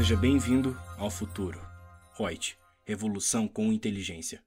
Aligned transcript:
Seja 0.00 0.16
bem-vindo 0.16 0.74
ao 0.96 1.10
futuro. 1.10 1.60
Reut, 2.16 2.56
revolução 2.86 3.46
com 3.46 3.70
inteligência. 3.70 4.42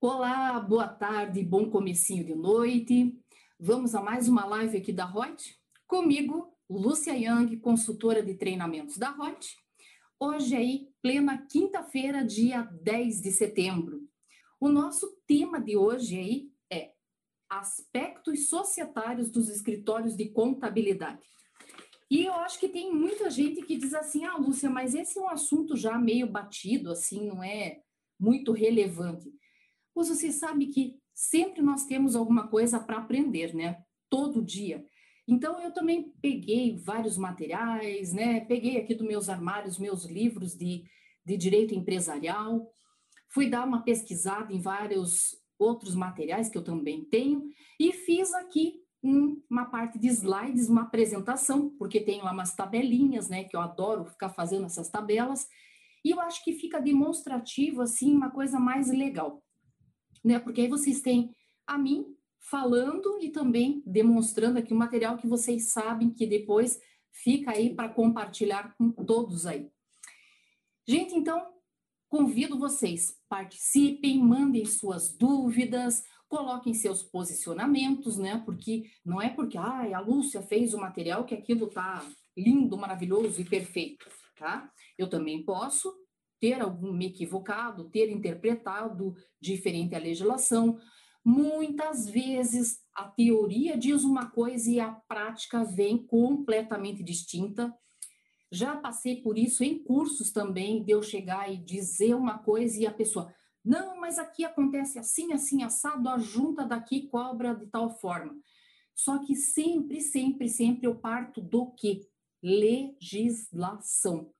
Olá, 0.00 0.58
boa 0.58 0.88
tarde, 0.88 1.44
bom 1.44 1.68
comecinho 1.68 2.24
de 2.24 2.34
noite. 2.34 3.14
Vamos 3.58 3.94
a 3.94 4.00
mais 4.00 4.26
uma 4.26 4.46
live 4.46 4.78
aqui 4.78 4.90
da 4.90 5.04
Reut. 5.04 5.54
Comigo, 5.86 6.56
Lúcia 6.66 7.12
Young, 7.12 7.58
consultora 7.58 8.22
de 8.22 8.32
treinamentos 8.32 8.96
da 8.96 9.10
Reut. 9.10 9.54
Hoje 10.18 10.56
aí, 10.56 10.88
plena 11.02 11.36
quinta-feira, 11.36 12.24
dia 12.24 12.62
10 12.62 13.20
de 13.20 13.32
setembro. 13.32 14.08
O 14.58 14.70
nosso 14.70 15.14
tema 15.26 15.60
de 15.60 15.76
hoje 15.76 16.18
aí 16.18 16.50
é 16.72 16.92
aspectos 17.50 18.48
societários 18.48 19.30
dos 19.30 19.50
escritórios 19.50 20.16
de 20.16 20.30
contabilidade. 20.30 21.20
E 22.10 22.24
eu 22.24 22.34
acho 22.34 22.58
que 22.58 22.68
tem 22.68 22.92
muita 22.92 23.30
gente 23.30 23.62
que 23.62 23.76
diz 23.76 23.94
assim: 23.94 24.24
ah, 24.24 24.36
Lúcia, 24.36 24.68
mas 24.68 24.94
esse 24.94 25.18
é 25.18 25.22
um 25.22 25.28
assunto 25.28 25.76
já 25.76 25.96
meio 25.96 26.26
batido, 26.26 26.90
assim, 26.90 27.28
não 27.28 27.42
é 27.42 27.80
muito 28.18 28.52
relevante. 28.52 29.30
Pois 29.94 30.08
você 30.08 30.32
sabe 30.32 30.66
que 30.66 30.98
sempre 31.14 31.62
nós 31.62 31.84
temos 31.84 32.16
alguma 32.16 32.48
coisa 32.48 32.80
para 32.80 32.98
aprender, 32.98 33.54
né? 33.54 33.82
Todo 34.08 34.42
dia. 34.42 34.84
Então, 35.28 35.60
eu 35.60 35.72
também 35.72 36.12
peguei 36.20 36.76
vários 36.76 37.16
materiais, 37.16 38.12
né? 38.12 38.40
Peguei 38.40 38.78
aqui 38.78 38.94
dos 38.94 39.06
meus 39.06 39.28
armários, 39.28 39.78
meus 39.78 40.04
livros 40.04 40.56
de, 40.56 40.82
de 41.24 41.36
direito 41.36 41.74
empresarial, 41.74 42.68
fui 43.32 43.48
dar 43.48 43.64
uma 43.64 43.84
pesquisada 43.84 44.52
em 44.52 44.60
vários 44.60 45.36
outros 45.56 45.94
materiais 45.94 46.48
que 46.48 46.58
eu 46.58 46.64
também 46.64 47.04
tenho 47.04 47.48
e 47.78 47.92
fiz 47.92 48.32
aqui 48.34 48.79
uma 49.02 49.64
parte 49.66 49.98
de 49.98 50.08
slides, 50.08 50.68
uma 50.68 50.82
apresentação, 50.82 51.70
porque 51.78 52.00
tem 52.00 52.22
lá 52.22 52.32
umas 52.32 52.54
tabelinhas, 52.54 53.28
né, 53.28 53.44
que 53.44 53.56
eu 53.56 53.60
adoro 53.60 54.04
ficar 54.04 54.28
fazendo 54.28 54.66
essas 54.66 54.90
tabelas, 54.90 55.48
e 56.04 56.10
eu 56.10 56.20
acho 56.20 56.44
que 56.44 56.52
fica 56.52 56.80
demonstrativo, 56.80 57.82
assim, 57.82 58.14
uma 58.14 58.30
coisa 58.30 58.58
mais 58.58 58.90
legal, 58.90 59.42
né, 60.24 60.38
porque 60.38 60.60
aí 60.62 60.68
vocês 60.68 61.00
têm 61.00 61.34
a 61.66 61.78
mim 61.78 62.14
falando 62.38 63.18
e 63.20 63.30
também 63.30 63.82
demonstrando 63.86 64.58
aqui 64.58 64.72
o 64.72 64.76
material 64.76 65.16
que 65.16 65.26
vocês 65.26 65.70
sabem 65.70 66.10
que 66.10 66.26
depois 66.26 66.80
fica 67.12 67.52
aí 67.52 67.74
para 67.74 67.88
compartilhar 67.88 68.74
com 68.76 68.90
todos 68.92 69.46
aí. 69.46 69.70
Gente, 70.86 71.14
então, 71.14 71.46
convido 72.08 72.58
vocês, 72.58 73.16
participem, 73.28 74.18
mandem 74.18 74.64
suas 74.64 75.16
dúvidas, 75.16 76.02
coloquem 76.30 76.72
seus 76.72 77.02
posicionamentos, 77.02 78.16
né? 78.16 78.40
Porque 78.46 78.84
não 79.04 79.20
é 79.20 79.28
porque 79.28 79.58
ah, 79.58 79.84
a 79.92 80.00
Lúcia 80.00 80.40
fez 80.40 80.72
o 80.72 80.78
material 80.78 81.24
que 81.24 81.34
aquilo 81.34 81.66
tá 81.66 82.06
lindo, 82.36 82.78
maravilhoso 82.78 83.40
e 83.40 83.44
perfeito, 83.44 84.06
tá? 84.38 84.70
Eu 84.96 85.10
também 85.10 85.44
posso 85.44 85.92
ter 86.40 86.62
algum 86.62 86.92
me 86.92 87.06
equivocado, 87.06 87.90
ter 87.90 88.08
interpretado 88.10 89.14
diferente 89.40 89.96
a 89.96 89.98
legislação. 89.98 90.78
Muitas 91.22 92.08
vezes 92.08 92.78
a 92.94 93.08
teoria 93.08 93.76
diz 93.76 94.04
uma 94.04 94.30
coisa 94.30 94.70
e 94.70 94.78
a 94.78 94.92
prática 94.92 95.64
vem 95.64 95.98
completamente 95.98 97.02
distinta. 97.02 97.74
Já 98.52 98.76
passei 98.76 99.16
por 99.16 99.36
isso 99.36 99.64
em 99.64 99.82
cursos 99.82 100.30
também, 100.30 100.84
de 100.84 100.92
eu 100.92 101.02
chegar 101.02 101.52
e 101.52 101.56
dizer 101.56 102.14
uma 102.14 102.38
coisa 102.38 102.80
e 102.80 102.86
a 102.86 102.92
pessoa, 102.92 103.34
não, 103.64 104.00
mas 104.00 104.18
aqui 104.18 104.44
acontece 104.44 104.98
assim, 104.98 105.32
assim, 105.32 105.62
assado, 105.62 106.08
a 106.08 106.18
junta 106.18 106.64
daqui 106.64 107.08
cobra 107.08 107.54
de 107.54 107.66
tal 107.66 107.90
forma. 107.90 108.36
Só 108.94 109.18
que 109.24 109.34
sempre, 109.34 110.00
sempre, 110.00 110.48
sempre 110.48 110.86
eu 110.86 110.94
parto 110.94 111.40
do 111.40 111.70
que? 111.72 112.08
Legislação. 112.42 114.32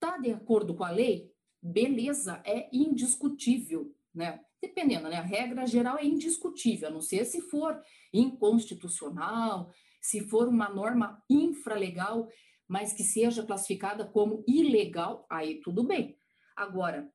Tá 0.00 0.18
de 0.18 0.32
acordo 0.32 0.74
com 0.74 0.84
a 0.84 0.90
lei? 0.90 1.30
Beleza, 1.62 2.42
é 2.44 2.68
indiscutível, 2.72 3.94
né? 4.14 4.40
Dependendo, 4.60 5.08
né? 5.08 5.16
A 5.16 5.22
regra 5.22 5.66
geral 5.66 5.98
é 5.98 6.04
indiscutível, 6.04 6.88
a 6.88 6.90
não 6.90 7.00
ser 7.00 7.24
se 7.26 7.40
for 7.42 7.82
inconstitucional, 8.12 9.70
se 10.00 10.20
for 10.20 10.48
uma 10.48 10.68
norma 10.68 11.22
infralegal, 11.28 12.28
mas 12.68 12.92
que 12.92 13.02
seja 13.02 13.44
classificada 13.44 14.06
como 14.06 14.42
ilegal, 14.46 15.26
aí 15.30 15.60
tudo 15.60 15.82
bem. 15.82 16.18
Agora, 16.56 17.10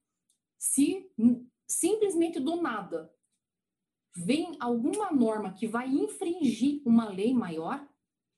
se 0.59 1.09
simplesmente 1.65 2.39
do 2.39 2.61
nada 2.61 3.09
vem 4.15 4.57
alguma 4.59 5.11
norma 5.11 5.53
que 5.53 5.67
vai 5.67 5.87
infringir 5.87 6.81
uma 6.85 7.09
lei 7.09 7.33
maior, 7.33 7.87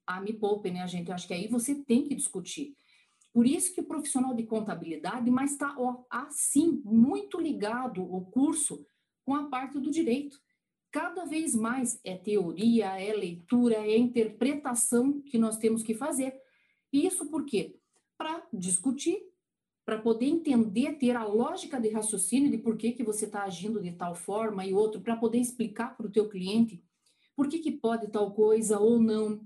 ah, 0.05 0.21
me 0.21 0.33
poupe, 0.33 0.69
né, 0.69 0.87
gente? 0.87 1.07
Eu 1.07 1.15
acho 1.15 1.27
que 1.27 1.33
aí 1.33 1.47
você 1.47 1.73
tem 1.73 2.03
que 2.03 2.13
discutir. 2.13 2.75
Por 3.33 3.47
isso 3.47 3.73
que 3.73 3.81
o 3.81 3.85
profissional 3.85 4.35
de 4.35 4.43
contabilidade, 4.43 5.31
mas 5.31 5.53
está 5.53 5.75
assim, 6.09 6.81
muito 6.83 7.39
ligado 7.39 8.03
o 8.03 8.25
curso 8.25 8.85
com 9.25 9.33
a 9.33 9.47
parte 9.49 9.79
do 9.79 9.89
direito. 9.89 10.39
Cada 10.91 11.23
vez 11.23 11.55
mais 11.55 11.99
é 12.03 12.17
teoria, 12.17 12.99
é 13.01 13.13
leitura, 13.13 13.75
é 13.75 13.97
interpretação 13.97 15.21
que 15.21 15.37
nós 15.37 15.57
temos 15.57 15.81
que 15.81 15.95
fazer. 15.95 16.37
E 16.91 17.07
isso 17.07 17.25
por 17.27 17.45
quê? 17.45 17.79
Para 18.17 18.45
discutir 18.51 19.30
para 19.85 19.99
poder 19.99 20.27
entender, 20.27 20.97
ter 20.97 21.15
a 21.15 21.23
lógica 21.23 21.79
de 21.79 21.89
raciocínio 21.89 22.51
de 22.51 22.57
por 22.57 22.77
que, 22.77 22.91
que 22.91 23.03
você 23.03 23.25
está 23.25 23.43
agindo 23.43 23.81
de 23.81 23.91
tal 23.91 24.15
forma 24.15 24.65
e 24.65 24.73
outro, 24.73 25.01
para 25.01 25.15
poder 25.15 25.39
explicar 25.39 25.97
para 25.97 26.07
o 26.07 26.11
teu 26.11 26.29
cliente 26.29 26.83
por 27.35 27.47
que, 27.47 27.59
que 27.59 27.71
pode 27.71 28.07
tal 28.09 28.33
coisa 28.33 28.79
ou 28.79 28.99
não. 28.99 29.41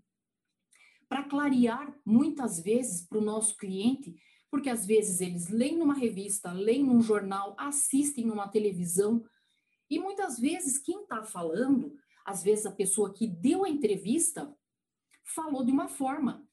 Para 1.07 1.23
clarear, 1.23 1.95
muitas 2.05 2.59
vezes, 2.59 3.07
para 3.07 3.19
o 3.19 3.23
nosso 3.23 3.55
cliente, 3.55 4.15
porque 4.51 4.69
às 4.69 4.85
vezes 4.85 5.21
eles 5.21 5.49
leem 5.49 5.77
numa 5.77 5.93
revista, 5.93 6.51
leem 6.51 6.83
num 6.83 7.01
jornal, 7.01 7.55
assistem 7.57 8.25
numa 8.25 8.47
televisão, 8.47 9.23
e 9.89 9.99
muitas 9.99 10.39
vezes 10.39 10.77
quem 10.77 11.03
está 11.03 11.23
falando, 11.23 11.95
às 12.25 12.43
vezes 12.43 12.65
a 12.65 12.71
pessoa 12.71 13.13
que 13.13 13.27
deu 13.27 13.63
a 13.63 13.69
entrevista, 13.69 14.53
falou 15.23 15.63
de 15.63 15.71
uma 15.71 15.87
forma, 15.87 16.44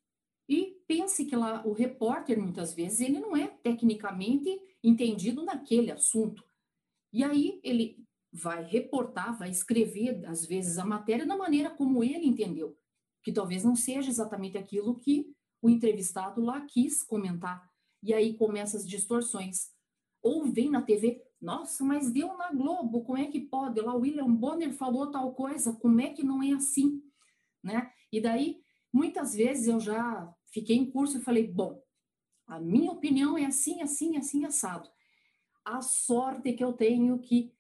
e 0.53 0.77
pense 0.87 1.25
que 1.25 1.35
lá 1.35 1.67
o 1.67 1.73
repórter, 1.73 2.39
muitas 2.39 2.75
vezes, 2.75 3.01
ele 3.01 3.19
não 3.19 3.35
é 3.35 3.47
tecnicamente 3.47 4.61
entendido 4.85 5.43
naquele 5.43 5.91
assunto. 5.91 6.45
E 7.11 7.25
aí 7.25 7.59
ele 7.65 8.05
vai 8.31 8.63
reportar, 8.63 9.39
vai 9.39 9.49
escrever, 9.49 10.27
às 10.27 10.45
vezes, 10.45 10.77
a 10.77 10.85
matéria 10.85 11.25
da 11.25 11.35
maneira 11.35 11.71
como 11.71 12.05
ele 12.05 12.27
entendeu, 12.27 12.77
que 13.23 13.33
talvez 13.33 13.65
não 13.65 13.75
seja 13.75 14.11
exatamente 14.11 14.59
aquilo 14.59 14.99
que 14.99 15.35
o 15.63 15.71
entrevistado 15.71 16.43
lá 16.43 16.61
quis 16.67 17.03
comentar. 17.03 17.67
E 18.03 18.13
aí 18.13 18.35
começam 18.35 18.79
as 18.79 18.87
distorções. 18.87 19.71
Ou 20.21 20.45
vem 20.45 20.69
na 20.69 20.83
TV, 20.83 21.23
nossa, 21.41 21.83
mas 21.83 22.11
deu 22.11 22.37
na 22.37 22.53
Globo, 22.53 23.05
como 23.05 23.17
é 23.17 23.27
que 23.27 23.41
pode? 23.41 23.81
Lá 23.81 23.95
o 23.95 24.01
William 24.01 24.31
Bonner 24.35 24.75
falou 24.75 25.11
tal 25.11 25.33
coisa, 25.33 25.73
como 25.73 25.99
é 26.03 26.11
que 26.11 26.23
não 26.23 26.43
é 26.43 26.53
assim? 26.53 27.03
Né? 27.63 27.91
E 28.13 28.21
daí, 28.21 28.61
muitas 28.93 29.35
vezes 29.35 29.67
eu 29.67 29.81
já 29.81 30.31
fiquei 30.53 30.77
em 30.77 30.91
curso 30.91 31.19
e 31.19 31.23
falei, 31.23 31.49
bom, 31.49 31.83
a 32.47 32.61
minha 32.61 32.93
opinião 32.93 33.37
é 33.37 33.47
assim, 33.47 33.83
assim, 33.83 34.17
assim, 34.17 34.45
assado. 34.45 34.89
A 35.65 35.81
sorte 35.81 36.53
que 36.53 36.63
eu 36.63 36.73
tenho 36.73 37.19
que 37.19 37.53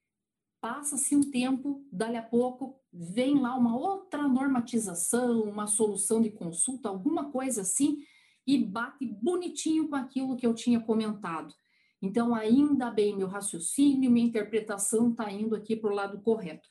passa-se 0.60 1.16
um 1.16 1.28
tempo, 1.28 1.84
dali 1.90 2.16
a 2.16 2.22
pouco 2.22 2.80
vem 2.92 3.40
lá 3.40 3.56
uma 3.56 3.76
outra 3.76 4.28
normatização, 4.28 5.42
uma 5.42 5.66
solução 5.66 6.22
de 6.22 6.30
consulta, 6.30 6.88
alguma 6.88 7.32
coisa 7.32 7.62
assim, 7.62 8.04
e 8.46 8.58
bate 8.58 9.04
bonitinho 9.04 9.88
com 9.88 9.96
aquilo 9.96 10.36
que 10.36 10.46
eu 10.46 10.54
tinha 10.54 10.78
comentado. 10.78 11.52
Então, 12.00 12.34
ainda 12.34 12.90
bem, 12.90 13.16
meu 13.16 13.28
raciocínio, 13.28 14.10
minha 14.10 14.26
interpretação 14.26 15.10
está 15.10 15.30
indo 15.32 15.56
aqui 15.56 15.74
para 15.74 15.90
o 15.90 15.94
lado 15.94 16.20
correto. 16.20 16.68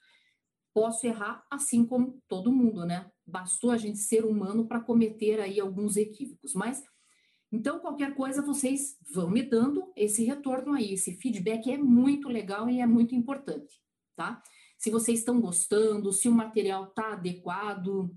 Posso 0.73 1.05
errar 1.05 1.45
assim 1.49 1.85
como 1.85 2.21
todo 2.27 2.51
mundo, 2.51 2.85
né? 2.85 3.10
Bastou 3.31 3.71
a 3.71 3.77
gente 3.77 3.97
ser 3.97 4.25
humano 4.25 4.67
para 4.67 4.79
cometer 4.79 5.39
aí 5.39 5.59
alguns 5.59 5.97
equívocos. 5.97 6.53
Mas, 6.53 6.83
então, 7.51 7.79
qualquer 7.79 8.13
coisa, 8.13 8.41
vocês 8.41 8.97
vão 9.13 9.29
me 9.29 9.41
dando 9.41 9.91
esse 9.95 10.23
retorno 10.23 10.73
aí, 10.73 10.93
esse 10.93 11.13
feedback 11.13 11.71
é 11.71 11.77
muito 11.77 12.27
legal 12.27 12.69
e 12.69 12.79
é 12.79 12.85
muito 12.85 13.15
importante, 13.15 13.81
tá? 14.15 14.41
Se 14.77 14.89
vocês 14.89 15.19
estão 15.19 15.39
gostando, 15.39 16.11
se 16.11 16.27
o 16.27 16.33
material 16.33 16.85
está 16.85 17.13
adequado. 17.13 18.13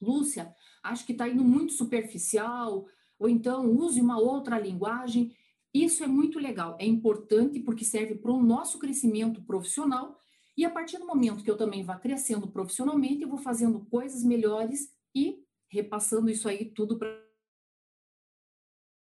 Lúcia, 0.00 0.54
acho 0.82 1.06
que 1.06 1.12
está 1.12 1.28
indo 1.28 1.44
muito 1.44 1.72
superficial, 1.72 2.86
ou 3.18 3.28
então 3.28 3.70
use 3.70 4.00
uma 4.00 4.18
outra 4.18 4.58
linguagem. 4.58 5.34
Isso 5.72 6.02
é 6.02 6.06
muito 6.06 6.38
legal, 6.38 6.76
é 6.80 6.86
importante 6.86 7.60
porque 7.60 7.84
serve 7.84 8.14
para 8.14 8.32
o 8.32 8.42
nosso 8.42 8.78
crescimento 8.78 9.42
profissional 9.42 10.16
e 10.56 10.64
a 10.64 10.70
partir 10.70 10.98
do 10.98 11.06
momento 11.06 11.44
que 11.44 11.50
eu 11.50 11.56
também 11.56 11.84
vá 11.84 11.98
crescendo 11.98 12.48
profissionalmente, 12.48 13.22
eu 13.22 13.28
vou 13.28 13.38
fazendo 13.38 13.84
coisas 13.86 14.24
melhores 14.24 14.90
e 15.14 15.44
repassando 15.68 16.30
isso 16.30 16.48
aí 16.48 16.70
tudo 16.70 16.98
para. 16.98 17.26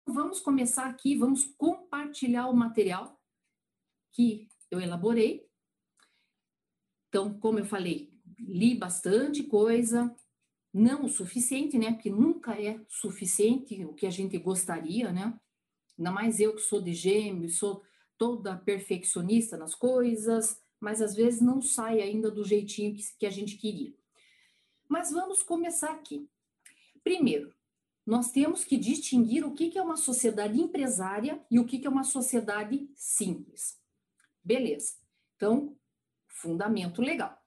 Vamos 0.07 0.41
começar 0.41 0.87
aqui, 0.87 1.17
vamos 1.17 1.45
compartilhar 1.57 2.49
o 2.49 2.57
material 2.57 3.19
que 4.13 4.49
eu 4.71 4.81
elaborei. 4.81 5.49
Então, 7.09 7.39
como 7.39 7.59
eu 7.59 7.65
falei, 7.65 8.13
li 8.39 8.75
bastante 8.75 9.43
coisa, 9.45 10.15
não 10.73 11.07
o 11.07 11.09
suficiente, 11.09 11.79
né? 11.79 11.93
Porque 11.93 12.11
nunca 12.11 12.61
é 12.61 12.85
suficiente 12.89 13.85
o 13.85 13.95
que 13.95 14.07
a 14.07 14.11
gente 14.11 14.37
gostaria, 14.39 15.11
né? 15.11 15.39
Ainda 15.99 16.11
mais 16.11 16.39
eu 16.39 16.55
que 16.55 16.61
sou 16.61 16.81
de 16.81 16.93
gêmeos, 16.93 17.59
sou 17.59 17.83
toda 18.19 18.57
perfeccionista 18.57 19.57
nas 19.57 19.75
coisas, 19.75 20.61
mas 20.81 21.03
às 21.03 21.15
vezes 21.15 21.41
não 21.41 21.61
sai 21.61 22.01
ainda 22.01 22.31
do 22.31 22.43
jeitinho 22.43 22.95
que, 22.95 23.05
que 23.19 23.27
a 23.27 23.31
gente 23.31 23.57
queria. 23.57 23.95
Mas 24.89 25.13
vamos 25.13 25.43
começar 25.43 25.93
aqui. 25.93 26.29
Primeiro, 27.05 27.55
nós 28.07 28.33
temos 28.33 28.65
que 28.65 28.77
distinguir 28.77 29.47
o 29.47 29.55
que 29.55 29.79
é 29.79 29.83
uma 29.83 29.97
sociedade 29.97 30.59
empresária 30.59 31.41
e 31.51 31.61
o 31.61 31.65
que 31.65 31.87
é 31.87 31.89
uma 31.89 32.03
sociedade 32.03 32.91
simples. 32.97 33.79
Beleza. 34.43 34.95
Então, 35.37 35.77
fundamento 36.27 37.03
legal. 37.03 37.39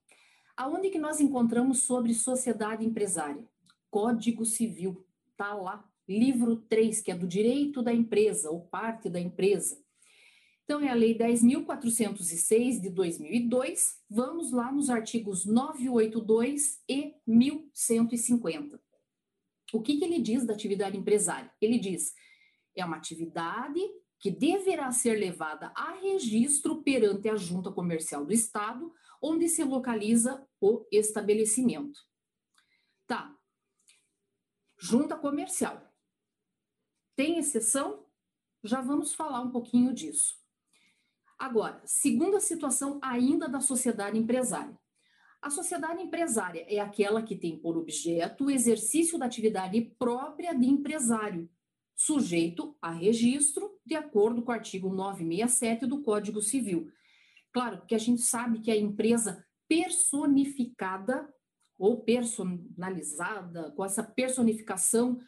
Aonde 0.56 0.90
que 0.90 1.00
nós 1.00 1.20
encontramos 1.20 1.84
sobre 1.84 2.14
sociedade 2.14 2.86
empresária? 2.86 3.44
Código 3.90 4.46
Civil, 4.46 5.06
tá 5.36 5.54
lá. 5.54 5.90
Livro 6.08 6.56
3, 6.56 7.02
que 7.02 7.12
é 7.12 7.16
do 7.16 7.28
direito 7.28 7.82
da 7.82 7.94
empresa, 7.94 8.50
ou 8.50 8.62
parte 8.62 9.10
da 9.10 9.20
empresa. 9.20 9.83
Então, 10.64 10.80
é 10.80 10.90
a 10.90 10.94
Lei 10.94 11.18
10.406 11.18 12.82
de 12.82 12.90
2002. 12.90 14.00
Vamos 14.10 14.52
lá 14.52 14.72
nos 14.72 14.90
artigos 14.90 15.46
982 15.46 16.82
e 16.88 17.14
1150. 17.28 18.82
O 19.74 19.82
que, 19.82 19.98
que 19.98 20.06
ele 20.06 20.20
diz 20.20 20.46
da 20.46 20.54
atividade 20.54 20.98
empresária? 20.98 21.52
Ele 21.60 21.78
diz: 21.78 22.14
é 22.76 22.86
uma 22.86 22.98
atividade 22.98 23.80
que 24.20 24.32
deverá 24.32 24.90
ser 24.92 25.16
levada 25.16 25.74
a 25.76 25.96
registro 25.96 26.82
perante 26.82 27.28
a 27.28 27.36
Junta 27.36 27.70
Comercial 27.72 28.26
do 28.26 28.32
Estado, 28.32 28.94
onde 29.22 29.50
se 29.50 29.64
localiza 29.66 30.48
o 30.62 30.88
estabelecimento. 30.90 32.00
Tá. 33.06 33.36
Junta 34.80 35.18
Comercial. 35.18 35.94
Tem 37.18 37.38
exceção? 37.38 38.06
Já 38.64 38.80
vamos 38.80 39.14
falar 39.14 39.42
um 39.42 39.52
pouquinho 39.52 39.94
disso. 39.94 40.43
Agora, 41.38 41.82
segunda 41.86 42.40
situação 42.40 43.00
ainda 43.02 43.48
da 43.48 43.60
sociedade 43.60 44.18
empresária. 44.18 44.78
A 45.42 45.50
sociedade 45.50 46.02
empresária 46.02 46.66
é 46.70 46.80
aquela 46.80 47.22
que 47.22 47.36
tem 47.36 47.58
por 47.58 47.78
objeto 47.78 48.46
o 48.46 48.52
exercício 48.52 49.20
da 49.20 49.26
atividade 49.26 49.82
própria 50.00 50.54
de 50.54 50.66
empresário, 50.66 51.50
sujeito 51.96 52.78
a 52.82 52.92
registro, 52.92 53.78
de 53.86 53.96
acordo 53.96 54.42
com 54.42 54.52
o 54.52 54.56
artigo 54.56 54.88
967 54.88 55.86
do 55.86 56.02
Código 56.02 56.42
Civil. 56.42 56.90
Claro, 57.52 57.80
porque 57.80 57.94
a 57.94 58.00
gente 58.00 58.22
sabe 58.22 58.62
que 58.62 58.72
a 58.72 58.78
empresa 58.78 59.46
personificada 59.68 61.30
ou 61.78 62.02
personalizada, 62.02 63.72
com 63.72 63.84
essa 63.84 64.02
personificação, 64.02 65.20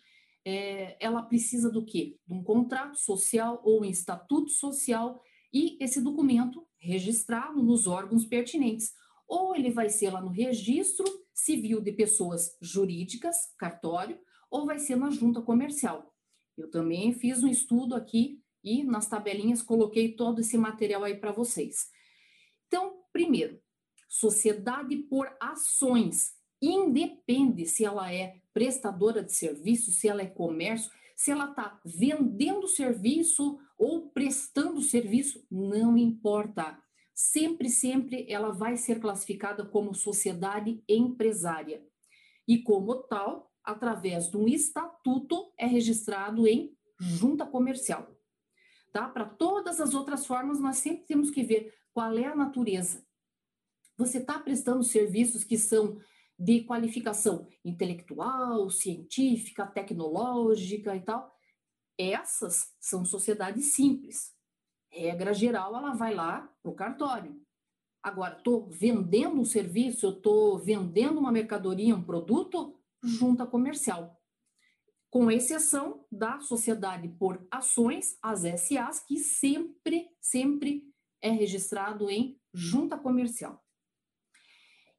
é, 0.45 0.95
ela 0.99 1.23
precisa 1.23 1.69
do 1.69 1.83
quê? 1.83 2.17
De 2.25 2.33
um 2.33 2.43
contrato 2.43 2.97
social 2.97 3.61
ou 3.65 3.81
um 3.81 3.85
estatuto 3.85 4.51
social 4.51 5.21
e 5.53 5.77
esse 5.79 6.01
documento 6.01 6.65
registrado 6.77 7.61
nos 7.63 7.87
órgãos 7.87 8.25
pertinentes. 8.25 8.93
Ou 9.27 9.55
ele 9.55 9.71
vai 9.71 9.89
ser 9.89 10.11
lá 10.11 10.21
no 10.21 10.29
registro 10.29 11.05
civil 11.33 11.81
de 11.81 11.91
pessoas 11.91 12.55
jurídicas, 12.61 13.35
cartório, 13.57 14.19
ou 14.49 14.65
vai 14.65 14.79
ser 14.79 14.95
na 14.95 15.09
junta 15.09 15.41
comercial. 15.41 16.13
Eu 16.57 16.69
também 16.69 17.13
fiz 17.13 17.43
um 17.43 17.47
estudo 17.47 17.95
aqui 17.95 18.41
e 18.63 18.83
nas 18.83 19.07
tabelinhas 19.07 19.61
coloquei 19.61 20.13
todo 20.13 20.39
esse 20.39 20.57
material 20.57 21.03
aí 21.03 21.15
para 21.15 21.31
vocês. 21.31 21.89
Então, 22.67 23.03
primeiro, 23.11 23.59
sociedade 24.07 24.95
por 24.95 25.35
ações 25.39 26.33
independe 26.61 27.65
se 27.65 27.83
ela 27.83 28.11
é 28.13 28.39
prestadora 28.53 29.21
de 29.23 29.33
serviço, 29.33 29.91
se 29.91 30.07
ela 30.07 30.21
é 30.21 30.25
comércio, 30.25 30.91
se 31.15 31.31
ela 31.31 31.49
está 31.49 31.79
vendendo 31.83 32.67
serviço 32.67 33.59
ou 33.77 34.09
prestando 34.09 34.81
serviço, 34.81 35.45
não 35.49 35.97
importa. 35.97 36.77
Sempre, 37.13 37.69
sempre 37.69 38.25
ela 38.29 38.51
vai 38.51 38.77
ser 38.77 38.99
classificada 38.99 39.65
como 39.65 39.93
sociedade 39.93 40.83
empresária. 40.87 41.85
E 42.47 42.61
como 42.61 42.95
tal, 43.03 43.51
através 43.63 44.29
de 44.29 44.37
um 44.37 44.47
estatuto, 44.47 45.53
é 45.57 45.65
registrado 45.65 46.47
em 46.47 46.75
junta 46.99 47.45
comercial. 47.45 48.15
Tá? 48.91 49.09
Para 49.09 49.25
todas 49.25 49.81
as 49.81 49.93
outras 49.93 50.25
formas, 50.25 50.59
nós 50.59 50.77
sempre 50.77 51.05
temos 51.05 51.29
que 51.29 51.43
ver 51.43 51.73
qual 51.93 52.17
é 52.17 52.25
a 52.25 52.35
natureza. 52.35 53.05
Você 53.97 54.19
está 54.19 54.39
prestando 54.39 54.83
serviços 54.83 55.43
que 55.43 55.57
são 55.57 55.97
de 56.37 56.63
qualificação 56.63 57.47
intelectual, 57.63 58.69
científica, 58.69 59.65
tecnológica 59.65 60.95
e 60.95 61.01
tal. 61.01 61.34
Essas 61.97 62.73
são 62.79 63.05
sociedades 63.05 63.73
simples. 63.73 64.33
Regra 64.89 65.33
geral, 65.33 65.75
ela 65.75 65.93
vai 65.93 66.13
lá 66.13 66.49
para 66.61 66.71
o 66.71 66.75
cartório. 66.75 67.41
Agora, 68.01 68.37
estou 68.37 68.69
vendendo 68.69 69.39
um 69.39 69.45
serviço, 69.45 70.09
estou 70.09 70.59
vendendo 70.59 71.19
uma 71.19 71.31
mercadoria, 71.31 71.95
um 71.95 72.03
produto, 72.03 72.79
junta 73.03 73.45
comercial. 73.45 74.21
Com 75.09 75.31
exceção 75.31 76.05
da 76.11 76.39
sociedade 76.39 77.07
por 77.07 77.47
ações, 77.49 78.17
as 78.21 78.41
SAs, 78.41 78.99
que 78.99 79.17
sempre, 79.17 80.09
sempre 80.19 80.83
é 81.21 81.29
registrado 81.29 82.09
em 82.09 82.39
junta 82.53 82.97
comercial. 82.97 83.63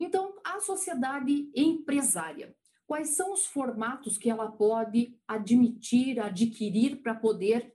Então, 0.01 0.35
a 0.45 0.61
sociedade 0.61 1.51
empresária, 1.55 2.57
quais 2.87 3.11
são 3.11 3.33
os 3.33 3.47
formatos 3.47 4.17
que 4.17 4.31
ela 4.31 4.51
pode 4.51 5.19
admitir, 5.27 6.21
adquirir 6.21 7.03
para 7.03 7.15
poder 7.15 7.75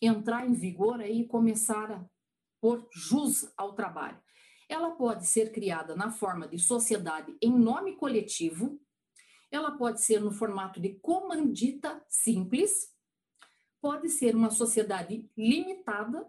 entrar 0.00 0.46
em 0.46 0.52
vigor 0.52 1.00
aí 1.00 1.22
e 1.22 1.26
começar 1.26 1.90
a 1.90 2.04
pôr 2.60 2.86
jus 2.92 3.52
ao 3.56 3.74
trabalho? 3.74 4.20
Ela 4.68 4.92
pode 4.92 5.26
ser 5.26 5.52
criada 5.52 5.96
na 5.96 6.10
forma 6.10 6.46
de 6.46 6.58
sociedade 6.58 7.36
em 7.42 7.50
nome 7.50 7.96
coletivo, 7.96 8.80
ela 9.50 9.72
pode 9.72 10.00
ser 10.00 10.20
no 10.20 10.30
formato 10.30 10.80
de 10.80 10.94
comandita 10.94 12.02
simples, 12.08 12.90
pode 13.82 14.08
ser 14.08 14.34
uma 14.34 14.50
sociedade 14.50 15.28
limitada, 15.36 16.26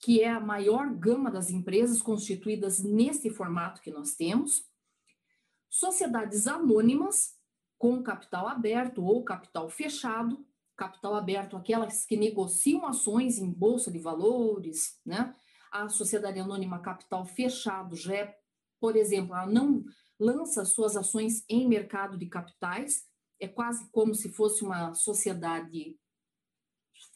que 0.00 0.20
é 0.20 0.30
a 0.30 0.38
maior 0.38 0.92
gama 0.94 1.30
das 1.30 1.50
empresas 1.50 2.02
constituídas 2.02 2.82
nesse 2.84 3.30
formato 3.30 3.80
que 3.80 3.90
nós 3.90 4.14
temos, 4.14 4.64
sociedades 5.68 6.46
anônimas 6.46 7.41
com 7.82 8.00
capital 8.00 8.46
aberto 8.46 9.04
ou 9.04 9.24
capital 9.24 9.68
fechado, 9.68 10.46
capital 10.76 11.16
aberto 11.16 11.56
aquelas 11.56 12.06
que 12.06 12.16
negociam 12.16 12.86
ações 12.86 13.38
em 13.38 13.50
bolsa 13.50 13.90
de 13.90 13.98
valores, 13.98 15.00
né? 15.04 15.34
A 15.68 15.88
sociedade 15.88 16.38
anônima 16.38 16.78
capital 16.78 17.26
fechado 17.26 17.96
já 17.96 18.14
é, 18.14 18.38
por 18.80 18.94
exemplo, 18.94 19.34
ela 19.34 19.46
não 19.46 19.84
lança 20.16 20.64
suas 20.64 20.96
ações 20.96 21.44
em 21.48 21.66
mercado 21.66 22.16
de 22.16 22.26
capitais, 22.26 23.04
é 23.40 23.48
quase 23.48 23.90
como 23.90 24.14
se 24.14 24.30
fosse 24.30 24.62
uma 24.62 24.94
sociedade 24.94 25.98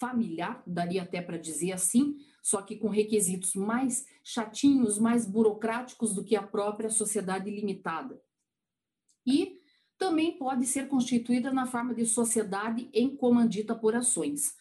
familiar, 0.00 0.64
daria 0.66 1.04
até 1.04 1.22
para 1.22 1.38
dizer 1.38 1.70
assim, 1.70 2.16
só 2.42 2.60
que 2.60 2.74
com 2.74 2.88
requisitos 2.88 3.54
mais 3.54 4.04
chatinhos, 4.24 4.98
mais 4.98 5.30
burocráticos 5.30 6.12
do 6.12 6.24
que 6.24 6.34
a 6.34 6.42
própria 6.44 6.90
sociedade 6.90 7.48
limitada 7.48 8.20
e 9.24 9.64
também 9.98 10.36
pode 10.36 10.66
ser 10.66 10.88
constituída 10.88 11.52
na 11.52 11.66
forma 11.66 11.94
de 11.94 12.04
sociedade 12.06 12.88
em 12.92 13.16
comandita 13.16 13.74
por 13.74 13.94
ações. 13.94 14.54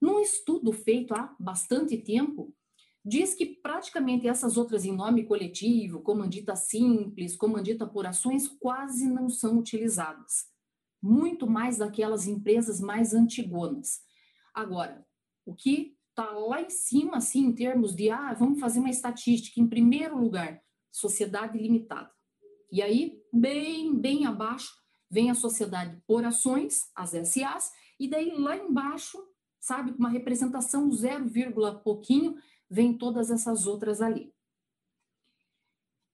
Num 0.00 0.20
estudo 0.20 0.72
feito 0.72 1.14
há 1.14 1.34
bastante 1.38 1.96
tempo, 1.96 2.54
diz 3.04 3.34
que 3.34 3.46
praticamente 3.46 4.28
essas 4.28 4.56
outras 4.56 4.84
em 4.84 4.94
nome 4.94 5.24
coletivo, 5.24 6.00
comandita 6.00 6.54
simples, 6.54 7.36
comandita 7.36 7.86
por 7.86 8.06
ações, 8.06 8.48
quase 8.48 9.06
não 9.06 9.28
são 9.28 9.58
utilizadas. 9.58 10.46
Muito 11.00 11.48
mais 11.48 11.78
daquelas 11.78 12.26
empresas 12.26 12.80
mais 12.80 13.14
antigonas. 13.14 14.00
Agora, 14.52 15.06
o 15.46 15.54
que 15.54 15.96
está 16.10 16.30
lá 16.32 16.60
em 16.60 16.70
cima, 16.70 17.18
assim, 17.18 17.46
em 17.46 17.52
termos 17.52 17.94
de, 17.94 18.10
ah, 18.10 18.34
vamos 18.34 18.58
fazer 18.58 18.80
uma 18.80 18.90
estatística, 18.90 19.60
em 19.60 19.66
primeiro 19.68 20.18
lugar, 20.18 20.60
sociedade 20.90 21.56
limitada. 21.56 22.10
E 22.70 22.82
aí, 22.82 23.17
bem, 23.32 23.94
bem 23.94 24.26
abaixo, 24.26 24.74
vem 25.10 25.30
a 25.30 25.34
sociedade 25.34 26.00
por 26.06 26.24
ações, 26.24 26.90
as 26.94 27.10
SAs, 27.10 27.72
e 27.98 28.08
daí 28.08 28.30
lá 28.36 28.56
embaixo, 28.56 29.18
sabe, 29.60 29.92
com 29.92 29.98
uma 29.98 30.08
representação 30.08 30.90
0, 30.92 31.30
pouquinho, 31.82 32.36
vem 32.70 32.96
todas 32.96 33.30
essas 33.30 33.66
outras 33.66 34.00
ali. 34.00 34.32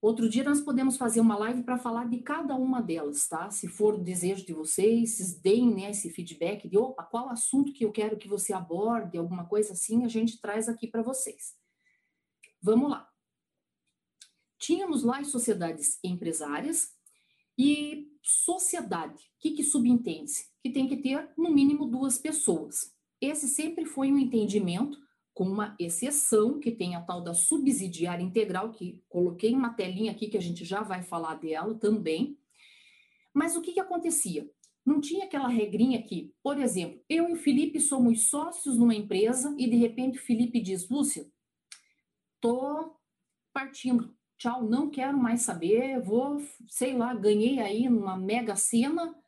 Outro 0.04 0.28
dia 0.28 0.44
nós 0.44 0.60
podemos 0.60 0.98
fazer 0.98 1.20
uma 1.20 1.34
live 1.34 1.62
para 1.62 1.78
falar 1.78 2.06
de 2.10 2.18
cada 2.18 2.54
uma 2.54 2.82
delas, 2.82 3.26
tá? 3.26 3.50
Se 3.50 3.66
for 3.66 3.94
o 3.94 4.04
desejo 4.04 4.44
de 4.44 4.52
vocês, 4.52 5.16
vocês 5.16 5.40
deem 5.40 5.74
né, 5.74 5.90
esse 5.92 6.10
feedback 6.10 6.68
de, 6.68 6.76
opa, 6.76 7.02
qual 7.04 7.30
assunto 7.30 7.72
que 7.72 7.86
eu 7.86 7.90
quero 7.90 8.18
que 8.18 8.28
você 8.28 8.52
aborde, 8.52 9.16
alguma 9.16 9.46
coisa 9.46 9.72
assim, 9.72 10.04
a 10.04 10.08
gente 10.08 10.38
traz 10.42 10.68
aqui 10.68 10.86
para 10.86 11.00
vocês. 11.00 11.54
Vamos 12.60 12.90
lá. 12.90 13.08
Tínhamos 14.58 15.02
lá 15.02 15.20
as 15.20 15.28
sociedades 15.28 15.98
empresárias 16.04 16.92
e 17.58 18.08
sociedade. 18.22 19.22
O 19.22 19.40
que, 19.40 19.52
que 19.52 19.62
subentende-se? 19.62 20.46
Que 20.62 20.70
tem 20.70 20.88
que 20.88 20.96
ter, 20.96 21.30
no 21.36 21.50
mínimo, 21.50 21.86
duas 21.86 22.18
pessoas. 22.18 22.92
esse 23.20 23.48
sempre 23.48 23.84
foi 23.84 24.12
um 24.12 24.18
entendimento, 24.18 24.98
com 25.32 25.44
uma 25.44 25.74
exceção, 25.80 26.60
que 26.60 26.70
tem 26.70 26.94
a 26.94 27.02
tal 27.02 27.20
da 27.20 27.34
subsidiária 27.34 28.22
integral, 28.22 28.70
que 28.70 29.02
coloquei 29.08 29.52
uma 29.52 29.74
telinha 29.74 30.12
aqui 30.12 30.28
que 30.28 30.36
a 30.36 30.40
gente 30.40 30.64
já 30.64 30.82
vai 30.82 31.02
falar 31.02 31.34
dela 31.34 31.74
também. 31.74 32.38
Mas 33.32 33.56
o 33.56 33.60
que, 33.60 33.72
que 33.72 33.80
acontecia? 33.80 34.48
Não 34.86 35.00
tinha 35.00 35.24
aquela 35.24 35.48
regrinha 35.48 36.02
que, 36.02 36.32
por 36.42 36.60
exemplo, 36.60 37.02
eu 37.08 37.28
e 37.28 37.32
o 37.32 37.36
Felipe 37.36 37.80
somos 37.80 38.28
sócios 38.28 38.78
numa 38.78 38.94
empresa 38.94 39.54
e 39.58 39.68
de 39.68 39.76
repente 39.76 40.18
o 40.18 40.22
Felipe 40.22 40.60
diz, 40.60 40.88
Lúcia, 40.88 41.26
tô 42.40 42.94
partindo, 43.52 44.14
tchau, 44.44 44.62
não 44.62 44.90
quero 44.90 45.16
mais 45.16 45.40
saber, 45.40 46.02
vou, 46.02 46.38
sei 46.68 46.94
lá, 46.94 47.14
ganhei 47.14 47.60
aí 47.60 47.88
numa 47.88 48.14
mega 48.14 48.54
cena, 48.54 49.18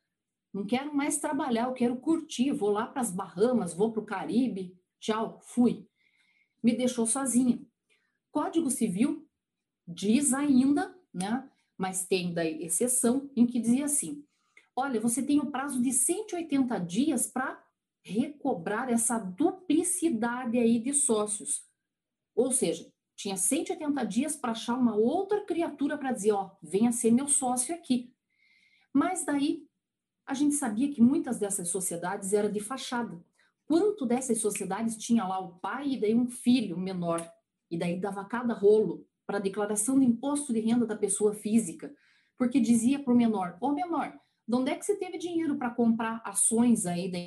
não 0.52 0.66
quero 0.66 0.94
mais 0.94 1.16
trabalhar, 1.18 1.68
eu 1.68 1.72
quero 1.72 1.96
curtir, 1.96 2.52
vou 2.52 2.68
lá 2.68 2.86
para 2.86 3.00
as 3.00 3.10
Bahamas, 3.10 3.72
vou 3.72 3.90
para 3.90 4.02
o 4.02 4.04
Caribe, 4.04 4.78
tchau, 5.00 5.40
fui. 5.42 5.88
Me 6.62 6.76
deixou 6.76 7.06
sozinha. 7.06 7.58
Código 8.30 8.70
Civil 8.70 9.26
diz 9.88 10.34
ainda, 10.34 10.94
né, 11.14 11.48
mas 11.78 12.06
tem 12.06 12.34
da 12.34 12.44
exceção, 12.44 13.30
em 13.34 13.46
que 13.46 13.58
dizia 13.58 13.86
assim, 13.86 14.22
olha, 14.74 15.00
você 15.00 15.22
tem 15.22 15.40
o 15.40 15.50
prazo 15.50 15.80
de 15.82 15.92
180 15.92 16.78
dias 16.80 17.26
para 17.26 17.58
recobrar 18.02 18.90
essa 18.90 19.18
duplicidade 19.18 20.58
aí 20.58 20.78
de 20.78 20.92
sócios. 20.92 21.64
Ou 22.34 22.52
seja, 22.52 22.86
tinha 23.16 23.36
180 23.36 24.04
dias 24.04 24.36
para 24.36 24.52
achar 24.52 24.74
uma 24.74 24.94
outra 24.94 25.40
criatura 25.44 25.96
para 25.96 26.12
dizer, 26.12 26.32
ó, 26.32 26.50
venha 26.62 26.92
ser 26.92 27.10
meu 27.10 27.26
sócio 27.26 27.74
aqui. 27.74 28.14
Mas 28.92 29.24
daí 29.24 29.66
a 30.26 30.34
gente 30.34 30.54
sabia 30.54 30.92
que 30.92 31.00
muitas 31.00 31.38
dessas 31.38 31.68
sociedades 31.68 32.32
eram 32.32 32.52
de 32.52 32.60
fachada. 32.60 33.24
Quanto 33.64 34.04
dessas 34.04 34.38
sociedades 34.38 34.96
tinha 34.96 35.26
lá 35.26 35.40
o 35.40 35.58
pai 35.58 35.92
e 35.92 36.00
daí 36.00 36.14
um 36.14 36.28
filho 36.28 36.78
menor, 36.78 37.26
e 37.70 37.78
daí 37.78 37.98
dava 37.98 38.24
cada 38.24 38.52
rolo 38.52 39.06
para 39.26 39.38
a 39.38 39.40
declaração 39.40 39.96
do 39.96 40.04
imposto 40.04 40.52
de 40.52 40.60
renda 40.60 40.86
da 40.86 40.94
pessoa 40.94 41.34
física, 41.34 41.92
porque 42.36 42.60
dizia 42.60 43.02
para 43.02 43.12
o 43.12 43.16
menor, 43.16 43.56
ô 43.60 43.72
menor, 43.72 44.16
de 44.46 44.54
onde 44.54 44.70
é 44.70 44.76
que 44.76 44.84
você 44.84 44.94
teve 44.94 45.18
dinheiro 45.18 45.56
para 45.56 45.70
comprar 45.70 46.22
ações 46.24 46.86
aí 46.86 47.10
da 47.10 47.18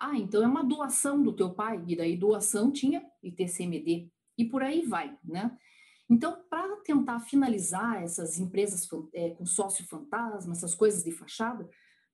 ah, 0.00 0.16
então 0.16 0.42
é 0.42 0.46
uma 0.46 0.62
doação 0.62 1.22
do 1.22 1.32
teu 1.32 1.52
pai, 1.52 1.82
e 1.86 1.96
daí 1.96 2.16
doação 2.16 2.70
tinha 2.70 3.04
ITCMD, 3.22 4.10
e 4.36 4.44
por 4.44 4.62
aí 4.62 4.82
vai, 4.82 5.18
né? 5.24 5.56
Então, 6.10 6.42
para 6.48 6.76
tentar 6.78 7.20
finalizar 7.20 8.02
essas 8.02 8.38
empresas 8.38 8.88
é, 9.12 9.30
com 9.30 9.44
sócio 9.44 9.86
fantasma, 9.86 10.52
essas 10.52 10.74
coisas 10.74 11.04
de 11.04 11.12
fachada, 11.12 11.68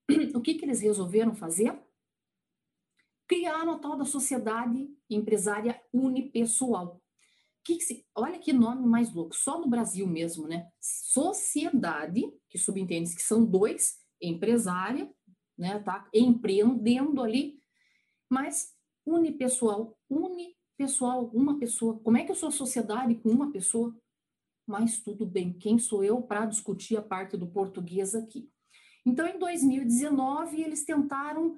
o 0.34 0.40
que, 0.40 0.54
que 0.54 0.64
eles 0.64 0.80
resolveram 0.80 1.34
fazer? 1.34 1.78
Criaram 3.28 3.74
a 3.74 3.78
tal 3.78 3.96
da 3.96 4.04
sociedade 4.04 4.88
empresária 5.08 5.80
unipessoal. 5.92 7.00
Que 7.64 7.76
que 7.76 7.84
se, 7.84 8.06
olha 8.14 8.38
que 8.38 8.52
nome 8.52 8.84
mais 8.86 9.12
louco, 9.14 9.34
só 9.34 9.60
no 9.60 9.68
Brasil 9.68 10.06
mesmo, 10.06 10.46
né? 10.46 10.68
Sociedade, 10.80 12.22
que 12.50 12.58
subentende 12.58 13.14
que 13.14 13.22
são 13.22 13.44
dois, 13.44 13.98
empresária, 14.20 15.10
né, 15.56 15.78
tá? 15.78 16.08
Empreendendo 16.12 17.22
ali 17.22 17.62
mas 18.34 18.74
unipessoal, 19.06 19.96
unipessoal, 20.10 21.26
uma 21.32 21.56
pessoa. 21.56 22.00
Como 22.00 22.16
é 22.16 22.24
que 22.24 22.32
eu 22.32 22.34
sou 22.34 22.50
sociedade 22.50 23.14
com 23.14 23.28
uma 23.28 23.52
pessoa? 23.52 23.96
Mas 24.66 24.98
tudo 24.98 25.24
bem, 25.24 25.52
quem 25.52 25.78
sou 25.78 26.02
eu 26.02 26.20
para 26.20 26.44
discutir 26.44 26.96
a 26.96 27.02
parte 27.02 27.36
do 27.36 27.46
português 27.46 28.12
aqui? 28.12 28.50
Então, 29.06 29.24
em 29.24 29.38
2019, 29.38 30.62
eles 30.62 30.84
tentaram 30.84 31.56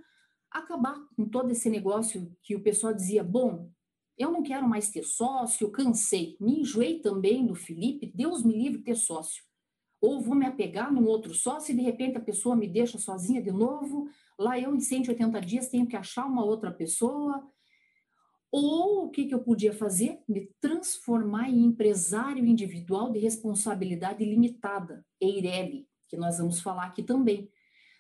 acabar 0.51 1.01
com 1.17 1.27
todo 1.27 1.51
esse 1.51 1.71
negócio 1.71 2.31
que 2.43 2.55
o 2.55 2.63
pessoal 2.63 2.93
dizia: 2.93 3.25
bom, 3.25 3.71
eu 4.19 4.31
não 4.31 4.43
quero 4.43 4.69
mais 4.69 4.91
ter 4.91 5.03
sócio, 5.03 5.71
cansei, 5.71 6.37
me 6.39 6.61
enjoei 6.61 7.01
também 7.01 7.47
do 7.47 7.55
Felipe, 7.55 8.13
Deus 8.15 8.43
me 8.43 8.53
livre 8.55 8.83
ter 8.83 8.97
sócio. 8.97 9.43
Ou 9.99 10.21
vou 10.21 10.35
me 10.35 10.45
apegar 10.45 10.93
num 10.93 11.07
outro 11.07 11.33
sócio 11.33 11.73
e 11.73 11.77
de 11.77 11.81
repente 11.81 12.19
a 12.19 12.21
pessoa 12.21 12.55
me 12.55 12.69
deixa 12.69 12.99
sozinha 12.99 13.41
de 13.41 13.51
novo, 13.51 14.11
Lá 14.39 14.59
eu, 14.59 14.75
em 14.75 14.81
180 14.81 15.41
dias, 15.41 15.69
tenho 15.69 15.87
que 15.87 15.97
achar 15.97 16.27
uma 16.27 16.45
outra 16.45 16.71
pessoa. 16.71 17.51
Ou 18.53 19.07
o 19.07 19.11
que, 19.11 19.27
que 19.27 19.35
eu 19.35 19.43
podia 19.43 19.73
fazer? 19.73 20.21
Me 20.29 20.51
transformar 20.61 21.49
em 21.49 21.65
empresário 21.65 22.45
individual 22.45 23.11
de 23.11 23.19
responsabilidade 23.19 24.25
limitada, 24.25 25.05
EIRELI, 25.21 25.89
que 26.09 26.17
nós 26.17 26.39
vamos 26.39 26.61
falar 26.61 26.87
aqui 26.87 27.03
também. 27.03 27.51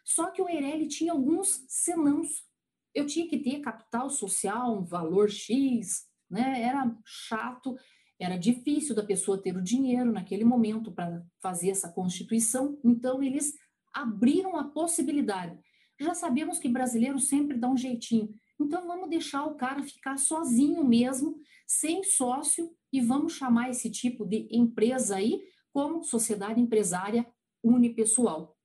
Só 0.04 0.30
que 0.30 0.40
o 0.40 0.48
EIRELI 0.48 0.88
tinha 0.88 1.12
alguns 1.12 1.64
senãos. 1.68 2.46
Eu 2.94 3.06
tinha 3.06 3.26
que 3.28 3.38
ter 3.38 3.60
capital 3.60 4.08
social, 4.08 4.78
um 4.78 4.84
valor 4.84 5.30
X, 5.30 6.06
né? 6.30 6.62
Era 6.62 6.96
chato, 7.04 7.76
era 8.18 8.36
difícil 8.36 8.94
da 8.94 9.04
pessoa 9.04 9.42
ter 9.42 9.56
o 9.56 9.62
dinheiro 9.62 10.12
naquele 10.12 10.44
momento 10.44 10.92
para 10.92 11.24
fazer 11.42 11.70
essa 11.70 11.90
constituição. 11.92 12.78
Então, 12.84 13.22
eles 13.22 13.54
abriram 13.92 14.56
a 14.56 14.64
possibilidade 14.64 15.58
já 15.98 16.14
sabemos 16.14 16.58
que 16.58 16.68
brasileiro 16.68 17.18
sempre 17.18 17.56
dá 17.56 17.68
um 17.68 17.76
jeitinho. 17.76 18.28
Então 18.60 18.86
vamos 18.86 19.08
deixar 19.08 19.44
o 19.44 19.54
cara 19.54 19.82
ficar 19.82 20.18
sozinho 20.18 20.84
mesmo, 20.84 21.40
sem 21.66 22.04
sócio, 22.04 22.70
e 22.92 23.00
vamos 23.00 23.32
chamar 23.34 23.70
esse 23.70 23.90
tipo 23.90 24.24
de 24.24 24.46
empresa 24.50 25.16
aí 25.16 25.42
como 25.72 26.02
sociedade 26.02 26.60
empresária 26.60 27.26
unipessoal. 27.62 28.56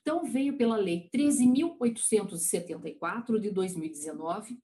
Então 0.00 0.24
veio 0.24 0.56
pela 0.56 0.76
lei 0.76 1.10
13.874 1.12 3.40
de 3.40 3.50
2019. 3.50 4.58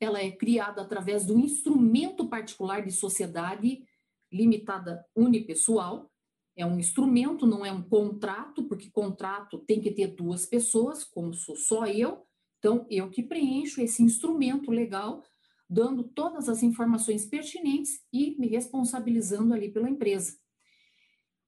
Ela 0.00 0.20
é 0.20 0.32
criada 0.32 0.82
através 0.82 1.24
do 1.24 1.38
instrumento 1.38 2.28
particular 2.28 2.84
de 2.84 2.90
sociedade 2.90 3.86
limitada 4.32 5.06
unipessoal, 5.14 6.11
é 6.56 6.66
um 6.66 6.78
instrumento, 6.78 7.46
não 7.46 7.64
é 7.64 7.72
um 7.72 7.82
contrato, 7.82 8.64
porque 8.64 8.90
contrato 8.90 9.58
tem 9.58 9.80
que 9.80 9.90
ter 9.90 10.08
duas 10.08 10.44
pessoas, 10.44 11.02
como 11.02 11.32
sou 11.32 11.56
só 11.56 11.86
eu. 11.86 12.26
Então, 12.58 12.86
eu 12.90 13.10
que 13.10 13.22
preencho 13.22 13.80
esse 13.80 14.02
instrumento 14.02 14.70
legal, 14.70 15.22
dando 15.68 16.04
todas 16.04 16.48
as 16.48 16.62
informações 16.62 17.26
pertinentes 17.26 18.00
e 18.12 18.36
me 18.38 18.46
responsabilizando 18.46 19.54
ali 19.54 19.70
pela 19.70 19.88
empresa. 19.88 20.36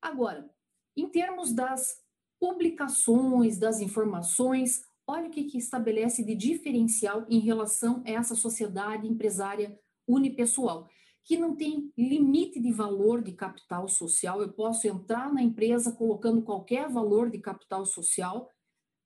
Agora, 0.00 0.50
em 0.96 1.08
termos 1.08 1.52
das 1.52 1.96
publicações, 2.40 3.58
das 3.58 3.80
informações, 3.80 4.82
olha 5.06 5.28
o 5.28 5.30
que, 5.30 5.44
que 5.44 5.58
estabelece 5.58 6.24
de 6.24 6.34
diferencial 6.34 7.26
em 7.28 7.40
relação 7.40 8.02
a 8.06 8.10
essa 8.10 8.34
sociedade 8.34 9.06
empresária 9.06 9.78
unipessoal 10.06 10.88
que 11.24 11.38
não 11.38 11.56
tem 11.56 11.90
limite 11.96 12.60
de 12.60 12.70
valor 12.70 13.22
de 13.22 13.32
capital 13.32 13.88
social. 13.88 14.42
Eu 14.42 14.52
posso 14.52 14.86
entrar 14.86 15.32
na 15.32 15.42
empresa 15.42 15.92
colocando 15.92 16.42
qualquer 16.42 16.88
valor 16.88 17.30
de 17.30 17.38
capital 17.38 17.86
social, 17.86 18.48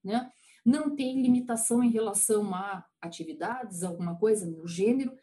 né? 0.04 0.30
Não 0.64 0.94
tem 0.94 1.22
limitação 1.22 1.82
em 1.82 1.90
relação 1.90 2.52
a 2.54 2.84
atividades, 3.00 3.84
alguma 3.84 4.18
coisa 4.18 4.44
no 4.44 4.66
gênero. 4.66 5.16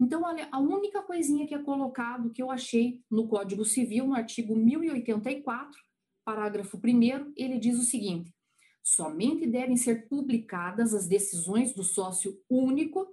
Então, 0.00 0.22
olha, 0.22 0.48
a 0.50 0.58
única 0.58 1.02
coisinha 1.02 1.46
que 1.46 1.54
é 1.54 1.62
colocado 1.62 2.30
que 2.30 2.42
eu 2.42 2.50
achei 2.50 3.02
no 3.10 3.28
Código 3.28 3.64
Civil, 3.64 4.06
no 4.06 4.14
artigo 4.14 4.56
1084, 4.56 5.78
parágrafo 6.24 6.78
1 6.78 7.32
ele 7.36 7.58
diz 7.58 7.78
o 7.78 7.84
seguinte: 7.84 8.34
somente 8.82 9.46
devem 9.46 9.76
ser 9.76 10.08
publicadas 10.08 10.94
as 10.94 11.06
decisões 11.06 11.74
do 11.74 11.82
sócio 11.84 12.40
único 12.48 13.06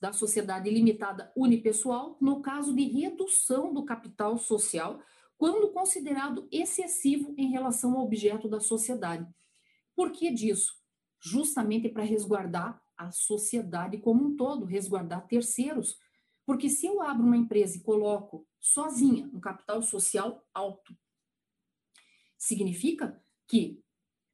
da 0.00 0.12
sociedade 0.12 0.70
limitada 0.70 1.32
unipessoal 1.36 2.16
no 2.20 2.40
caso 2.40 2.74
de 2.74 2.84
redução 2.84 3.72
do 3.72 3.84
capital 3.84 4.38
social, 4.38 5.00
quando 5.38 5.72
considerado 5.72 6.48
excessivo 6.50 7.34
em 7.36 7.50
relação 7.50 7.94
ao 7.94 8.04
objeto 8.04 8.48
da 8.48 8.60
sociedade. 8.60 9.26
Por 9.94 10.12
que 10.12 10.30
disso? 10.30 10.74
Justamente 11.20 11.88
para 11.88 12.04
resguardar 12.04 12.80
a 12.96 13.10
sociedade 13.10 13.98
como 13.98 14.24
um 14.24 14.36
todo, 14.36 14.64
resguardar 14.64 15.26
terceiros. 15.26 15.98
Porque 16.44 16.70
se 16.70 16.86
eu 16.86 17.02
abro 17.02 17.26
uma 17.26 17.36
empresa 17.36 17.76
e 17.76 17.82
coloco 17.82 18.46
sozinha 18.60 19.28
um 19.32 19.40
capital 19.40 19.82
social 19.82 20.46
alto, 20.54 20.96
significa 22.38 23.22
que 23.46 23.82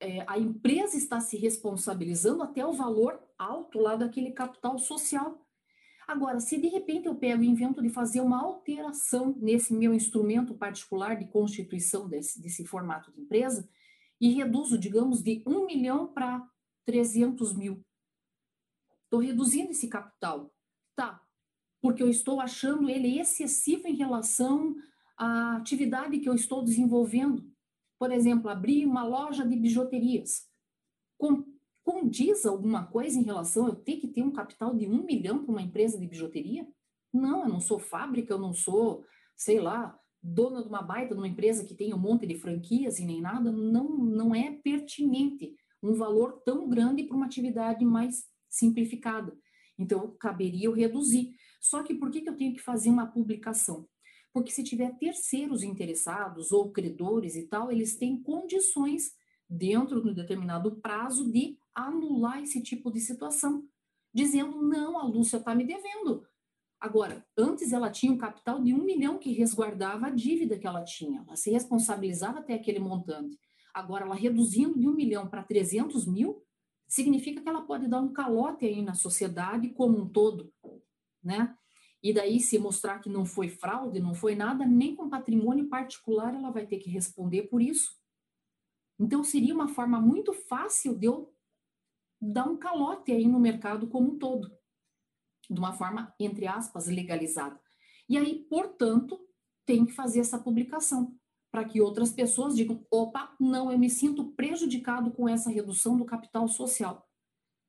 é, 0.00 0.24
a 0.26 0.38
empresa 0.38 0.96
está 0.96 1.20
se 1.20 1.36
responsabilizando 1.36 2.42
até 2.42 2.66
o 2.66 2.72
valor 2.72 3.22
alto 3.38 3.78
lá 3.78 3.94
daquele 3.94 4.32
capital 4.32 4.78
social. 4.78 5.41
Agora, 6.06 6.40
se 6.40 6.58
de 6.58 6.68
repente 6.68 7.06
eu 7.06 7.14
pego 7.14 7.42
e 7.42 7.48
invento 7.48 7.80
de 7.80 7.88
fazer 7.88 8.20
uma 8.20 8.42
alteração 8.42 9.34
nesse 9.40 9.72
meu 9.72 9.94
instrumento 9.94 10.54
particular 10.54 11.16
de 11.16 11.26
constituição 11.26 12.08
desse, 12.08 12.40
desse 12.40 12.64
formato 12.64 13.12
de 13.12 13.20
empresa 13.20 13.68
e 14.20 14.30
reduzo, 14.30 14.78
digamos, 14.78 15.22
de 15.22 15.42
1 15.46 15.66
milhão 15.66 16.06
para 16.06 16.46
300 16.84 17.54
mil, 17.56 17.84
estou 19.04 19.20
reduzindo 19.20 19.70
esse 19.70 19.88
capital. 19.88 20.52
Tá, 20.94 21.22
porque 21.80 22.02
eu 22.02 22.08
estou 22.08 22.40
achando 22.40 22.88
ele 22.88 23.18
excessivo 23.18 23.88
em 23.88 23.94
relação 23.94 24.76
à 25.16 25.56
atividade 25.56 26.18
que 26.18 26.28
eu 26.28 26.34
estou 26.34 26.62
desenvolvendo. 26.62 27.50
Por 27.98 28.12
exemplo, 28.12 28.50
abrir 28.50 28.84
uma 28.86 29.04
loja 29.04 29.46
de 29.46 29.56
bijuterias. 29.56 30.48
Condiz 31.84 32.46
alguma 32.46 32.86
coisa 32.86 33.18
em 33.18 33.22
relação 33.22 33.66
a 33.66 33.68
eu 33.70 33.76
ter 33.76 33.96
que 33.96 34.08
ter 34.08 34.22
um 34.22 34.32
capital 34.32 34.74
de 34.74 34.86
um 34.86 35.04
milhão 35.04 35.42
para 35.42 35.52
uma 35.52 35.62
empresa 35.62 35.98
de 35.98 36.06
bijuteria? 36.06 36.66
Não, 37.12 37.42
eu 37.42 37.48
não 37.48 37.60
sou 37.60 37.78
fábrica, 37.78 38.32
eu 38.32 38.38
não 38.38 38.54
sou, 38.54 39.04
sei 39.36 39.60
lá, 39.60 39.98
dona 40.22 40.62
de 40.62 40.68
uma 40.68 40.82
baita 40.82 41.14
de 41.14 41.20
uma 41.20 41.28
empresa 41.28 41.64
que 41.64 41.74
tem 41.74 41.92
um 41.92 41.98
monte 41.98 42.26
de 42.26 42.36
franquias 42.36 42.98
e 42.98 43.04
nem 43.04 43.20
nada. 43.20 43.50
Não, 43.50 43.88
não 43.88 44.34
é 44.34 44.52
pertinente 44.52 45.56
um 45.82 45.94
valor 45.94 46.40
tão 46.44 46.68
grande 46.68 47.02
para 47.02 47.16
uma 47.16 47.26
atividade 47.26 47.84
mais 47.84 48.24
simplificada. 48.48 49.36
Então, 49.78 50.14
caberia 50.18 50.66
eu 50.66 50.72
reduzir. 50.72 51.34
Só 51.60 51.82
que 51.82 51.94
por 51.94 52.10
que, 52.10 52.20
que 52.20 52.28
eu 52.28 52.36
tenho 52.36 52.54
que 52.54 52.62
fazer 52.62 52.90
uma 52.90 53.06
publicação? 53.06 53.88
Porque 54.32 54.50
se 54.50 54.62
tiver 54.62 54.96
terceiros 54.98 55.62
interessados 55.62 56.52
ou 56.52 56.70
credores 56.70 57.36
e 57.36 57.46
tal, 57.46 57.70
eles 57.70 57.96
têm 57.96 58.22
condições, 58.22 59.12
dentro 59.48 60.02
de 60.02 60.08
um 60.08 60.14
determinado 60.14 60.76
prazo, 60.76 61.30
de 61.30 61.58
anular 61.74 62.42
esse 62.42 62.62
tipo 62.62 62.90
de 62.90 63.00
situação, 63.00 63.66
dizendo: 64.12 64.62
não, 64.62 64.98
a 64.98 65.04
Lúcia 65.04 65.38
está 65.38 65.54
me 65.54 65.64
devendo. 65.64 66.26
Agora, 66.80 67.24
antes 67.38 67.72
ela 67.72 67.90
tinha 67.90 68.12
um 68.12 68.18
capital 68.18 68.60
de 68.60 68.74
um 68.74 68.82
milhão 68.82 69.16
que 69.16 69.32
resguardava 69.32 70.08
a 70.08 70.10
dívida 70.10 70.58
que 70.58 70.66
ela 70.66 70.82
tinha, 70.82 71.22
ela 71.26 71.36
se 71.36 71.50
responsabilizava 71.50 72.40
até 72.40 72.54
aquele 72.54 72.80
montante. 72.80 73.38
Agora, 73.72 74.04
ela 74.04 74.16
reduzindo 74.16 74.78
de 74.78 74.88
um 74.88 74.92
milhão 74.92 75.28
para 75.28 75.44
300 75.44 76.06
mil, 76.06 76.42
significa 76.88 77.40
que 77.40 77.48
ela 77.48 77.62
pode 77.62 77.86
dar 77.86 78.00
um 78.00 78.12
calote 78.12 78.66
aí 78.66 78.82
na 78.82 78.94
sociedade 78.94 79.68
como 79.70 79.96
um 79.96 80.08
todo, 80.08 80.52
né? 81.22 81.56
E 82.02 82.12
daí, 82.12 82.40
se 82.40 82.58
mostrar 82.58 82.98
que 82.98 83.08
não 83.08 83.24
foi 83.24 83.48
fraude, 83.48 84.00
não 84.00 84.12
foi 84.12 84.34
nada, 84.34 84.66
nem 84.66 84.96
com 84.96 85.08
patrimônio 85.08 85.68
particular 85.68 86.34
ela 86.34 86.50
vai 86.50 86.66
ter 86.66 86.78
que 86.78 86.90
responder 86.90 87.44
por 87.44 87.62
isso. 87.62 87.96
Então, 88.98 89.22
seria 89.22 89.54
uma 89.54 89.68
forma 89.68 90.00
muito 90.00 90.32
fácil 90.32 90.98
de 90.98 91.06
eu 91.06 91.32
dar 92.22 92.48
um 92.48 92.56
calote 92.56 93.10
aí 93.10 93.26
no 93.26 93.40
mercado 93.40 93.88
como 93.88 94.12
um 94.12 94.18
todo, 94.18 94.56
de 95.50 95.58
uma 95.58 95.72
forma, 95.72 96.14
entre 96.20 96.46
aspas, 96.46 96.86
legalizada. 96.86 97.60
E 98.08 98.16
aí, 98.16 98.46
portanto, 98.48 99.18
tem 99.66 99.84
que 99.84 99.92
fazer 99.92 100.20
essa 100.20 100.38
publicação, 100.38 101.18
para 101.50 101.64
que 101.64 101.80
outras 101.80 102.12
pessoas 102.12 102.54
digam: 102.54 102.86
opa, 102.88 103.34
não, 103.40 103.72
eu 103.72 103.78
me 103.78 103.90
sinto 103.90 104.32
prejudicado 104.32 105.10
com 105.10 105.28
essa 105.28 105.50
redução 105.50 105.96
do 105.96 106.04
capital 106.04 106.46
social. 106.46 107.08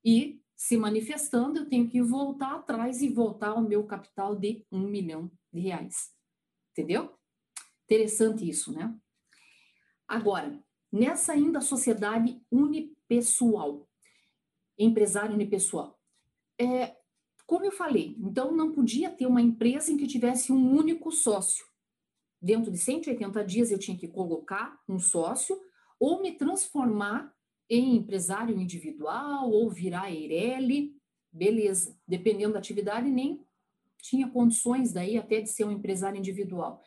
E 0.05 0.39
se 0.55 0.77
manifestando, 0.77 1.59
eu 1.59 1.69
tenho 1.69 1.89
que 1.89 2.01
voltar 2.01 2.55
atrás 2.55 3.01
e 3.01 3.09
voltar 3.09 3.49
ao 3.49 3.61
meu 3.61 3.85
capital 3.85 4.35
de 4.35 4.65
um 4.71 4.87
milhão 4.87 5.31
de 5.51 5.61
reais. 5.61 6.11
Entendeu? 6.71 7.17
Interessante 7.85 8.47
isso, 8.47 8.71
né? 8.71 8.95
Agora, 10.07 10.63
nessa 10.91 11.33
ainda 11.33 11.59
sociedade 11.59 12.39
unipessoal, 12.51 13.87
empresário 14.77 15.33
unipessoal, 15.33 15.99
é, 16.59 16.95
como 17.45 17.65
eu 17.65 17.71
falei, 17.71 18.15
então 18.19 18.51
não 18.51 18.71
podia 18.71 19.09
ter 19.09 19.27
uma 19.27 19.41
empresa 19.41 19.91
em 19.91 19.97
que 19.97 20.07
tivesse 20.07 20.51
um 20.51 20.75
único 20.75 21.11
sócio. 21.11 21.65
Dentro 22.41 22.71
de 22.71 22.77
180 22.77 23.43
dias 23.43 23.71
eu 23.71 23.79
tinha 23.79 23.97
que 23.97 24.07
colocar 24.07 24.81
um 24.87 24.99
sócio 24.99 25.59
ou 25.99 26.21
me 26.21 26.33
transformar 26.33 27.33
em 27.69 27.95
empresário 27.95 28.59
individual 28.59 29.49
ou 29.49 29.69
virar 29.69 30.11
EIRELI, 30.11 30.95
beleza. 31.31 31.97
Dependendo 32.07 32.53
da 32.53 32.59
atividade, 32.59 33.09
nem 33.09 33.45
tinha 34.01 34.29
condições 34.29 34.91
daí 34.91 35.17
até 35.17 35.41
de 35.41 35.49
ser 35.49 35.63
um 35.63 35.71
empresário 35.71 36.17
individual. 36.17 36.83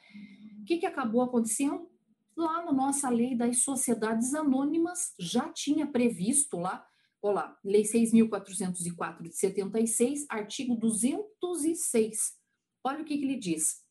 O 0.60 0.64
que, 0.64 0.78
que 0.78 0.86
acabou 0.86 1.22
acontecendo? 1.22 1.88
Lá 2.36 2.62
na 2.62 2.72
nossa 2.72 3.08
lei 3.08 3.34
das 3.34 3.58
sociedades 3.58 4.34
anônimas 4.34 5.14
já 5.18 5.48
tinha 5.48 5.86
previsto 5.86 6.58
lá, 6.58 6.86
olá, 7.20 7.58
lei 7.64 7.82
6.404 7.82 9.22
de 9.22 9.32
76, 9.32 10.26
artigo 10.28 10.76
206. 10.76 12.36
Olha 12.84 13.02
o 13.02 13.04
que, 13.04 13.16
que 13.18 13.24
ele 13.24 13.36
diz. 13.36 13.82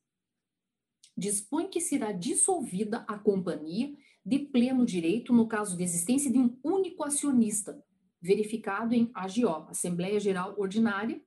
Dispõe 1.18 1.68
que 1.68 1.80
será 1.80 2.12
dissolvida 2.12 3.06
a 3.08 3.18
companhia 3.18 3.96
de 4.26 4.40
pleno 4.40 4.86
direito 4.86 5.34
no 5.34 5.48
caso 5.48 5.78
de 5.78 5.84
existência 5.84 6.32
de 6.32 6.40
um 6.40 6.60
único 6.64 7.04
acionista, 7.04 7.84
verificado 8.22 8.94
em 8.94 9.12
AGO, 9.14 9.68
Assembleia 9.70 10.20
Geral 10.20 10.56
Ordinária, 10.58 11.22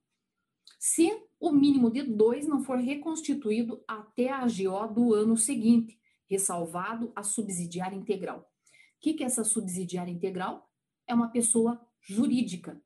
se 0.79 1.11
o 1.41 1.53
mínimo 1.53 1.91
de 1.91 2.03
dois 2.03 2.47
não 2.47 2.63
for 2.63 2.79
reconstituído 2.79 3.83
até 3.87 4.29
a 4.29 4.43
AGO 4.43 4.93
do 4.93 5.15
ano 5.15 5.37
seguinte, 5.37 5.99
ressalvado 6.29 7.13
a 7.15 7.23
subsidiária 7.23 7.97
integral. 7.97 8.41
O 8.41 9.01
que, 9.01 9.15
que 9.15 9.23
é 9.23 9.27
essa 9.27 9.45
subsidiária 9.45 10.11
integral? 10.11 10.69
É 11.07 11.15
uma 11.15 11.31
pessoa 11.31 11.81
jurídica. 12.09 12.81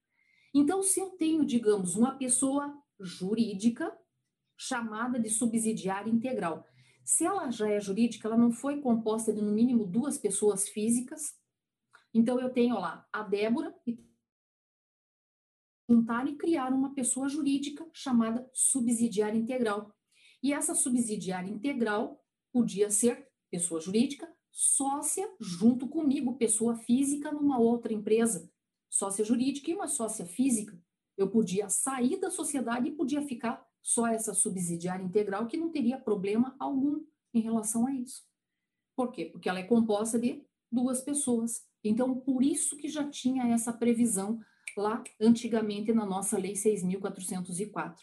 Então, 0.52 0.82
se 0.82 1.00
eu 1.00 1.10
tenho, 1.10 1.44
digamos, 1.44 1.94
uma 1.94 2.16
pessoa 2.18 2.76
jurídica 3.00 3.96
chamada 4.56 5.18
de 5.18 5.30
subsidiária 5.30 6.10
integral, 6.10 6.66
se 7.04 7.24
ela 7.24 7.50
já 7.50 7.68
é 7.68 7.80
jurídica, 7.80 8.28
ela 8.28 8.36
não 8.36 8.52
foi 8.52 8.80
composta 8.80 9.32
de 9.32 9.40
no 9.40 9.52
mínimo 9.52 9.86
duas 9.86 10.18
pessoas 10.18 10.68
físicas. 10.68 11.34
Então 12.14 12.38
eu 12.40 12.50
tenho 12.50 12.74
lá 12.74 13.08
a 13.12 13.22
Débora 13.22 13.74
e 13.86 13.98
juntar 15.88 16.28
e 16.28 16.36
criar 16.36 16.72
uma 16.72 16.94
pessoa 16.94 17.28
jurídica 17.28 17.88
chamada 17.92 18.48
subsidiária 18.52 19.36
integral. 19.36 19.94
E 20.42 20.52
essa 20.52 20.74
subsidiária 20.74 21.50
integral 21.50 22.24
podia 22.52 22.90
ser 22.90 23.28
pessoa 23.50 23.80
jurídica, 23.80 24.32
sócia 24.50 25.28
junto 25.40 25.88
comigo, 25.88 26.36
pessoa 26.36 26.76
física 26.76 27.32
numa 27.32 27.58
outra 27.58 27.92
empresa, 27.92 28.51
sócia 28.92 29.24
jurídica 29.24 29.70
e 29.70 29.74
uma 29.74 29.88
sócia 29.88 30.26
física. 30.26 30.78
Eu 31.16 31.30
podia 31.30 31.66
sair 31.70 32.20
da 32.20 32.30
sociedade 32.30 32.88
e 32.88 32.92
podia 32.92 33.22
ficar 33.22 33.66
só 33.80 34.06
essa 34.06 34.34
subsidiária 34.34 35.02
integral 35.02 35.46
que 35.46 35.56
não 35.56 35.70
teria 35.70 35.98
problema 35.98 36.54
algum 36.58 37.02
em 37.32 37.40
relação 37.40 37.86
a 37.86 37.92
isso. 37.92 38.22
Por 38.94 39.10
quê? 39.10 39.24
Porque 39.24 39.48
ela 39.48 39.60
é 39.60 39.62
composta 39.62 40.18
de 40.18 40.44
duas 40.70 41.00
pessoas. 41.00 41.62
Então, 41.82 42.20
por 42.20 42.44
isso 42.44 42.76
que 42.76 42.86
já 42.86 43.08
tinha 43.08 43.48
essa 43.48 43.72
previsão 43.72 44.38
lá 44.76 45.02
antigamente 45.18 45.90
na 45.92 46.04
nossa 46.04 46.36
lei 46.36 46.52
6.404. 46.52 47.96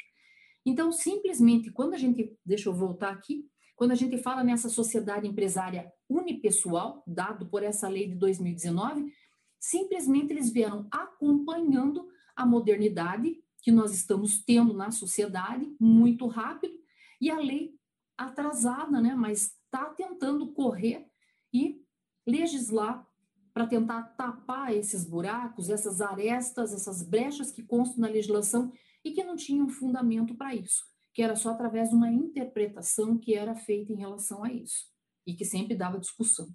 Então, 0.65 0.91
simplesmente, 0.91 1.71
quando 1.71 1.93
a 1.93 1.97
gente, 1.97 2.35
deixa 2.43 2.67
eu 2.67 2.73
voltar 2.73 3.11
aqui, 3.11 3.47
quando 3.75 3.91
a 3.91 3.95
gente 3.95 4.17
fala 4.17 4.43
nessa 4.43 4.69
sociedade 4.69 5.27
empresária 5.27 5.91
unipessoal, 6.09 7.03
dado 7.05 7.47
por 7.47 7.61
essa 7.63 7.87
lei 7.87 8.07
de 8.07 8.15
2019, 8.15 9.13
simplesmente 9.59 10.31
eles 10.31 10.49
vieram 10.49 10.87
acompanhando 10.91 12.07
a 12.35 12.45
modernidade 12.45 13.43
que 13.61 13.71
nós 13.71 13.93
estamos 13.93 14.43
tendo 14.43 14.73
na 14.73 14.91
sociedade 14.91 15.75
muito 15.79 16.25
rápido 16.27 16.73
e 17.19 17.29
a 17.29 17.37
lei 17.37 17.77
atrasada, 18.17 19.01
né, 19.01 19.13
mas 19.15 19.57
está 19.65 19.85
tentando 19.85 20.51
correr 20.53 21.05
e 21.53 21.83
legislar 22.25 23.07
para 23.53 23.67
tentar 23.67 24.03
tapar 24.15 24.73
esses 24.73 25.03
buracos, 25.03 25.69
essas 25.69 26.01
arestas, 26.01 26.73
essas 26.73 27.03
brechas 27.03 27.51
que 27.51 27.63
constam 27.63 28.01
na 28.01 28.07
legislação 28.07 28.71
e 29.03 29.11
que 29.11 29.23
não 29.23 29.35
tinham 29.35 29.67
fundamento 29.67 30.35
para 30.35 30.55
isso, 30.55 30.85
que 31.13 31.21
era 31.21 31.35
só 31.35 31.51
através 31.51 31.89
de 31.89 31.95
uma 31.95 32.11
interpretação 32.11 33.17
que 33.17 33.33
era 33.33 33.55
feita 33.55 33.91
em 33.91 33.97
relação 33.97 34.43
a 34.43 34.51
isso 34.51 34.87
e 35.25 35.33
que 35.33 35.43
sempre 35.43 35.75
dava 35.75 35.99
discussão. 35.99 36.49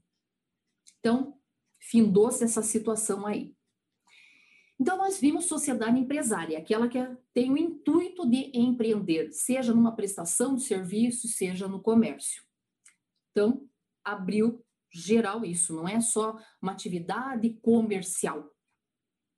Então, 0.98 1.38
findou-se 1.90 2.42
essa 2.42 2.62
situação 2.62 3.26
aí. 3.26 3.54
Então, 4.80 4.96
nós 4.96 5.20
vimos 5.20 5.44
sociedade 5.44 5.98
empresária, 5.98 6.58
aquela 6.58 6.88
que 6.88 6.98
tem 7.32 7.50
o 7.52 7.56
intuito 7.56 8.28
de 8.28 8.50
empreender, 8.52 9.32
seja 9.32 9.72
numa 9.72 9.94
prestação 9.94 10.56
de 10.56 10.62
serviço, 10.62 11.28
seja 11.28 11.68
no 11.68 11.80
comércio. 11.80 12.42
Então, 13.30 13.68
abriu 14.02 14.64
geral 14.92 15.44
isso, 15.44 15.74
não 15.74 15.88
é 15.88 16.00
só 16.00 16.38
uma 16.60 16.72
atividade 16.72 17.50
comercial. 17.62 18.50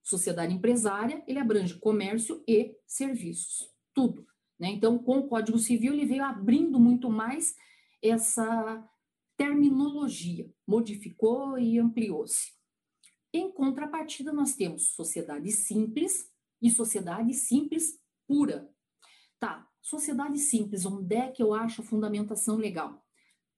Sociedade 0.02 0.54
empresária, 0.54 1.22
ele 1.26 1.38
abrange 1.38 1.78
comércio 1.78 2.42
e 2.46 2.76
serviços, 2.86 3.70
tudo. 3.92 4.26
Né? 4.58 4.68
Então, 4.68 4.98
com 4.98 5.18
o 5.18 5.28
Código 5.28 5.58
Civil, 5.58 5.92
ele 5.92 6.06
veio 6.06 6.24
abrindo 6.24 6.78
muito 6.78 7.10
mais 7.10 7.54
essa 8.02 8.88
terminologia, 9.36 10.50
modificou 10.66 11.58
e 11.58 11.78
ampliou-se. 11.78 12.52
Em 13.32 13.52
contrapartida, 13.52 14.32
nós 14.32 14.54
temos 14.54 14.94
sociedade 14.94 15.50
simples 15.52 16.30
e 16.60 16.70
sociedade 16.70 17.34
simples 17.34 18.00
pura. 18.26 18.68
Tá, 19.38 19.68
sociedade 19.82 20.38
simples, 20.38 20.86
onde 20.86 21.14
é 21.14 21.30
que 21.30 21.42
eu 21.42 21.52
acho 21.52 21.82
a 21.82 21.84
fundamentação 21.84 22.56
legal? 22.56 23.04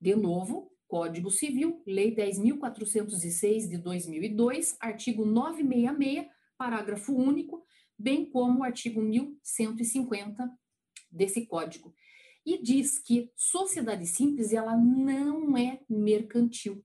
De 0.01 0.17
novo, 0.17 0.73
Código 0.88 1.31
Civil, 1.31 1.83
Lei 1.87 2.14
10.406 2.14 3.69
de 3.69 3.79
2002, 3.79 4.77
artigo 4.81 5.25
966, 5.25 6.27
parágrafo 6.57 7.14
único, 7.14 7.64
bem 7.97 8.25
como 8.25 8.61
o 8.61 8.64
artigo 8.64 9.01
1150 9.01 10.51
desse 11.11 11.47
código. 11.47 11.95
E 12.49 12.63
diz 12.63 12.99
que 12.99 13.31
sociedade 13.37 14.07
simples, 14.07 14.53
ela 14.53 14.77
não 14.77 15.57
é 15.57 15.81
mercantil 15.89 16.85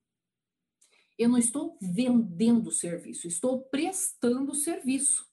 eu 1.18 1.30
não 1.30 1.38
estou 1.38 1.78
vendendo 1.82 2.72
serviço, 2.72 3.28
estou 3.28 3.62
prestando 3.64 4.54
serviço. 4.56 5.32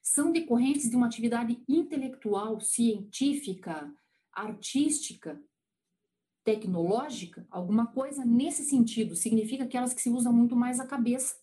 São 0.00 0.32
decorrentes 0.32 0.90
de 0.90 0.96
uma 0.96 1.06
atividade 1.06 1.62
intelectual, 1.68 2.60
científica, 2.60 3.92
artística, 4.32 5.40
tecnológica, 6.44 7.46
alguma 7.50 7.86
coisa 7.86 8.24
nesse 8.24 8.64
sentido. 8.64 9.14
Significa 9.14 9.64
aquelas 9.64 9.94
que 9.94 10.02
se 10.02 10.10
usa 10.10 10.32
muito 10.32 10.56
mais 10.56 10.80
a 10.80 10.86
cabeça, 10.86 11.36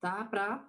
tá? 0.00 0.24
Para 0.24 0.68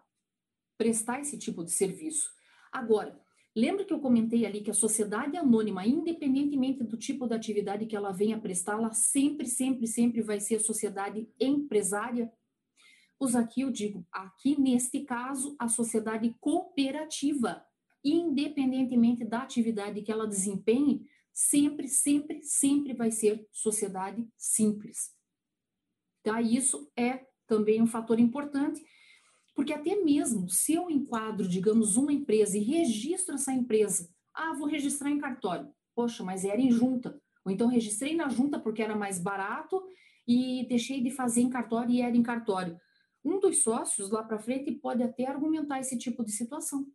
prestar 0.78 1.22
esse 1.22 1.40
tipo 1.40 1.64
de 1.64 1.72
serviço. 1.72 2.32
Agora, 2.72 3.20
lembra 3.56 3.86
que 3.86 3.94
eu 3.94 4.00
comentei 4.00 4.46
ali 4.46 4.62
que 4.62 4.72
a 4.72 4.74
sociedade 4.74 5.38
anônima, 5.38 5.86
independentemente 5.86 6.84
do 6.84 6.98
tipo 6.98 7.28
de 7.28 7.36
atividade 7.36 7.86
que 7.86 7.96
ela 7.96 8.12
venha 8.12 8.40
prestar, 8.40 8.74
ela 8.74 8.92
sempre, 8.92 9.48
sempre, 9.48 9.88
sempre 9.88 10.22
vai 10.22 10.40
ser 10.40 10.60
sociedade 10.60 11.30
empresária? 11.40 12.32
Pois 13.18 13.36
aqui 13.36 13.62
eu 13.62 13.72
digo, 13.72 14.06
aqui 14.12 14.60
neste 14.60 15.02
caso, 15.02 15.56
a 15.60 15.68
sociedade 15.68 16.36
cooperativa, 16.40 17.64
independentemente 18.04 19.24
da 19.24 19.44
atividade 19.44 20.02
que 20.02 20.12
ela 20.12 20.28
desempenhe, 20.28 21.08
sempre, 21.32 21.88
sempre, 21.88 22.44
sempre 22.44 22.94
vai 22.94 23.12
ser 23.12 23.48
sociedade 23.52 24.28
simples. 24.38 25.14
Tá? 26.22 26.42
Isso 26.42 26.92
é 26.96 27.26
também 27.48 27.82
um 27.82 27.88
fator 27.88 28.20
importante, 28.20 28.84
porque 29.54 29.74
até 29.74 29.96
mesmo 29.96 30.50
se 30.50 30.74
eu 30.74 30.90
enquadro, 30.90 31.48
digamos, 31.48 31.96
uma 31.96 32.12
empresa 32.12 32.58
e 32.58 32.62
registro 32.62 33.36
essa 33.36 33.54
empresa, 33.54 34.10
ah, 34.34 34.54
vou 34.54 34.68
registrar 34.68 35.10
em 35.10 35.20
cartório. 35.20 35.72
Poxa, 35.96 36.24
mas 36.24 36.44
era 36.44 36.60
em 36.60 36.72
junta. 36.72 37.22
Ou 37.46 37.52
então 37.52 37.68
registrei 37.68 38.16
na 38.16 38.30
junta 38.30 38.60
porque 38.60 38.82
era 38.82 38.96
mais 38.96 39.20
barato 39.20 39.84
e 40.28 40.66
deixei 40.68 41.02
de 41.02 41.12
fazer 41.12 41.42
em 41.42 41.50
cartório 41.50 41.92
e 41.92 42.02
era 42.02 42.16
em 42.16 42.24
cartório. 42.24 42.80
Um 43.24 43.40
dos 43.40 43.62
sócios 43.64 44.10
lá 44.10 44.24
para 44.24 44.40
frente 44.40 44.72
pode 44.72 45.04
até 45.04 45.28
argumentar 45.28 45.80
esse 45.80 45.98
tipo 45.98 46.24
de 46.26 46.32
situação. 46.32 46.88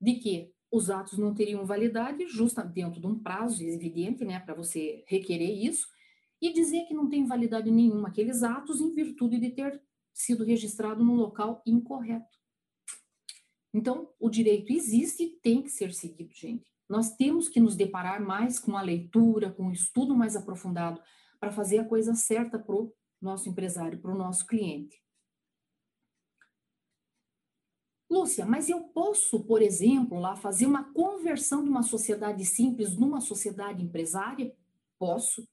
De 0.00 0.14
que 0.14 0.52
os 0.70 0.88
atos 0.88 1.18
não 1.18 1.34
teriam 1.34 1.66
validade, 1.66 2.26
justa 2.26 2.62
dentro 2.62 3.00
de 3.00 3.06
um 3.06 3.18
prazo 3.18 3.62
evidente, 3.62 4.24
né, 4.24 4.40
para 4.40 4.54
você 4.54 5.04
requerer 5.06 5.62
isso, 5.62 5.86
e 6.40 6.52
dizer 6.52 6.86
que 6.86 6.94
não 6.94 7.08
tem 7.08 7.26
validade 7.26 7.70
nenhuma 7.70 8.08
aqueles 8.08 8.42
atos 8.42 8.80
em 8.80 8.92
virtude 8.92 9.38
de 9.38 9.50
ter 9.50 9.80
sido 10.12 10.44
registrado 10.44 11.04
no 11.04 11.14
local 11.14 11.62
incorreto. 11.66 12.38
Então, 13.74 14.12
o 14.20 14.28
direito 14.28 14.72
existe 14.72 15.24
e 15.24 15.40
tem 15.40 15.62
que 15.62 15.70
ser 15.70 15.92
seguido, 15.94 16.32
gente. 16.34 16.70
Nós 16.88 17.16
temos 17.16 17.48
que 17.48 17.58
nos 17.60 17.74
deparar 17.74 18.20
mais 18.20 18.58
com 18.58 18.76
a 18.76 18.82
leitura, 18.82 19.50
com 19.50 19.68
o 19.68 19.72
estudo 19.72 20.14
mais 20.14 20.36
aprofundado, 20.36 21.00
para 21.40 21.50
fazer 21.50 21.78
a 21.78 21.88
coisa 21.88 22.14
certa 22.14 22.58
para 22.58 22.74
o 22.74 22.92
nosso 23.20 23.48
empresário, 23.48 24.00
para 24.00 24.12
o 24.14 24.18
nosso 24.18 24.46
cliente. 24.46 25.02
Lúcia, 28.10 28.44
mas 28.44 28.68
eu 28.68 28.82
posso, 28.88 29.42
por 29.44 29.62
exemplo, 29.62 30.18
lá 30.18 30.36
fazer 30.36 30.66
uma 30.66 30.92
conversão 30.92 31.64
de 31.64 31.70
uma 31.70 31.82
sociedade 31.82 32.44
simples 32.44 32.94
numa 32.94 33.22
sociedade 33.22 33.82
empresária? 33.82 34.54
Posso. 34.98 35.48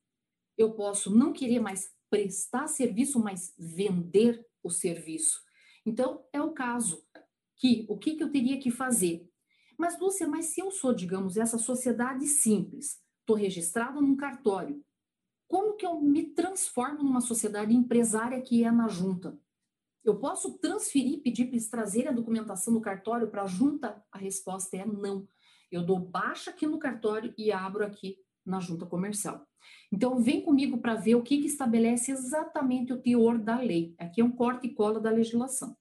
Eu 0.58 0.74
posso 0.74 1.10
não 1.10 1.32
querer 1.32 1.62
mais 1.62 1.89
prestar 2.10 2.67
serviço, 2.67 3.17
mas 3.17 3.54
vender 3.58 4.45
o 4.69 4.73
serviço. 4.73 5.39
Então, 5.86 6.25
é 6.32 6.41
o 6.41 6.51
caso 6.51 7.03
que 7.55 7.86
o 7.89 7.97
que, 7.97 8.15
que 8.15 8.23
eu 8.23 8.32
teria 8.32 8.60
que 8.60 8.71
fazer? 8.71 9.29
Mas, 9.77 9.99
Lúcia, 9.99 10.27
mas 10.27 10.47
se 10.47 10.62
eu 10.62 10.71
sou, 10.71 10.93
digamos, 10.93 11.38
essa 11.38 11.58
sociedade 11.58 12.25
simples, 12.25 13.01
estou 13.19 13.36
registrada 13.36 14.01
num 14.01 14.15
cartório, 14.15 14.84
como 15.47 15.75
que 15.75 15.86
eu 15.86 15.99
me 15.99 16.23
transformo 16.34 17.03
numa 17.03 17.21
sociedade 17.21 17.73
empresária 17.73 18.41
que 18.41 18.63
é 18.63 18.71
na 18.71 18.88
junta? 18.88 19.39
Eu 20.03 20.19
posso 20.19 20.58
transferir, 20.60 21.21
pedir 21.21 21.45
para 21.45 21.53
eles 21.53 21.69
trazerem 21.69 22.10
a 22.10 22.13
documentação 22.13 22.73
do 22.73 22.82
cartório 22.82 23.29
para 23.29 23.43
a 23.43 23.47
junta? 23.47 24.03
A 24.12 24.17
resposta 24.17 24.77
é 24.77 24.86
não. 24.86 25.27
Eu 25.71 25.86
dou 25.86 25.99
baixa 25.99 26.51
aqui 26.51 26.65
no 26.65 26.79
cartório 26.79 27.34
e 27.38 27.51
abro 27.51 27.86
aqui 27.86 28.17
na 28.49 28.59
junta 28.59 28.85
comercial. 28.85 29.45
Então, 29.91 30.19
vem 30.19 30.41
comigo 30.41 30.77
para 30.77 30.95
ver 30.95 31.15
o 31.15 31.23
que, 31.23 31.39
que 31.39 31.47
estabelece 31.47 32.12
exatamente 32.12 32.93
o 32.93 33.01
teor 33.01 33.38
da 33.38 33.59
lei. 33.59 33.93
Aqui 33.97 34.21
é 34.21 34.23
um 34.23 34.31
corte 34.31 34.67
e 34.67 34.73
cola 34.73 34.99
da 34.99 35.09
legislação. 35.09 35.75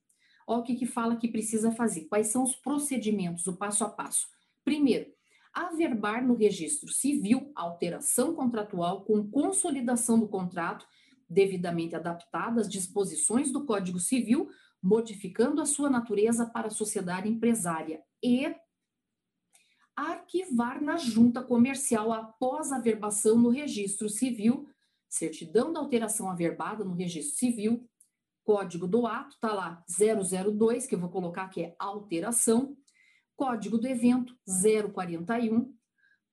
Olha 0.47 0.61
o 0.61 0.63
que, 0.63 0.75
que 0.75 0.85
fala 0.85 1.15
que 1.15 1.27
precisa 1.27 1.71
fazer. 1.71 2.05
Quais 2.05 2.27
são 2.27 2.43
os 2.43 2.55
procedimentos, 2.55 3.45
o 3.47 3.57
passo 3.57 3.83
a 3.83 3.89
passo. 3.89 4.27
Primeiro, 4.63 5.07
averbar 5.53 6.25
no 6.25 6.35
registro 6.35 6.91
civil 6.91 7.51
alteração 7.55 8.33
contratual 8.33 9.03
com 9.03 9.29
consolidação 9.29 10.19
do 10.19 10.27
contrato 10.27 10.85
devidamente 11.29 11.95
adaptada 11.95 12.61
às 12.61 12.69
disposições 12.69 13.51
do 13.51 13.65
Código 13.65 13.99
Civil, 13.99 14.49
modificando 14.81 15.61
a 15.61 15.65
sua 15.65 15.89
natureza 15.89 16.45
para 16.45 16.67
a 16.67 16.71
sociedade 16.71 17.29
empresária 17.29 18.01
e 18.23 18.55
arquivar 19.99 20.81
na 20.81 20.97
junta 20.97 21.43
comercial 21.43 22.11
após 22.11 22.71
a 22.71 22.79
verbação 22.79 23.37
no 23.37 23.49
registro 23.49 24.09
civil, 24.09 24.67
certidão 25.07 25.73
da 25.73 25.79
alteração 25.79 26.29
averbada 26.29 26.83
no 26.83 26.93
registro 26.93 27.37
civil, 27.37 27.89
código 28.43 28.87
do 28.87 29.05
ato, 29.05 29.37
tá 29.39 29.53
lá 29.53 29.83
002, 29.87 30.87
que 30.87 30.95
eu 30.95 30.99
vou 30.99 31.09
colocar 31.09 31.49
que 31.49 31.63
é 31.63 31.75
alteração, 31.77 32.75
código 33.35 33.77
do 33.77 33.87
evento 33.87 34.37
041, 34.93 35.73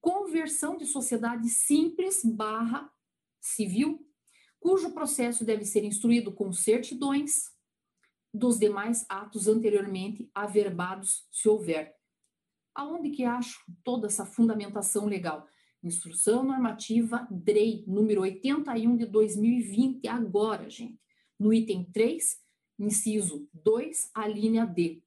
conversão 0.00 0.76
de 0.76 0.86
sociedade 0.86 1.48
simples 1.48 2.24
barra 2.24 2.90
civil 3.40 4.06
cujo 4.66 4.92
processo 4.92 5.44
deve 5.44 5.64
ser 5.64 5.84
instruído 5.84 6.32
com 6.32 6.52
certidões 6.52 7.52
dos 8.34 8.58
demais 8.58 9.06
atos 9.08 9.46
anteriormente 9.46 10.28
averbados, 10.34 11.26
se 11.30 11.48
houver. 11.48 11.95
Aonde 12.76 13.08
que 13.08 13.24
acho 13.24 13.64
toda 13.82 14.06
essa 14.06 14.26
fundamentação 14.26 15.06
legal? 15.06 15.48
Instrução 15.82 16.44
Normativa 16.44 17.26
DREI, 17.30 17.82
número 17.86 18.20
81 18.20 18.98
de 18.98 19.06
2020, 19.06 20.06
agora, 20.06 20.68
gente. 20.68 21.00
No 21.40 21.54
item 21.54 21.84
3, 21.90 22.38
inciso 22.78 23.48
2, 23.54 24.10
a 24.14 24.28
linha 24.28 24.66
D. 24.66 25.02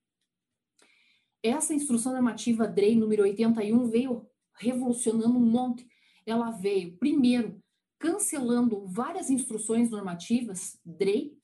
Essa 1.43 1.75
instrução 1.75 2.11
normativa 2.11 2.67
DREI 2.67 2.95
número 2.95 3.21
81 3.21 3.87
veio 3.87 4.27
revolucionando 4.55 5.37
um 5.37 5.45
monte. 5.45 5.87
Ela 6.25 6.49
veio, 6.49 6.97
primeiro, 6.97 7.61
cancelando 7.99 8.87
várias 8.87 9.29
instruções 9.29 9.91
normativas, 9.91 10.79
DREI, 10.83 11.37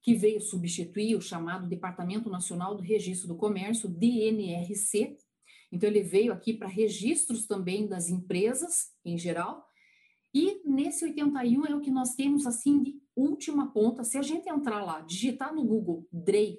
que 0.00 0.14
veio 0.14 0.40
substituir 0.40 1.16
o 1.16 1.20
chamado 1.20 1.66
Departamento 1.66 2.30
Nacional 2.30 2.76
do 2.76 2.84
Registro 2.84 3.26
do 3.26 3.36
Comércio, 3.36 3.88
DNRC. 3.88 5.16
Então, 5.72 5.88
ele 5.88 6.02
veio 6.02 6.32
aqui 6.32 6.52
para 6.52 6.68
registros 6.68 7.46
também 7.46 7.88
das 7.88 8.08
empresas 8.08 8.92
em 9.04 9.16
geral. 9.16 9.66
E 10.34 10.62
nesse 10.64 11.04
81 11.04 11.66
é 11.66 11.74
o 11.74 11.80
que 11.80 11.90
nós 11.90 12.14
temos 12.14 12.46
assim 12.46 12.82
de 12.82 13.02
última 13.16 13.72
ponta. 13.72 14.04
Se 14.04 14.18
a 14.18 14.22
gente 14.22 14.48
entrar 14.48 14.84
lá, 14.84 15.00
digitar 15.00 15.54
no 15.54 15.64
Google 15.64 16.06
DREI, 16.12 16.58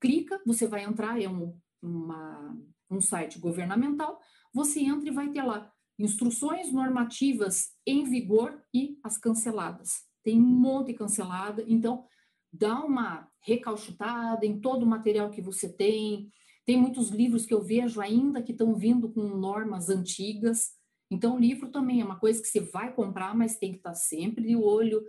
clica, 0.00 0.40
você 0.46 0.66
vai 0.66 0.84
entrar, 0.84 1.20
é 1.20 1.28
um, 1.28 1.58
uma, 1.82 2.56
um 2.90 3.00
site 3.00 3.38
governamental, 3.38 4.20
você 4.52 4.80
entra 4.80 5.08
e 5.08 5.12
vai 5.12 5.30
ter 5.30 5.42
lá 5.42 5.70
instruções 5.98 6.72
normativas 6.72 7.70
em 7.86 8.04
vigor 8.04 8.62
e 8.72 8.98
as 9.02 9.16
canceladas. 9.16 10.04
Tem 10.22 10.38
um 10.40 10.44
monte 10.44 10.92
cancelada, 10.92 11.64
então 11.66 12.04
dá 12.52 12.80
uma 12.84 13.28
recalchutada 13.40 14.44
em 14.44 14.60
todo 14.60 14.82
o 14.82 14.86
material 14.86 15.30
que 15.30 15.40
você 15.40 15.72
tem. 15.72 16.30
Tem 16.66 16.76
muitos 16.76 17.10
livros 17.10 17.46
que 17.46 17.54
eu 17.54 17.62
vejo 17.62 18.00
ainda 18.00 18.42
que 18.42 18.50
estão 18.50 18.74
vindo 18.74 19.08
com 19.08 19.22
normas 19.22 19.88
antigas. 19.88 20.72
Então, 21.10 21.36
o 21.36 21.38
livro 21.38 21.70
também 21.70 22.00
é 22.00 22.04
uma 22.04 22.18
coisa 22.18 22.42
que 22.42 22.48
você 22.48 22.60
vai 22.60 22.92
comprar, 22.92 23.36
mas 23.36 23.56
tem 23.56 23.70
que 23.70 23.78
estar 23.78 23.94
sempre 23.94 24.44
de 24.44 24.56
olho, 24.56 25.00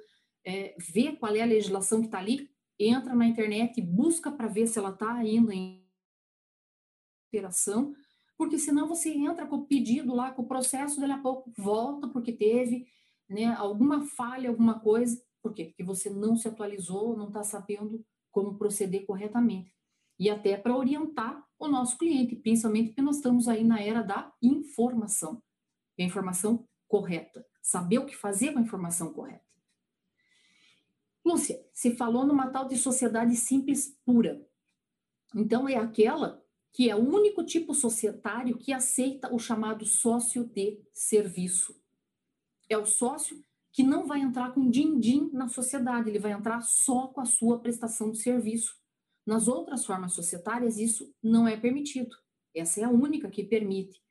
é, 0.46 0.76
ver 0.78 1.18
qual 1.18 1.36
é 1.36 1.42
a 1.42 1.46
legislação 1.46 2.00
que 2.00 2.06
está 2.08 2.20
ali, 2.20 2.48
entra 2.80 3.16
na 3.16 3.26
internet 3.26 3.80
e 3.80 3.82
busca 3.82 4.32
para 4.32 4.48
ver 4.48 4.68
se 4.68 4.78
ela 4.78 4.92
está 4.92 5.12
ainda 5.14 5.54
em 5.54 5.84
operação, 7.28 7.96
porque 8.38 8.60
senão 8.60 8.88
você 8.88 9.10
entra 9.10 9.48
com 9.48 9.58
o 9.58 9.66
pedido 9.66 10.14
lá, 10.14 10.32
com 10.32 10.44
o 10.44 10.48
processo, 10.48 11.02
daqui 11.02 11.14
a 11.14 11.18
pouco 11.18 11.52
volta 11.58 12.08
porque 12.08 12.32
teve 12.32 12.86
né, 13.28 13.46
alguma 13.46 14.06
falha, 14.06 14.50
alguma 14.50 14.80
coisa. 14.80 15.20
Por 15.42 15.54
quê? 15.54 15.66
Porque 15.66 15.84
você 15.84 16.10
não 16.10 16.36
se 16.36 16.48
atualizou, 16.48 17.18
não 17.18 17.28
está 17.28 17.44
sabendo 17.44 18.06
como 18.32 18.58
proceder 18.58 19.06
corretamente. 19.06 19.74
E 20.20 20.30
até 20.30 20.56
para 20.56 20.78
orientar 20.78 21.47
o 21.60 21.68
nosso 21.68 21.98
cliente, 21.98 22.36
principalmente 22.36 22.90
porque 22.90 23.02
nós 23.02 23.18
estamos 23.18 23.48
aí 23.48 23.64
na 23.64 23.82
era 23.82 24.02
da 24.02 24.34
informação. 24.42 25.42
E 25.98 26.04
a 26.04 26.06
informação 26.06 26.68
correta. 26.88 27.46
Saber 27.62 28.00
o 28.00 28.06
que 28.06 28.16
fazer 28.16 28.54
com 28.54 28.60
a 28.60 28.62
informação 28.62 29.12
correta. 29.12 29.46
Lúcia, 31.26 31.62
se 31.74 31.96
falou 31.96 32.26
numa 32.26 32.50
tal 32.50 32.68
de 32.68 32.78
sociedade 32.78 33.36
simples 33.36 33.98
pura. 34.06 34.48
Então, 35.36 35.68
é 35.68 35.76
aquela 35.76 36.42
que 36.72 36.90
é 36.90 36.96
o 36.96 37.00
único 37.00 37.44
tipo 37.44 37.74
societário 37.74 38.58
que 38.58 38.72
aceita 38.72 39.34
o 39.34 39.40
chamado 39.40 39.86
sócio 39.86 40.46
de 40.46 40.80
serviço. 40.94 41.76
É 42.70 42.78
o 42.78 42.86
sócio 42.86 43.44
que 43.74 43.84
não 43.84 44.08
vai 44.08 44.22
entrar 44.22 44.54
com 44.54 44.70
din-din 44.70 45.30
na 45.34 45.48
sociedade, 45.48 46.10
ele 46.10 46.20
vai 46.20 46.32
entrar 46.32 46.62
só 46.62 47.08
com 47.08 47.20
a 47.20 47.26
sua 47.26 47.60
prestação 47.60 48.12
de 48.12 48.20
serviço. 48.20 48.76
Nas 49.28 49.50
outras 49.50 49.86
formas 49.86 50.14
societárias, 50.14 50.78
isso 50.78 51.14
não 51.22 51.46
é 51.46 51.58
permitido. 51.58 52.16
Essa 52.56 52.80
é 52.80 52.84
a 52.86 52.90
única 52.90 53.30
que 53.30 53.44
permite. 53.44 54.02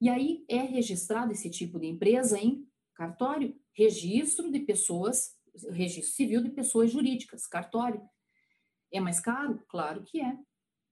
E 0.00 0.08
aí 0.08 0.44
é 0.48 0.58
registrado 0.58 1.32
esse 1.32 1.50
tipo 1.50 1.80
de 1.80 1.88
empresa 1.88 2.38
em 2.38 2.64
cartório, 2.94 3.58
registro 3.72 4.48
de 4.48 4.60
pessoas, 4.60 5.36
registro 5.70 6.14
civil 6.14 6.40
de 6.40 6.50
pessoas 6.50 6.92
jurídicas, 6.92 7.48
cartório. 7.48 8.00
É 8.92 9.00
mais 9.00 9.18
caro? 9.18 9.60
Claro 9.68 10.04
que 10.04 10.20
é. 10.20 10.38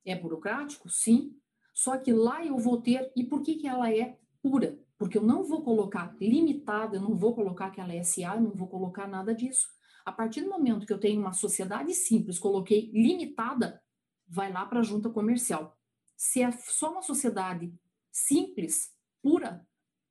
É 0.05 0.17
burocrático? 0.17 0.89
Sim. 0.89 1.39
Só 1.73 1.97
que 1.97 2.13
lá 2.13 2.45
eu 2.45 2.59
vou 2.59 2.83
ter, 2.83 3.13
e 3.15 3.23
por 3.23 3.43
que, 3.43 3.55
que 3.55 3.69
ela 3.69 3.89
é 3.95 4.19
pura? 4.43 4.77
Porque 4.99 5.17
eu 5.17 5.23
não 5.23 5.45
vou 5.45 5.63
colocar 5.63 6.17
limitada, 6.21 6.97
eu 6.97 7.01
não 7.01 7.15
vou 7.15 7.33
colocar 7.33 7.71
que 7.71 7.81
ela 7.81 7.95
é 7.95 8.03
SA, 8.03 8.35
eu 8.35 8.41
não 8.41 8.51
vou 8.51 8.67
colocar 8.67 9.07
nada 9.07 9.33
disso. 9.33 9.69
A 10.09 10.13
partir 10.13 10.41
do 10.41 10.49
momento 10.49 10.87
que 10.87 10.93
eu 10.93 10.99
tenho 10.99 11.21
uma 11.21 11.35
sociedade 11.35 11.93
simples, 11.93 12.39
coloquei 12.39 12.91
limitada, 12.95 13.79
vai 14.27 14.51
lá 14.51 14.65
para 14.65 14.81
a 14.81 14.83
junta 14.83 15.11
comercial. 15.11 15.79
Se 16.17 16.41
é 16.41 16.51
só 16.51 16.93
uma 16.93 17.03
sociedade 17.03 17.71
simples, 18.11 18.91
pura, 19.23 19.69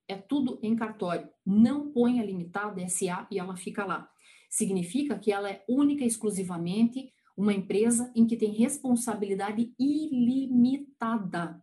é 0.08 0.16
tudo 0.16 0.60
em 0.62 0.76
cartório. 0.76 1.28
Não 1.44 1.92
põe 1.92 2.20
a 2.20 2.24
limitada 2.24 2.88
SA 2.88 3.28
e 3.32 3.40
ela 3.40 3.58
fica 3.58 3.84
lá. 3.86 4.08
Significa 4.48 5.18
que 5.18 5.32
ela 5.32 5.50
é 5.50 5.66
única 5.68 6.04
e 6.04 6.08
exclusivamente 6.08 7.12
uma 7.36 7.52
empresa 7.52 8.12
em 8.16 8.28
que 8.28 8.38
tem 8.38 8.54
responsabilidade 8.54 9.74
ilimitada 9.80 11.60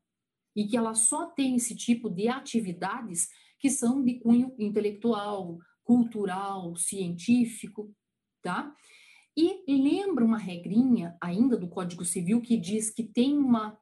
e 0.56 0.66
que 0.66 0.76
ela 0.76 0.94
só 0.94 1.26
tem 1.26 1.54
esse 1.54 1.76
tipo 1.76 2.10
de 2.10 2.26
atividades 2.26 3.28
que 3.60 3.70
são 3.70 4.02
de 4.02 4.18
cunho 4.18 4.52
intelectual, 4.58 5.56
cultural, 5.84 6.74
científico, 6.74 7.94
tá? 8.44 8.72
E 9.36 9.64
lembra 9.66 10.24
uma 10.24 10.38
regrinha 10.38 11.16
ainda 11.20 11.56
do 11.56 11.66
Código 11.66 12.04
Civil 12.04 12.40
que 12.40 12.56
diz 12.56 12.90
que 12.90 13.02
tem 13.02 13.36
uma, 13.36 13.76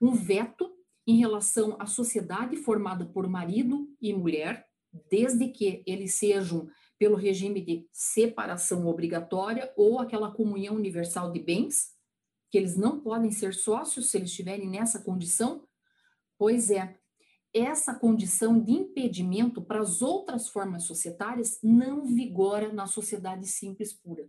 um 0.00 0.12
veto 0.12 0.68
em 1.06 1.18
relação 1.18 1.76
à 1.78 1.86
sociedade 1.86 2.56
formada 2.56 3.06
por 3.06 3.28
marido 3.28 3.88
e 4.00 4.12
mulher, 4.12 4.66
desde 5.08 5.46
que 5.48 5.84
eles 5.86 6.14
sejam 6.14 6.68
pelo 6.98 7.14
regime 7.14 7.60
de 7.60 7.86
separação 7.92 8.86
obrigatória 8.86 9.72
ou 9.76 10.00
aquela 10.00 10.32
comunhão 10.32 10.74
universal 10.74 11.30
de 11.30 11.38
bens, 11.38 11.92
que 12.50 12.58
eles 12.58 12.76
não 12.76 12.98
podem 12.98 13.30
ser 13.30 13.54
sócios 13.54 14.10
se 14.10 14.16
eles 14.16 14.30
estiverem 14.30 14.68
nessa 14.68 14.98
condição, 14.98 15.64
Pois 16.40 16.70
é, 16.70 16.98
essa 17.52 17.94
condição 17.94 18.60
de 18.60 18.72
impedimento 18.72 19.60
para 19.62 19.80
as 19.80 20.02
outras 20.02 20.48
formas 20.48 20.84
societárias 20.84 21.58
não 21.62 22.06
vigora 22.06 22.72
na 22.72 22.86
sociedade 22.86 23.46
simples 23.46 23.92
pura. 23.92 24.28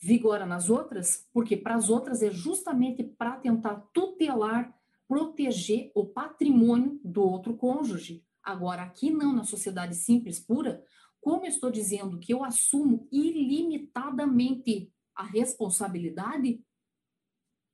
Vigora 0.00 0.44
nas 0.44 0.68
outras, 0.68 1.26
porque 1.32 1.56
para 1.56 1.76
as 1.76 1.88
outras 1.88 2.22
é 2.22 2.30
justamente 2.30 3.04
para 3.04 3.36
tentar 3.36 3.76
tutelar, 3.92 4.76
proteger 5.06 5.92
o 5.94 6.04
patrimônio 6.04 7.00
do 7.04 7.22
outro 7.22 7.56
cônjuge. 7.56 8.24
Agora, 8.42 8.82
aqui 8.82 9.10
não, 9.10 9.32
na 9.32 9.44
sociedade 9.44 9.94
simples 9.94 10.40
pura, 10.40 10.84
como 11.20 11.44
eu 11.44 11.48
estou 11.48 11.70
dizendo 11.70 12.18
que 12.18 12.34
eu 12.34 12.44
assumo 12.44 13.08
ilimitadamente 13.10 14.92
a 15.14 15.22
responsabilidade, 15.22 16.62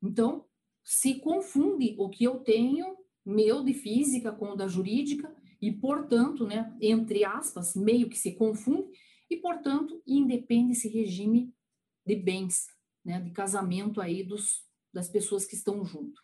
então 0.02 0.46
se 0.84 1.16
confunde 1.20 1.96
o 1.98 2.08
que 2.08 2.22
eu 2.22 2.38
tenho 2.40 2.99
meu 3.30 3.62
de 3.64 3.72
física 3.72 4.32
com 4.32 4.50
o 4.50 4.56
da 4.56 4.68
jurídica 4.68 5.34
e, 5.60 5.70
portanto, 5.72 6.46
né, 6.46 6.76
entre 6.80 7.24
aspas, 7.24 7.74
meio 7.74 8.08
que 8.08 8.18
se 8.18 8.32
confunde 8.32 8.90
e, 9.30 9.36
portanto, 9.36 10.02
independe 10.06 10.72
esse 10.72 10.88
regime 10.88 11.54
de 12.06 12.16
bens, 12.16 12.66
né, 13.04 13.20
de 13.20 13.30
casamento 13.30 14.00
aí 14.00 14.22
dos, 14.22 14.64
das 14.92 15.08
pessoas 15.08 15.46
que 15.46 15.54
estão 15.54 15.84
junto. 15.84 16.20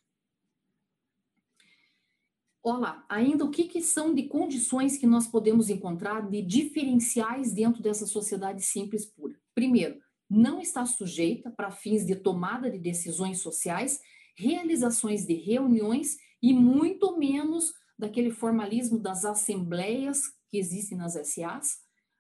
Olá, 2.62 3.06
ainda 3.08 3.44
o 3.44 3.50
que, 3.50 3.68
que 3.68 3.80
são 3.80 4.12
de 4.12 4.24
condições 4.24 4.96
que 4.96 5.06
nós 5.06 5.28
podemos 5.28 5.70
encontrar 5.70 6.28
de 6.28 6.42
diferenciais 6.42 7.52
dentro 7.52 7.80
dessa 7.80 8.06
sociedade 8.06 8.60
simples 8.60 9.06
pura? 9.06 9.38
Primeiro, 9.54 10.00
não 10.28 10.60
está 10.60 10.84
sujeita 10.84 11.48
para 11.48 11.70
fins 11.70 12.04
de 12.04 12.16
tomada 12.16 12.68
de 12.68 12.78
decisões 12.78 13.40
sociais, 13.40 14.00
realizações 14.36 15.26
de 15.26 15.34
reuniões 15.34 16.16
e 16.42 16.52
muito 16.52 17.18
menos 17.18 17.72
daquele 17.98 18.30
formalismo 18.30 18.98
das 18.98 19.24
assembleias 19.24 20.20
que 20.50 20.58
existem 20.58 20.98
nas 20.98 21.14
SAs, 21.14 21.78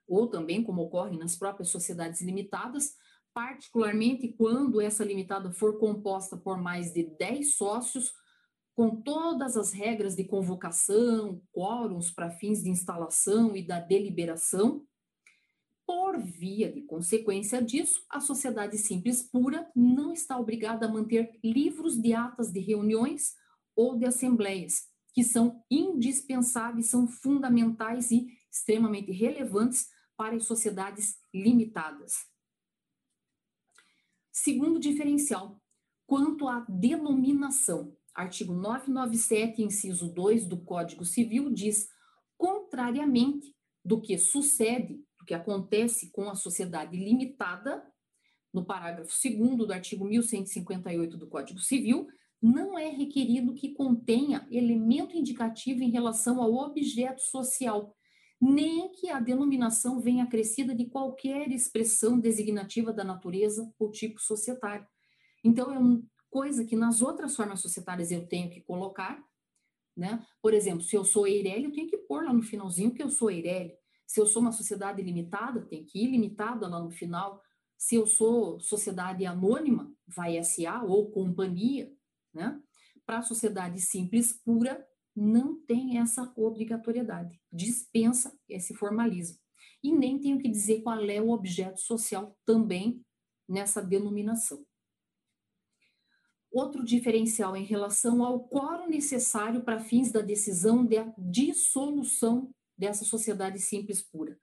ou 0.08 0.28
também 0.28 0.62
como 0.62 0.82
ocorre 0.82 1.16
nas 1.16 1.36
próprias 1.36 1.68
sociedades 1.68 2.20
limitadas, 2.22 2.94
particularmente 3.34 4.28
quando 4.32 4.80
essa 4.80 5.04
limitada 5.04 5.52
for 5.52 5.78
composta 5.78 6.36
por 6.36 6.56
mais 6.56 6.92
de 6.92 7.04
10 7.18 7.56
sócios, 7.56 8.12
com 8.74 9.02
todas 9.02 9.56
as 9.56 9.72
regras 9.72 10.14
de 10.14 10.24
convocação, 10.24 11.42
quórums 11.52 12.10
para 12.10 12.30
fins 12.30 12.62
de 12.62 12.70
instalação 12.70 13.56
e 13.56 13.66
da 13.66 13.80
deliberação. 13.80 14.84
Por 15.86 16.18
via 16.18 16.70
de 16.72 16.82
consequência 16.82 17.62
disso, 17.62 18.04
a 18.10 18.18
sociedade 18.18 18.76
simples 18.76 19.22
pura 19.22 19.70
não 19.74 20.12
está 20.12 20.36
obrigada 20.36 20.86
a 20.86 20.92
manter 20.92 21.38
livros 21.44 21.96
de 21.96 22.12
atas 22.12 22.52
de 22.52 22.58
reuniões 22.58 23.34
ou 23.76 23.96
de 23.96 24.04
assembleias, 24.04 24.88
que 25.14 25.22
são 25.22 25.64
indispensáveis, 25.70 26.90
são 26.90 27.06
fundamentais 27.06 28.10
e 28.10 28.26
extremamente 28.50 29.12
relevantes 29.12 29.88
para 30.16 30.34
as 30.34 30.44
sociedades 30.44 31.18
limitadas. 31.32 32.26
Segundo 34.32 34.80
diferencial, 34.80 35.62
quanto 36.04 36.48
à 36.48 36.66
denominação, 36.68 37.96
artigo 38.12 38.52
997, 38.52 39.62
inciso 39.62 40.12
2 40.12 40.46
do 40.46 40.58
Código 40.62 41.04
Civil 41.04 41.52
diz, 41.52 41.88
contrariamente 42.36 43.54
do 43.84 44.00
que 44.00 44.18
sucede, 44.18 45.05
que 45.26 45.34
acontece 45.34 46.10
com 46.10 46.30
a 46.30 46.34
sociedade 46.34 46.96
limitada, 46.96 47.82
no 48.52 48.64
parágrafo 48.64 49.12
2 49.22 49.58
do 49.58 49.72
artigo 49.72 50.04
1158 50.04 51.16
do 51.16 51.26
Código 51.26 51.58
Civil, 51.58 52.06
não 52.40 52.78
é 52.78 52.88
requerido 52.88 53.54
que 53.54 53.74
contenha 53.74 54.46
elemento 54.50 55.16
indicativo 55.16 55.82
em 55.82 55.90
relação 55.90 56.40
ao 56.40 56.54
objeto 56.54 57.20
social, 57.20 57.94
nem 58.40 58.92
que 58.92 59.08
a 59.08 59.20
denominação 59.20 60.00
venha 60.00 60.24
acrescida 60.24 60.74
de 60.74 60.86
qualquer 60.86 61.50
expressão 61.50 62.18
designativa 62.18 62.92
da 62.92 63.02
natureza 63.02 63.70
ou 63.78 63.90
tipo 63.90 64.20
societário. 64.20 64.86
Então, 65.42 65.72
é 65.72 65.78
uma 65.78 66.02
coisa 66.30 66.64
que 66.64 66.76
nas 66.76 67.00
outras 67.00 67.34
formas 67.34 67.60
societárias 67.60 68.10
eu 68.10 68.26
tenho 68.26 68.50
que 68.50 68.60
colocar, 68.60 69.22
né? 69.96 70.24
Por 70.42 70.52
exemplo, 70.52 70.82
se 70.82 70.94
eu 70.94 71.04
sou 71.04 71.26
Eireli, 71.26 71.64
eu 71.64 71.72
tenho 71.72 71.88
que 71.88 71.96
pôr 71.96 72.24
lá 72.24 72.32
no 72.32 72.42
finalzinho 72.42 72.92
que 72.92 73.02
eu 73.02 73.08
sou 73.08 73.30
Eireli. 73.30 73.72
Se 74.06 74.20
eu 74.20 74.26
sou 74.26 74.40
uma 74.40 74.52
sociedade 74.52 75.02
limitada, 75.02 75.66
tem 75.66 75.84
que 75.84 76.04
ir 76.04 76.10
limitada 76.10 76.68
lá 76.68 76.80
no 76.80 76.90
final. 76.90 77.42
Se 77.76 77.96
eu 77.96 78.06
sou 78.06 78.60
sociedade 78.60 79.26
anônima, 79.26 79.92
vai 80.06 80.42
SA 80.42 80.82
ou 80.84 81.10
companhia, 81.10 81.92
né? 82.32 82.60
Para 83.04 83.18
a 83.18 83.22
sociedade 83.22 83.80
simples 83.80 84.32
pura, 84.32 84.86
não 85.14 85.60
tem 85.64 85.98
essa 85.98 86.32
obrigatoriedade, 86.36 87.40
dispensa 87.52 88.38
esse 88.48 88.74
formalismo. 88.74 89.38
E 89.82 89.92
nem 89.92 90.18
tenho 90.18 90.38
que 90.38 90.48
dizer 90.48 90.82
qual 90.82 91.00
é 91.04 91.20
o 91.20 91.30
objeto 91.30 91.80
social 91.80 92.36
também 92.44 93.04
nessa 93.48 93.80
denominação. 93.82 94.64
Outro 96.50 96.84
diferencial 96.84 97.56
em 97.56 97.64
relação 97.64 98.24
ao 98.24 98.48
quórum 98.48 98.88
necessário 98.88 99.62
para 99.62 99.80
fins 99.80 100.10
da 100.10 100.20
decisão 100.20 100.84
de 100.84 100.96
dissolução 101.18 102.50
dessa 102.76 103.04
sociedade 103.04 103.58
simples 103.58 104.02
pura. 104.02 104.38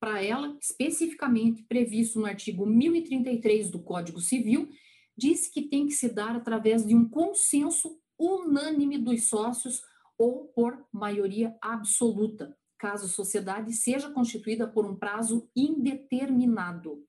Para 0.00 0.22
ela, 0.22 0.56
especificamente 0.60 1.64
previsto 1.64 2.20
no 2.20 2.26
artigo 2.26 2.64
1033 2.64 3.70
do 3.70 3.82
Código 3.82 4.20
Civil, 4.20 4.68
diz 5.16 5.48
que 5.48 5.62
tem 5.62 5.86
que 5.86 5.92
se 5.92 6.08
dar 6.08 6.36
através 6.36 6.86
de 6.86 6.94
um 6.94 7.08
consenso 7.08 8.00
unânime 8.18 8.98
dos 8.98 9.28
sócios 9.28 9.82
ou 10.16 10.46
por 10.48 10.86
maioria 10.92 11.56
absoluta, 11.60 12.56
caso 12.78 13.06
a 13.06 13.08
sociedade 13.08 13.72
seja 13.72 14.10
constituída 14.10 14.66
por 14.66 14.86
um 14.86 14.96
prazo 14.96 15.48
indeterminado, 15.54 17.04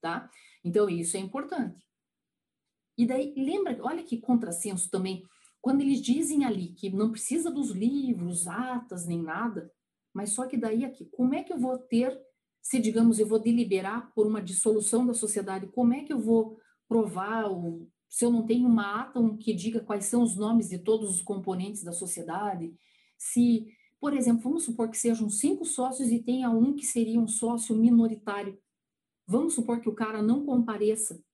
tá? 0.00 0.30
Então, 0.62 0.88
isso 0.88 1.16
é 1.16 1.20
importante. 1.20 1.84
E 2.96 3.06
daí, 3.06 3.34
lembra, 3.36 3.78
olha 3.82 4.02
que 4.02 4.20
contrassenso 4.20 4.90
também, 4.90 5.26
quando 5.60 5.80
eles 5.80 6.00
dizem 6.00 6.44
ali 6.44 6.68
que 6.74 6.90
não 6.90 7.10
precisa 7.10 7.50
dos 7.50 7.70
livros, 7.70 8.46
atas, 8.46 9.06
nem 9.06 9.22
nada, 9.22 9.70
mas 10.14 10.30
só 10.30 10.46
que 10.46 10.56
daí 10.56 10.84
aqui, 10.84 11.04
como 11.06 11.34
é 11.34 11.42
que 11.42 11.52
eu 11.52 11.58
vou 11.58 11.76
ter, 11.76 12.18
se 12.62 12.78
digamos, 12.78 13.18
eu 13.18 13.26
vou 13.26 13.38
deliberar 13.38 14.12
por 14.14 14.26
uma 14.26 14.40
dissolução 14.40 15.04
da 15.06 15.12
sociedade, 15.12 15.66
como 15.66 15.92
é 15.92 16.04
que 16.04 16.12
eu 16.12 16.20
vou 16.20 16.58
provar, 16.88 17.46
ou, 17.50 17.88
se 18.08 18.24
eu 18.24 18.30
não 18.30 18.46
tenho 18.46 18.66
uma 18.68 19.00
ata 19.02 19.20
que 19.40 19.52
diga 19.52 19.80
quais 19.80 20.06
são 20.06 20.22
os 20.22 20.36
nomes 20.36 20.68
de 20.68 20.78
todos 20.78 21.10
os 21.10 21.20
componentes 21.22 21.82
da 21.82 21.92
sociedade, 21.92 22.72
se 23.18 23.66
Por 24.04 24.12
exemplo, 24.12 24.42
vamos 24.42 24.64
supor 24.64 24.90
que 24.90 24.98
sejam 24.98 25.30
cinco 25.30 25.64
sócios 25.64 26.10
e 26.12 26.22
tenha 26.22 26.50
um 26.50 26.74
que 26.76 26.84
seria 26.84 27.18
um 27.18 27.26
sócio 27.26 27.74
minoritário. 27.74 28.60
Vamos 29.26 29.54
supor 29.54 29.80
que 29.80 29.88
o 29.88 29.94
cara 29.94 30.22
não 30.22 30.44
compareça. 30.44 31.24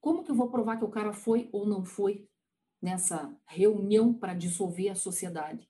Como 0.00 0.24
que 0.24 0.30
eu 0.30 0.34
vou 0.34 0.50
provar 0.50 0.78
que 0.78 0.84
o 0.84 0.90
cara 0.90 1.12
foi 1.12 1.50
ou 1.52 1.66
não 1.66 1.84
foi 1.84 2.26
nessa 2.80 3.38
reunião 3.46 4.14
para 4.14 4.32
dissolver 4.32 4.88
a 4.88 4.94
sociedade? 4.94 5.68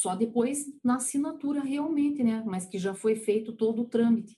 Só 0.00 0.16
depois 0.16 0.64
na 0.82 0.96
assinatura 0.96 1.60
realmente, 1.60 2.24
né? 2.24 2.42
Mas 2.46 2.64
que 2.64 2.78
já 2.78 2.94
foi 2.94 3.16
feito 3.16 3.52
todo 3.52 3.82
o 3.82 3.86
trâmite. 3.86 4.34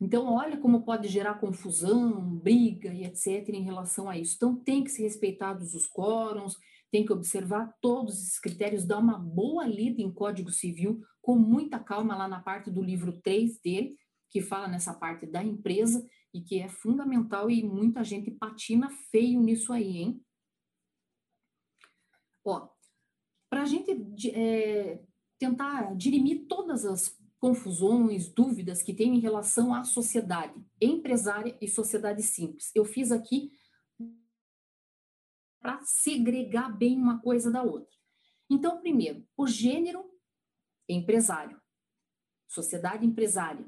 Então, 0.00 0.26
olha 0.26 0.56
como 0.56 0.84
pode 0.84 1.06
gerar 1.06 1.38
confusão, 1.38 2.36
briga 2.36 2.92
e 2.92 3.04
etc. 3.04 3.48
em 3.50 3.62
relação 3.62 4.10
a 4.10 4.18
isso. 4.18 4.34
Então, 4.34 4.56
tem 4.56 4.82
que 4.82 4.90
ser 4.90 5.04
respeitados 5.04 5.74
os 5.74 5.86
quórums, 5.86 6.56
tem 6.90 7.06
que 7.06 7.12
observar 7.12 7.72
todos 7.80 8.18
esses 8.18 8.40
critérios, 8.40 8.84
dar 8.84 8.98
uma 8.98 9.16
boa 9.16 9.64
lida 9.64 10.02
em 10.02 10.12
Código 10.12 10.50
Civil, 10.50 11.00
com 11.22 11.36
muita 11.36 11.78
calma 11.78 12.16
lá 12.16 12.26
na 12.26 12.40
parte 12.40 12.68
do 12.68 12.82
livro 12.82 13.20
3 13.22 13.60
dele, 13.60 13.96
que 14.28 14.40
fala 14.40 14.66
nessa 14.66 14.92
parte 14.92 15.24
da 15.24 15.42
empresa 15.42 16.04
e 16.34 16.40
que 16.40 16.58
é 16.58 16.68
fundamental 16.68 17.48
e 17.48 17.62
muita 17.62 18.02
gente 18.02 18.32
patina 18.32 18.90
feio 19.12 19.40
nisso 19.40 19.72
aí, 19.72 19.98
hein? 19.98 20.20
Ó, 22.44 22.75
para 23.56 23.62
a 23.62 23.66
gente 23.66 23.90
é, 24.34 25.02
tentar 25.38 25.96
dirimir 25.96 26.44
todas 26.46 26.84
as 26.84 27.18
confusões, 27.38 28.28
dúvidas 28.28 28.82
que 28.82 28.92
tem 28.92 29.16
em 29.16 29.18
relação 29.18 29.72
à 29.72 29.82
sociedade 29.82 30.62
empresária 30.78 31.56
e 31.58 31.66
sociedade 31.66 32.22
simples. 32.22 32.70
Eu 32.74 32.84
fiz 32.84 33.10
aqui 33.10 33.50
para 35.58 35.80
segregar 35.84 36.68
bem 36.68 36.98
uma 36.98 37.18
coisa 37.22 37.50
da 37.50 37.62
outra. 37.62 37.96
Então, 38.50 38.78
primeiro, 38.78 39.26
o 39.34 39.46
gênero 39.46 40.04
empresário, 40.86 41.58
sociedade 42.46 43.06
empresária. 43.06 43.66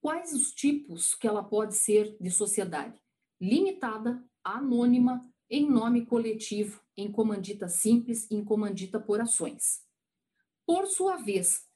Quais 0.00 0.32
os 0.32 0.52
tipos 0.52 1.14
que 1.14 1.28
ela 1.28 1.44
pode 1.44 1.76
ser 1.76 2.16
de 2.20 2.32
sociedade? 2.32 3.00
Limitada, 3.40 4.28
anônima, 4.42 5.29
em 5.50 5.68
nome 5.68 6.06
coletivo, 6.06 6.80
em 6.96 7.10
comandita 7.10 7.68
simples, 7.68 8.30
em 8.30 8.44
comandita 8.44 9.00
por 9.00 9.20
ações. 9.20 9.82
Por 10.64 10.86
sua 10.86 11.16
vez, 11.16 11.66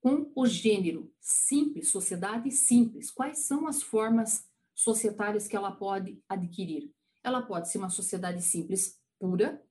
com 0.00 0.32
o 0.34 0.46
gênero 0.46 1.12
simples, 1.20 1.90
sociedade 1.90 2.50
simples, 2.50 3.10
quais 3.10 3.46
são 3.46 3.68
as 3.68 3.82
formas 3.82 4.48
societárias 4.74 5.46
que 5.46 5.56
ela 5.56 5.70
pode 5.70 6.20
adquirir? 6.28 6.92
Ela 7.22 7.42
pode 7.42 7.70
ser 7.70 7.78
uma 7.78 7.90
sociedade 7.90 8.42
simples 8.42 9.00
pura, 9.18 9.62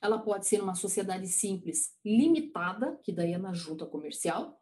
ela 0.00 0.18
pode 0.18 0.46
ser 0.46 0.62
uma 0.62 0.74
sociedade 0.74 1.26
simples 1.26 1.96
limitada, 2.04 3.00
que 3.02 3.12
daí 3.12 3.32
é 3.32 3.38
na 3.38 3.52
junta 3.52 3.86
comercial, 3.86 4.60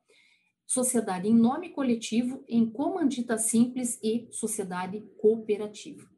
sociedade 0.67 1.29
em 1.29 1.35
nome 1.35 1.71
coletivo, 1.71 2.43
em 2.49 2.71
comandita 2.71 3.37
simples 3.37 3.99
e 4.03 4.29
sociedade 4.31 5.01
cooperativa. 5.19 6.13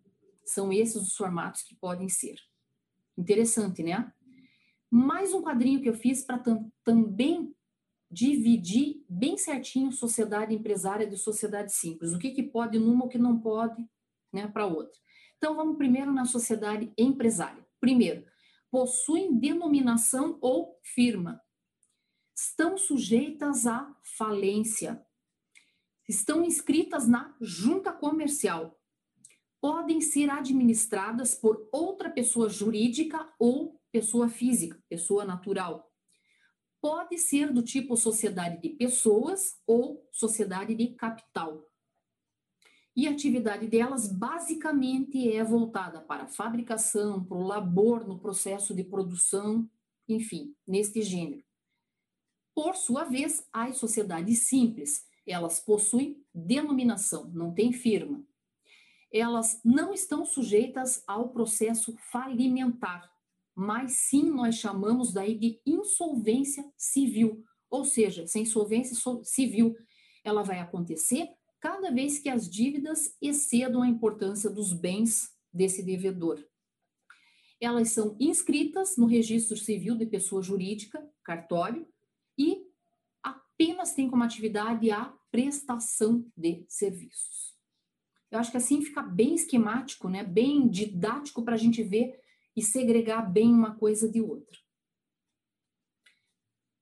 São 0.47 0.73
esses 0.73 0.97
os 0.97 1.17
formatos 1.17 1.63
que 1.63 1.75
podem 1.77 2.09
ser. 2.09 2.37
Interessante, 3.19 3.83
né? 3.83 4.13
Mais 4.91 5.35
um 5.35 5.43
quadrinho 5.43 5.83
que 5.83 5.89
eu 5.89 5.95
fiz 5.95 6.23
para 6.23 6.39
tam 6.39 6.71
também 6.85 7.55
dividir 8.11 9.05
bem 9.09 9.37
certinho 9.37 9.91
sociedade 9.91 10.55
empresária 10.55 11.07
de 11.07 11.17
sociedade 11.17 11.73
simples. 11.73 12.13
O 12.13 12.19
que, 12.19 12.31
que 12.31 12.43
pode 12.43 12.79
numa, 12.79 13.07
o 13.07 13.09
que 13.09 13.19
não 13.19 13.39
pode 13.39 13.85
né, 14.33 14.47
para 14.47 14.67
outra. 14.67 14.99
Então, 15.37 15.55
vamos 15.55 15.77
primeiro 15.77 16.13
na 16.13 16.25
sociedade 16.25 16.93
empresária. 16.97 17.67
Primeiro, 17.81 18.25
possuem 18.71 19.39
denominação 19.39 20.39
ou 20.41 20.79
firma. 20.83 21.41
Estão 22.35 22.77
sujeitas 22.77 23.67
à 23.67 23.95
falência. 24.17 25.05
Estão 26.09 26.45
inscritas 26.45 27.09
na 27.09 27.35
junta 27.41 27.93
comercial. 27.93 28.76
Podem 29.61 30.01
ser 30.01 30.31
administradas 30.31 31.35
por 31.35 31.69
outra 31.73 32.11
pessoa 32.11 32.49
jurídica 32.49 33.33
ou 33.39 33.81
pessoa 33.91 34.29
física, 34.29 34.83
pessoa 34.89 35.25
natural 35.25 35.91
pode 36.87 37.19
ser 37.19 37.53
do 37.53 37.65
tipo 37.65 37.97
sociedade 37.97 38.63
de 38.63 38.69
pessoas 38.69 39.61
ou 39.67 40.09
sociedade 40.13 40.73
de 40.73 40.95
capital. 40.95 41.69
E 42.95 43.09
a 43.09 43.11
atividade 43.11 43.67
delas 43.67 44.07
basicamente 44.07 45.33
é 45.33 45.43
voltada 45.43 46.01
para 46.01 46.23
a 46.23 46.29
fabricação, 46.29 47.25
para 47.25 47.37
o 47.37 47.43
labor 47.43 48.07
no 48.07 48.21
processo 48.21 48.73
de 48.73 48.85
produção, 48.85 49.69
enfim, 50.09 50.55
neste 50.65 51.03
gênero. 51.03 51.45
Por 52.55 52.77
sua 52.77 53.03
vez, 53.03 53.45
as 53.53 53.79
sociedades 53.79 54.47
simples, 54.47 55.05
elas 55.27 55.59
possuem 55.59 56.25
denominação, 56.33 57.29
não 57.35 57.53
tem 57.53 57.73
firma. 57.73 58.25
Elas 59.13 59.61
não 59.65 59.93
estão 59.93 60.25
sujeitas 60.25 61.03
ao 61.07 61.29
processo 61.31 61.95
falimentar, 62.11 63.11
mas 63.55 63.93
sim 63.93 64.31
nós 64.31 64.57
chamamos 64.57 65.13
daí 65.13 65.39
de 65.39 65.61
insolvência 65.65 66.65
civil, 66.77 67.45
ou 67.71 67.85
seja, 67.85 68.23
essa 68.23 68.39
insolvência 68.39 68.97
civil, 69.25 69.77
ela 70.23 70.43
vai 70.43 70.61
acontecer 70.61 71.29
cada 71.61 71.91
vez 71.91 72.19
que 72.19 72.29
as 72.29 72.49
dívidas 72.49 73.17
excedam 73.21 73.83
a 73.83 73.89
importância 73.89 74.51
dos 74.51 74.73
bens 74.73 75.35
desse 75.53 75.83
devedor. 75.83 76.45
Elas 77.61 77.91
são 77.91 78.17
inscritas 78.21 78.97
no 78.97 79.07
registro 79.07 79.57
civil 79.57 79.97
de 79.97 80.05
pessoa 80.07 80.43
jurídica, 80.43 81.03
cartório, 81.25 81.89
e 82.37 82.67
apenas 83.23 83.95
têm 83.95 84.11
como 84.11 84.23
atividade 84.23 84.91
a 84.91 85.07
prestação 85.31 86.31
de 86.37 86.67
serviços. 86.69 87.56
Eu 88.37 88.41
acho 88.41 88.51
que 88.51 88.59
assim 88.59 88.83
fica 88.83 89.03
bem 89.03 89.35
esquemático, 89.35 90.11
né? 90.11 90.23
bem 90.23 90.69
didático 90.69 91.43
para 91.43 91.55
a 91.55 91.59
gente 91.59 91.83
ver 91.83 92.21
e 92.55 92.63
segregar 92.63 93.23
bem 93.23 93.51
uma 93.51 93.75
coisa 93.75 94.07
de 94.11 94.21
outra. 94.21 94.59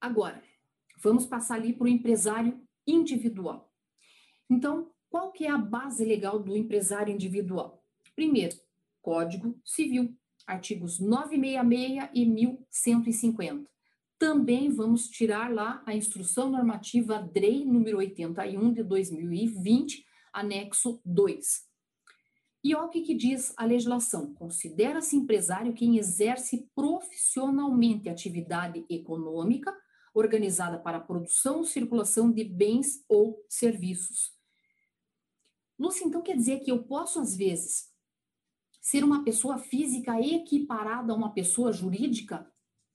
Agora, 0.00 0.42
vamos 0.98 1.26
passar 1.26 1.54
ali 1.54 1.72
para 1.72 1.84
o 1.84 1.88
empresário 1.88 2.60
individual. 2.84 3.72
Então, 4.50 4.90
qual 5.08 5.30
que 5.30 5.46
é 5.46 5.50
a 5.50 5.56
base 5.56 6.04
legal 6.04 6.40
do 6.40 6.56
empresário 6.56 7.14
individual? 7.14 7.84
Primeiro, 8.16 8.56
Código 9.00 9.56
Civil, 9.64 10.12
artigos 10.44 10.98
966 10.98 12.10
e 12.14 12.26
1150. 12.26 13.70
Também 14.18 14.70
vamos 14.70 15.08
tirar 15.08 15.52
lá 15.54 15.84
a 15.86 15.94
instrução 15.94 16.50
normativa 16.50 17.22
DREI 17.22 17.64
número 17.64 17.98
81 17.98 18.72
de 18.72 18.82
2020, 18.82 20.04
anexo 20.34 21.00
2. 21.04 21.64
E 22.62 22.74
olha 22.74 22.86
o 22.86 22.90
que, 22.90 23.02
que 23.02 23.14
diz 23.14 23.52
a 23.56 23.64
legislação: 23.64 24.34
considera-se 24.34 25.16
empresário 25.16 25.74
quem 25.74 25.98
exerce 25.98 26.68
profissionalmente 26.74 28.08
atividade 28.08 28.84
econômica 28.90 29.74
organizada 30.14 30.78
para 30.78 30.98
a 30.98 31.00
produção 31.00 31.58
ou 31.58 31.64
circulação 31.64 32.30
de 32.30 32.44
bens 32.44 33.04
ou 33.08 33.44
serviços. 33.48 34.32
Lúcia, 35.78 36.06
então 36.06 36.22
quer 36.22 36.36
dizer 36.36 36.60
que 36.60 36.70
eu 36.70 36.84
posso, 36.84 37.18
às 37.18 37.36
vezes, 37.36 37.92
ser 38.80 39.02
uma 39.02 39.24
pessoa 39.24 39.58
física 39.58 40.20
equiparada 40.20 41.12
a 41.12 41.16
uma 41.16 41.34
pessoa 41.34 41.72
jurídica? 41.72 42.48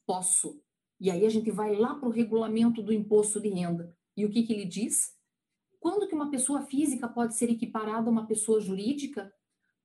Posso. 0.05 0.63
E 0.99 1.11
aí 1.11 1.25
a 1.25 1.29
gente 1.29 1.51
vai 1.51 1.75
lá 1.75 1.95
para 1.95 2.07
o 2.07 2.11
regulamento 2.11 2.81
do 2.81 2.93
imposto 2.93 3.39
de 3.39 3.49
renda. 3.49 3.95
E 4.15 4.25
o 4.25 4.29
que, 4.29 4.43
que 4.43 4.53
ele 4.53 4.65
diz? 4.65 5.18
Quando 5.79 6.07
que 6.07 6.15
uma 6.15 6.29
pessoa 6.29 6.61
física 6.63 7.07
pode 7.07 7.35
ser 7.35 7.49
equiparada 7.49 8.09
a 8.09 8.11
uma 8.11 8.27
pessoa 8.27 8.59
jurídica? 8.59 9.33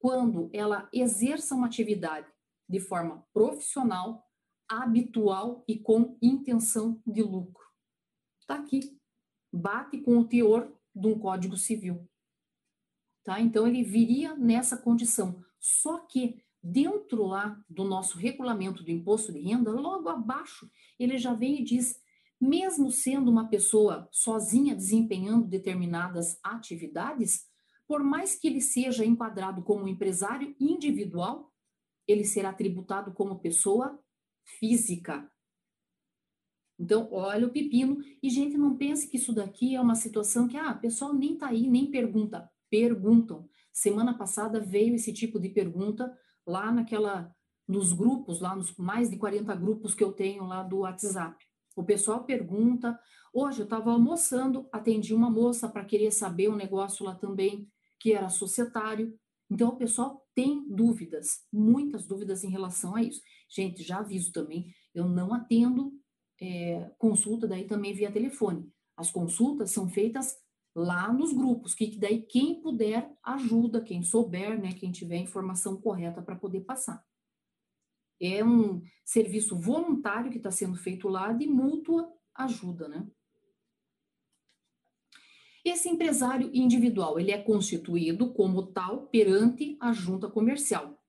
quando 0.05 0.51
ela 0.53 0.87
exerça 0.93 1.55
uma 1.55 1.67
atividade 1.67 2.31
de 2.69 2.79
forma 2.79 3.27
profissional, 3.33 4.23
habitual 4.69 5.65
e 5.67 5.79
com 5.79 6.19
intenção 6.21 7.01
de 7.07 7.23
lucro. 7.23 7.65
Está 8.39 8.57
aqui. 8.57 9.01
Bate 9.51 9.97
com 10.03 10.19
o 10.19 10.29
teor 10.29 10.71
de 10.95 11.07
um 11.07 11.19
Código 11.19 11.57
Civil. 11.57 12.07
Tá? 13.25 13.41
Então, 13.41 13.67
ele 13.67 13.83
viria 13.83 14.37
nessa 14.37 14.77
condição. 14.77 15.43
Só 15.59 16.01
que 16.01 16.45
dentro 16.63 17.25
lá 17.25 17.59
do 17.67 17.85
nosso 17.85 18.19
regulamento 18.19 18.83
do 18.83 18.91
imposto 18.91 19.33
de 19.33 19.41
renda, 19.41 19.71
logo 19.71 20.11
abaixo, 20.11 20.71
ele 20.99 21.17
já 21.17 21.33
vem 21.33 21.61
e 21.61 21.65
diz: 21.65 21.99
mesmo 22.45 22.91
sendo 22.91 23.31
uma 23.31 23.49
pessoa 23.49 24.09
sozinha 24.13 24.75
desempenhando 24.75 25.47
determinadas 25.47 26.39
atividades, 26.43 27.47
por 27.87 28.03
mais 28.03 28.35
que 28.35 28.47
ele 28.47 28.61
seja 28.61 29.05
enquadrado 29.05 29.63
como 29.63 29.89
empresário 29.89 30.55
individual, 30.61 31.53
ele 32.07 32.25
será 32.25 32.53
tributado 32.53 33.13
como 33.13 33.41
pessoa 33.41 33.99
física. 34.59 35.31
Então, 36.79 37.09
olha 37.13 37.47
o 37.47 37.53
pepino. 37.53 37.99
E, 38.23 38.29
gente, 38.29 38.57
não 38.59 38.77
pense 38.77 39.09
que 39.09 39.17
isso 39.17 39.33
daqui 39.33 39.75
é 39.75 39.81
uma 39.81 39.95
situação 39.95 40.49
que, 40.49 40.57
ah, 40.57 40.73
o 40.73 40.81
pessoal 40.81 41.15
nem 41.15 41.37
tá 41.37 41.49
aí, 41.49 41.69
nem 41.69 41.91
pergunta. 41.91 42.51
Perguntam. 42.69 43.49
Semana 43.73 44.17
passada 44.17 44.61
veio 44.61 44.95
esse 44.95 45.13
tipo 45.13 45.39
de 45.39 45.49
pergunta 45.49 46.17
lá 46.47 46.71
naquela 46.71 47.35
nos 47.67 47.93
grupos, 47.93 48.41
lá 48.41 48.55
nos 48.55 48.77
mais 48.77 49.09
de 49.09 49.17
40 49.17 49.55
grupos 49.55 49.95
que 49.95 50.05
eu 50.05 50.13
tenho 50.13 50.45
lá 50.45 50.63
do 50.63 50.81
WhatsApp. 50.81 51.37
O 51.77 51.83
pessoal 51.83 52.25
pergunta. 52.25 52.99
Hoje 53.33 53.61
eu 53.61 53.65
estava 53.65 53.91
almoçando, 53.91 54.69
atendi 54.73 55.13
uma 55.13 55.31
moça 55.31 55.69
para 55.69 55.85
querer 55.85 56.13
saber 56.13 56.49
um 56.49 56.57
negócio 56.57 57.05
lá 57.05 57.15
também, 57.15 57.69
que 57.99 58.13
era 58.13 58.29
societário. 58.29 59.19
Então, 59.51 59.71
o 59.71 59.77
pessoal 59.77 60.25
tem 60.35 60.67
dúvidas, 60.69 61.45
muitas 61.53 62.07
dúvidas 62.07 62.45
em 62.45 62.51
relação 62.51 62.95
a 62.95 63.03
isso. 63.03 63.21
Gente, 63.49 63.83
já 63.83 63.99
aviso 63.99 64.33
também, 64.33 64.73
eu 64.95 65.09
não 65.09 65.35
atendo 65.35 65.93
é, 66.41 66.91
consulta 66.99 67.47
daí 67.47 67.65
também 67.65 67.93
via 67.93 68.13
telefone. 68.13 68.69
As 68.97 69.11
consultas 69.11 69.71
são 69.71 69.89
feitas 69.89 70.37
lá 70.75 71.13
nos 71.13 71.33
grupos, 71.33 71.75
que 71.75 71.97
daí 71.99 72.23
quem 72.23 72.61
puder 72.61 73.13
ajuda, 73.23 73.81
quem 73.81 74.03
souber, 74.03 74.61
né, 74.61 74.73
quem 74.73 74.91
tiver 74.91 75.17
a 75.17 75.23
informação 75.23 75.81
correta 75.81 76.23
para 76.23 76.37
poder 76.37 76.61
passar. 76.63 77.05
É 78.21 78.45
um 78.45 78.83
serviço 79.05 79.57
voluntário 79.57 80.31
que 80.31 80.39
está 80.39 80.51
sendo 80.51 80.77
feito 80.77 81.09
lá 81.09 81.33
de 81.33 81.47
mútua 81.47 82.11
ajuda, 82.35 82.89
né? 82.89 83.07
Esse 85.65 85.89
empresário 85.89 86.51
individual, 86.53 87.19
ele 87.19 87.31
é 87.31 87.39
constituído 87.39 88.33
como 88.35 88.67
tal 88.67 89.07
perante 89.07 89.79
a 89.81 89.93
junta 89.93 90.29
comercial. 90.29 91.03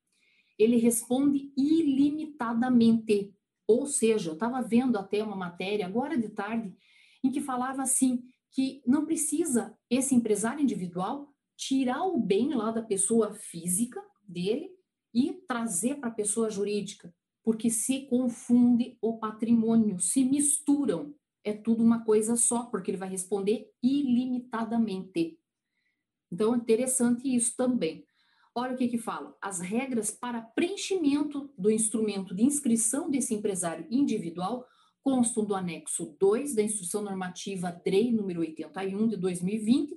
Ele 0.57 0.77
responde 0.77 1.51
ilimitadamente, 1.57 3.35
ou 3.67 3.85
seja, 3.85 4.29
eu 4.29 4.35
estava 4.35 4.61
vendo 4.61 4.97
até 4.97 5.21
uma 5.21 5.35
matéria 5.35 5.85
agora 5.85 6.17
de 6.17 6.29
tarde 6.29 6.73
em 7.21 7.31
que 7.31 7.41
falava 7.41 7.81
assim 7.81 8.23
que 8.51 8.81
não 8.87 9.05
precisa 9.05 9.77
esse 9.89 10.15
empresário 10.15 10.63
individual 10.63 11.33
tirar 11.57 12.03
o 12.03 12.17
bem 12.17 12.53
lá 12.53 12.71
da 12.71 12.81
pessoa 12.81 13.33
física 13.33 14.01
dele 14.23 14.74
e 15.15 15.31
trazer 15.47 15.95
para 15.95 16.09
a 16.09 16.13
pessoa 16.13 16.49
jurídica, 16.49 17.15
porque 17.41 17.69
se 17.69 18.01
confunde 18.07 18.97
o 19.01 19.17
patrimônio, 19.17 19.97
se 19.99 20.25
misturam. 20.25 21.15
É 21.41 21.53
tudo 21.53 21.81
uma 21.81 22.03
coisa 22.03 22.35
só, 22.35 22.65
porque 22.65 22.91
ele 22.91 22.97
vai 22.97 23.07
responder 23.07 23.71
ilimitadamente. 23.81 25.39
Então, 26.29 26.53
é 26.53 26.57
interessante 26.57 27.33
isso 27.33 27.55
também. 27.55 28.03
Olha 28.53 28.73
o 28.73 28.77
que 28.77 28.87
que 28.87 28.97
fala. 28.97 29.35
As 29.41 29.59
regras 29.59 30.11
para 30.11 30.41
preenchimento 30.41 31.53
do 31.57 31.71
instrumento 31.71 32.35
de 32.35 32.43
inscrição 32.43 33.09
desse 33.09 33.33
empresário 33.33 33.87
individual 33.89 34.65
constam 35.03 35.45
do 35.45 35.53
anexo 35.53 36.15
2 36.19 36.55
da 36.55 36.63
Instrução 36.63 37.03
Normativa 37.03 37.71
DREI 37.71 38.11
número 38.11 38.39
81 38.39 39.07
de 39.07 39.17
2020, 39.17 39.95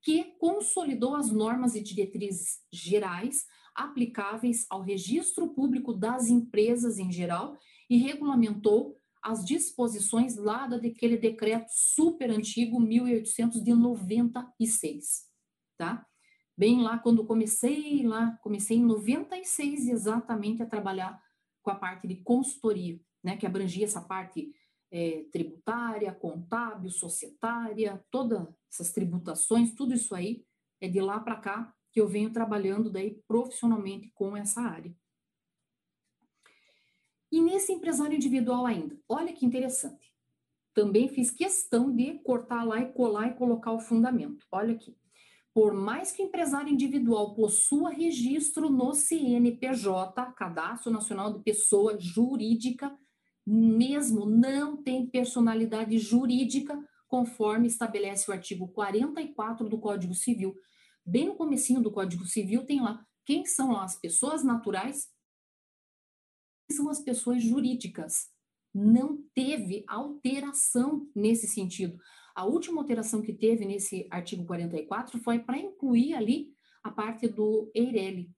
que 0.00 0.24
consolidou 0.38 1.16
as 1.16 1.30
normas 1.30 1.74
e 1.74 1.82
diretrizes 1.82 2.60
gerais 2.70 3.46
aplicáveis 3.74 4.66
ao 4.70 4.82
registro 4.82 5.48
público 5.48 5.92
das 5.92 6.28
empresas 6.28 6.98
em 6.98 7.10
geral 7.10 7.58
e 7.88 7.96
regulamentou 7.96 9.00
as 9.22 9.42
disposições 9.44 10.36
lá 10.36 10.66
daquele 10.66 11.16
decreto 11.16 11.70
super 11.70 12.30
antigo 12.30 12.78
1896, 12.78 15.30
tá? 15.78 16.06
Bem 16.56 16.82
lá 16.82 16.98
quando 16.98 17.24
comecei 17.24 18.06
lá, 18.06 18.38
comecei 18.42 18.76
em 18.76 18.84
96 18.84 19.88
exatamente 19.88 20.62
a 20.62 20.66
trabalhar 20.66 21.20
com 21.62 21.70
a 21.70 21.74
parte 21.74 22.06
de 22.06 22.16
consultoria, 22.16 23.00
né, 23.24 23.36
que 23.36 23.46
abrangia 23.46 23.84
essa 23.84 24.02
parte 24.02 24.52
é, 24.92 25.24
tributária, 25.32 26.12
contábil, 26.12 26.90
societária, 26.90 28.04
todas 28.10 28.46
essas 28.70 28.92
tributações, 28.92 29.74
tudo 29.74 29.94
isso 29.94 30.14
aí 30.14 30.44
é 30.80 30.88
de 30.88 31.00
lá 31.00 31.18
para 31.18 31.36
cá 31.36 31.74
que 31.94 32.00
eu 32.00 32.08
venho 32.08 32.32
trabalhando 32.32 32.90
daí 32.90 33.22
profissionalmente 33.28 34.10
com 34.16 34.36
essa 34.36 34.60
área. 34.60 34.92
E 37.30 37.40
nesse 37.40 37.72
empresário 37.72 38.16
individual 38.16 38.66
ainda, 38.66 38.98
olha 39.08 39.32
que 39.32 39.46
interessante. 39.46 40.12
Também 40.74 41.08
fiz 41.08 41.30
questão 41.30 41.94
de 41.94 42.14
cortar 42.24 42.64
lá 42.64 42.80
e 42.80 42.92
colar 42.92 43.28
e 43.28 43.34
colocar 43.34 43.70
o 43.70 43.78
fundamento. 43.78 44.44
Olha 44.50 44.74
aqui. 44.74 44.96
Por 45.54 45.72
mais 45.72 46.10
que 46.10 46.20
o 46.20 46.26
empresário 46.26 46.72
individual 46.72 47.32
possua 47.32 47.90
registro 47.90 48.68
no 48.68 48.92
CNPJ, 48.92 50.32
Cadastro 50.32 50.90
Nacional 50.90 51.32
de 51.32 51.44
Pessoa 51.44 51.96
Jurídica, 51.96 52.92
mesmo 53.46 54.26
não 54.26 54.82
tem 54.82 55.06
personalidade 55.06 55.96
jurídica, 55.98 56.76
conforme 57.06 57.68
estabelece 57.68 58.28
o 58.28 58.34
artigo 58.34 58.66
44 58.66 59.68
do 59.68 59.78
Código 59.78 60.12
Civil, 60.12 60.56
bem 61.04 61.26
no 61.26 61.36
comecinho 61.36 61.82
do 61.82 61.92
Código 61.92 62.24
Civil 62.24 62.64
tem 62.64 62.80
lá 62.80 63.04
quem 63.24 63.44
são 63.46 63.76
as 63.76 63.96
pessoas 63.96 64.42
naturais 64.42 65.08
quem 66.66 66.76
são 66.76 66.88
as 66.88 67.00
pessoas 67.00 67.42
jurídicas. 67.42 68.30
Não 68.72 69.22
teve 69.34 69.84
alteração 69.86 71.08
nesse 71.14 71.46
sentido. 71.46 71.98
A 72.34 72.44
última 72.44 72.80
alteração 72.80 73.22
que 73.22 73.32
teve 73.32 73.64
nesse 73.64 74.08
artigo 74.10 74.44
44 74.44 75.18
foi 75.20 75.38
para 75.38 75.58
incluir 75.58 76.14
ali 76.14 76.52
a 76.82 76.90
parte 76.90 77.28
do 77.28 77.70
EIRELI, 77.74 78.30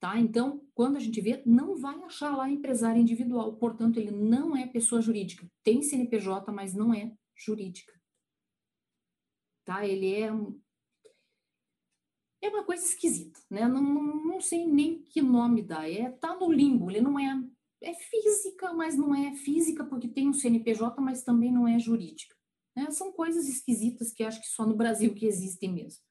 tá? 0.00 0.18
Então, 0.18 0.66
quando 0.74 0.96
a 0.96 1.00
gente 1.00 1.20
vê, 1.20 1.42
não 1.44 1.76
vai 1.76 2.02
achar 2.02 2.34
lá 2.34 2.50
empresário 2.50 3.00
individual, 3.00 3.56
portanto, 3.56 3.98
ele 3.98 4.10
não 4.10 4.56
é 4.56 4.66
pessoa 4.66 5.02
jurídica. 5.02 5.46
Tem 5.62 5.82
CNPJ, 5.82 6.50
mas 6.50 6.74
não 6.74 6.94
é 6.94 7.12
jurídica. 7.36 7.92
Tá? 9.64 9.86
Ele 9.86 10.14
é 10.14 10.32
é 12.42 12.48
uma 12.48 12.64
coisa 12.64 12.84
esquisita, 12.84 13.40
né? 13.50 13.68
Não, 13.68 13.82
não, 13.82 14.24
não 14.24 14.40
sei 14.40 14.66
nem 14.66 15.02
que 15.02 15.20
nome 15.20 15.62
dá. 15.62 15.88
É 15.88 16.10
tá 16.10 16.34
no 16.36 16.50
limbo. 16.50 16.90
Ele 16.90 17.00
não 17.00 17.18
é 17.18 17.42
é 17.82 17.94
física, 17.94 18.72
mas 18.74 18.96
não 18.96 19.14
é 19.14 19.34
física 19.34 19.84
porque 19.84 20.06
tem 20.06 20.28
um 20.28 20.34
CNPJ, 20.34 21.00
mas 21.00 21.22
também 21.22 21.50
não 21.50 21.66
é 21.66 21.78
jurídica. 21.78 22.36
Né? 22.76 22.90
São 22.90 23.10
coisas 23.12 23.48
esquisitas 23.48 24.12
que 24.12 24.22
acho 24.22 24.40
que 24.40 24.48
só 24.48 24.66
no 24.66 24.76
Brasil 24.76 25.14
que 25.14 25.26
existem 25.26 25.72
mesmo. 25.72 26.02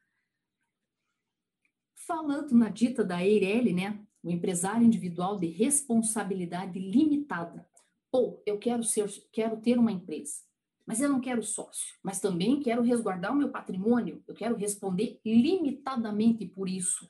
Falando 2.08 2.56
na 2.56 2.70
dita 2.70 3.04
da 3.04 3.24
Eireli, 3.24 3.74
né? 3.74 4.04
O 4.24 4.32
empresário 4.32 4.86
individual 4.86 5.38
de 5.38 5.46
responsabilidade 5.46 6.80
limitada. 6.80 7.68
Ou 8.12 8.42
eu 8.46 8.58
quero 8.58 8.84
ser, 8.84 9.08
quero 9.32 9.62
ter 9.62 9.78
uma 9.78 9.92
empresa 9.92 10.49
mas 10.90 11.00
eu 11.00 11.08
não 11.08 11.22
quero 11.22 11.44
sócio, 11.44 12.00
mas 12.02 12.20
também 12.20 12.60
quero 12.60 12.82
resguardar 12.82 13.32
o 13.32 13.36
meu 13.36 13.52
patrimônio, 13.52 14.24
eu 14.28 14.34
quero 14.34 14.56
responder 14.56 15.22
limitadamente 15.24 16.48
por 16.48 16.68
isso. 16.68 17.08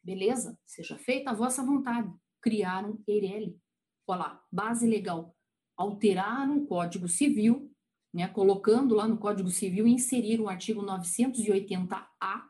Beleza? 0.00 0.56
Seja 0.64 0.96
feita 0.96 1.30
a 1.30 1.34
vossa 1.34 1.60
vontade. 1.60 2.08
Criaram 2.40 3.02
EIRELI. 3.08 3.58
Olha 4.06 4.18
lá, 4.20 4.44
base 4.52 4.86
legal. 4.86 5.34
Alteraram 5.76 6.58
o 6.58 6.66
Código 6.68 7.08
Civil, 7.08 7.74
né, 8.14 8.28
colocando 8.28 8.94
lá 8.94 9.08
no 9.08 9.18
Código 9.18 9.50
Civil, 9.50 9.88
inseriram 9.88 10.44
o 10.44 10.48
artigo 10.48 10.80
980-A 10.80 12.48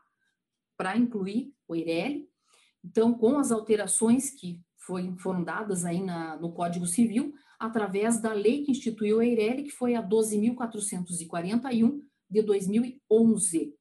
para 0.77 0.95
incluir 0.95 1.55
o 1.67 1.75
EIRELI. 1.75 2.29
Então, 2.85 3.15
com 3.15 3.39
as 3.39 3.51
alterações 3.51 4.29
que 4.29 4.61
foi, 4.77 5.11
foram 5.17 5.43
dadas 5.43 5.85
aí 5.85 6.03
na, 6.03 6.37
no 6.37 6.53
Código 6.53 6.85
Civil, 6.85 7.33
através 7.61 8.19
da 8.19 8.33
lei 8.33 8.63
que 8.63 8.71
instituiu 8.71 9.19
a 9.19 9.25
EIRELI, 9.25 9.65
que 9.65 9.69
foi 9.69 9.93
a 9.93 10.01
12.441 10.01 12.01
de 12.27 12.41
2011. 12.41 13.75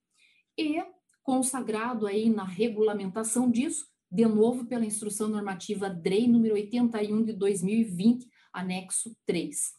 E 0.59 0.85
consagrado 1.22 2.07
aí 2.07 2.28
na 2.28 2.45
regulamentação 2.45 3.51
disso, 3.51 3.89
de 4.12 4.26
novo 4.26 4.66
pela 4.66 4.85
Instrução 4.85 5.28
Normativa 5.28 5.89
DREI 5.89 6.28
número 6.28 6.57
81 6.57 7.24
de 7.24 7.33
2020, 7.33 8.28
anexo 8.53 9.16
3. 9.24 9.72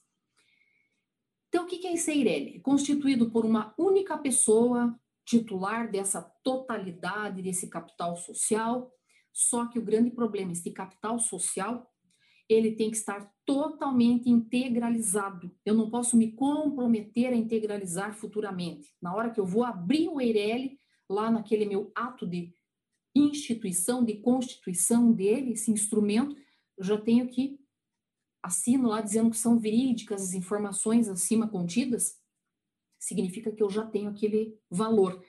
Então, 1.50 1.66
o 1.66 1.68
que 1.68 1.86
é 1.86 1.94
esse 1.94 2.10
EIRELI? 2.10 2.60
Constituído 2.62 3.30
por 3.30 3.46
uma 3.46 3.72
única 3.78 4.18
pessoa 4.18 5.00
titular 5.24 5.92
dessa 5.92 6.24
totalidade 6.44 7.44
desse 7.44 7.70
capital 7.70 8.18
social, 8.18 8.92
só 9.32 9.68
que 9.68 9.78
o 9.78 9.86
grande 9.86 10.10
problema, 10.10 10.54
esse 10.54 10.72
capital 10.72 11.20
social, 11.20 11.88
ele 12.52 12.74
tem 12.74 12.90
que 12.90 12.98
estar 12.98 13.32
totalmente 13.46 14.30
integralizado. 14.30 15.52
Eu 15.66 15.74
não 15.74 15.90
posso 15.90 16.18
me 16.18 16.32
comprometer 16.32 17.34
a 17.34 17.36
integralizar 17.36 18.14
futuramente. 18.14 18.94
Na 19.02 19.16
hora 19.16 19.30
que 19.30 19.40
eu 19.40 19.46
vou 19.46 19.64
abrir 19.64 20.10
o 20.10 20.20
EIRELI, 20.20 20.80
lá 21.10 21.30
naquele 21.30 21.66
meu 21.66 21.92
ato 21.96 22.26
de 22.26 22.54
instituição, 23.16 24.04
de 24.04 24.16
constituição 24.16 25.12
dele, 25.12 25.54
esse 25.54 25.72
instrumento, 25.72 26.36
eu 26.78 26.84
já 26.84 26.98
tenho 26.98 27.28
que 27.28 27.60
assino 28.42 28.90
lá 28.90 29.02
dizendo 29.02 29.30
que 29.30 29.38
são 29.38 29.60
verídicas 29.60 30.22
as 30.22 30.34
informações 30.34 31.08
acima 31.08 31.48
contidas, 31.48 32.20
significa 32.98 33.52
que 33.52 33.62
eu 33.62 33.70
já 33.70 33.86
tenho 33.86 34.10
aquele 34.10 34.58
valor. 34.70 35.24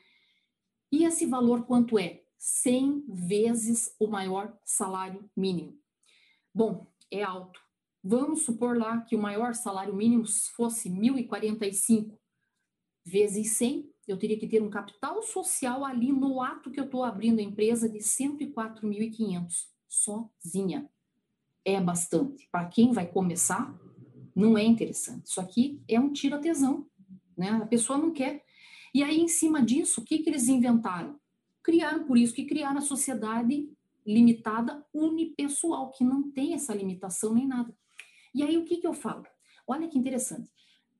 E 0.90 1.04
esse 1.04 1.26
valor 1.26 1.64
quanto 1.64 1.98
é? 1.98 2.22
100 2.38 3.04
vezes 3.08 3.94
o 3.98 4.06
maior 4.06 4.58
salário 4.64 5.30
mínimo. 5.36 5.78
Bom, 6.54 6.91
é 7.12 7.22
alto. 7.22 7.60
Vamos 8.02 8.42
supor 8.42 8.76
lá 8.76 9.00
que 9.02 9.14
o 9.14 9.20
maior 9.20 9.54
salário 9.54 9.94
mínimo 9.94 10.24
fosse 10.56 10.90
1.045 10.90 12.18
vezes 13.04 13.52
100, 13.52 13.92
eu 14.08 14.18
teria 14.18 14.38
que 14.38 14.48
ter 14.48 14.60
um 14.60 14.70
capital 14.70 15.22
social 15.22 15.84
ali 15.84 16.10
no 16.10 16.42
ato 16.42 16.70
que 16.70 16.80
eu 16.80 16.84
estou 16.84 17.04
abrindo 17.04 17.38
a 17.38 17.42
empresa 17.42 17.88
de 17.88 17.98
104.500, 17.98 19.68
sozinha. 19.88 20.90
é 21.64 21.80
bastante. 21.80 22.48
Para 22.50 22.66
quem 22.66 22.90
vai 22.90 23.06
começar, 23.06 23.72
não 24.34 24.58
é 24.58 24.64
interessante. 24.64 25.26
Isso 25.26 25.40
aqui 25.40 25.80
é 25.86 26.00
um 26.00 26.12
tiro 26.12 26.34
a 26.34 26.40
tesão, 26.40 26.86
né? 27.36 27.50
A 27.50 27.66
pessoa 27.66 27.96
não 27.96 28.10
quer. 28.10 28.44
E 28.92 29.02
aí, 29.02 29.20
em 29.20 29.28
cima 29.28 29.62
disso, 29.62 30.00
o 30.00 30.04
que, 30.04 30.18
que 30.18 30.28
eles 30.28 30.48
inventaram? 30.48 31.20
Criaram, 31.62 32.04
por 32.04 32.18
isso 32.18 32.34
que 32.34 32.44
criaram 32.44 32.78
a 32.78 32.82
sociedade 32.82 33.70
limitada 34.06 34.84
unipessoal, 34.92 35.90
que 35.90 36.04
não 36.04 36.30
tem 36.30 36.54
essa 36.54 36.74
limitação 36.74 37.34
nem 37.34 37.46
nada. 37.46 37.74
E 38.34 38.42
aí, 38.42 38.56
o 38.56 38.64
que, 38.64 38.78
que 38.78 38.86
eu 38.86 38.94
falo? 38.94 39.24
Olha 39.66 39.88
que 39.88 39.98
interessante. 39.98 40.50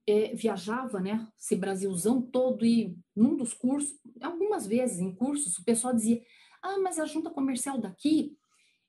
É, 0.06 0.34
viajava, 0.34 1.00
né, 1.00 1.28
esse 1.38 1.54
Brasilzão 1.54 2.20
todo 2.20 2.66
e 2.66 2.96
num 3.14 3.36
dos 3.36 3.54
cursos, 3.54 3.96
algumas 4.20 4.66
vezes 4.66 4.98
em 4.98 5.14
cursos, 5.14 5.58
o 5.58 5.64
pessoal 5.64 5.94
dizia, 5.94 6.20
ah, 6.60 6.78
mas 6.80 6.98
a 6.98 7.06
junta 7.06 7.30
comercial 7.30 7.78
daqui 7.78 8.36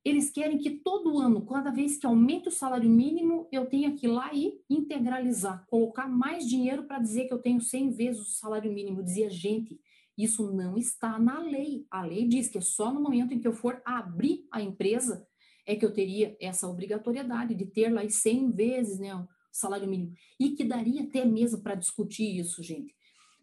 eles 0.03 0.29
querem 0.29 0.57
que 0.57 0.69
todo 0.69 1.17
ano, 1.17 1.45
cada 1.45 1.71
vez 1.71 1.97
que 1.97 2.05
aumenta 2.05 2.49
o 2.49 2.51
salário 2.51 2.89
mínimo, 2.89 3.47
eu 3.51 3.65
tenha 3.65 3.93
que 3.95 4.05
ir 4.05 4.09
lá 4.09 4.33
e 4.33 4.59
integralizar, 4.69 5.65
colocar 5.67 6.09
mais 6.09 6.45
dinheiro 6.45 6.83
para 6.83 6.99
dizer 6.99 7.25
que 7.25 7.33
eu 7.33 7.39
tenho 7.39 7.61
100 7.61 7.91
vezes 7.91 8.21
o 8.21 8.25
salário 8.25 8.71
mínimo. 8.71 9.01
Dizia, 9.01 9.29
gente, 9.29 9.79
isso 10.17 10.51
não 10.51 10.77
está 10.77 11.17
na 11.17 11.39
lei. 11.39 11.85
A 11.89 12.03
lei 12.03 12.27
diz 12.27 12.47
que 12.47 12.57
é 12.57 12.61
só 12.61 12.93
no 12.93 13.01
momento 13.01 13.33
em 13.33 13.39
que 13.39 13.47
eu 13.47 13.53
for 13.53 13.81
abrir 13.85 14.45
a 14.51 14.61
empresa 14.61 15.25
é 15.65 15.75
que 15.75 15.85
eu 15.85 15.93
teria 15.93 16.35
essa 16.41 16.67
obrigatoriedade 16.67 17.55
de 17.55 17.65
ter 17.65 17.89
lá 17.89 18.07
100 18.07 18.51
vezes 18.51 18.99
né, 18.99 19.15
o 19.15 19.27
salário 19.51 19.87
mínimo. 19.87 20.13
E 20.39 20.51
que 20.51 20.63
daria 20.63 21.03
até 21.03 21.25
mesmo 21.25 21.61
para 21.61 21.75
discutir 21.75 22.37
isso, 22.37 22.61
gente. 22.61 22.93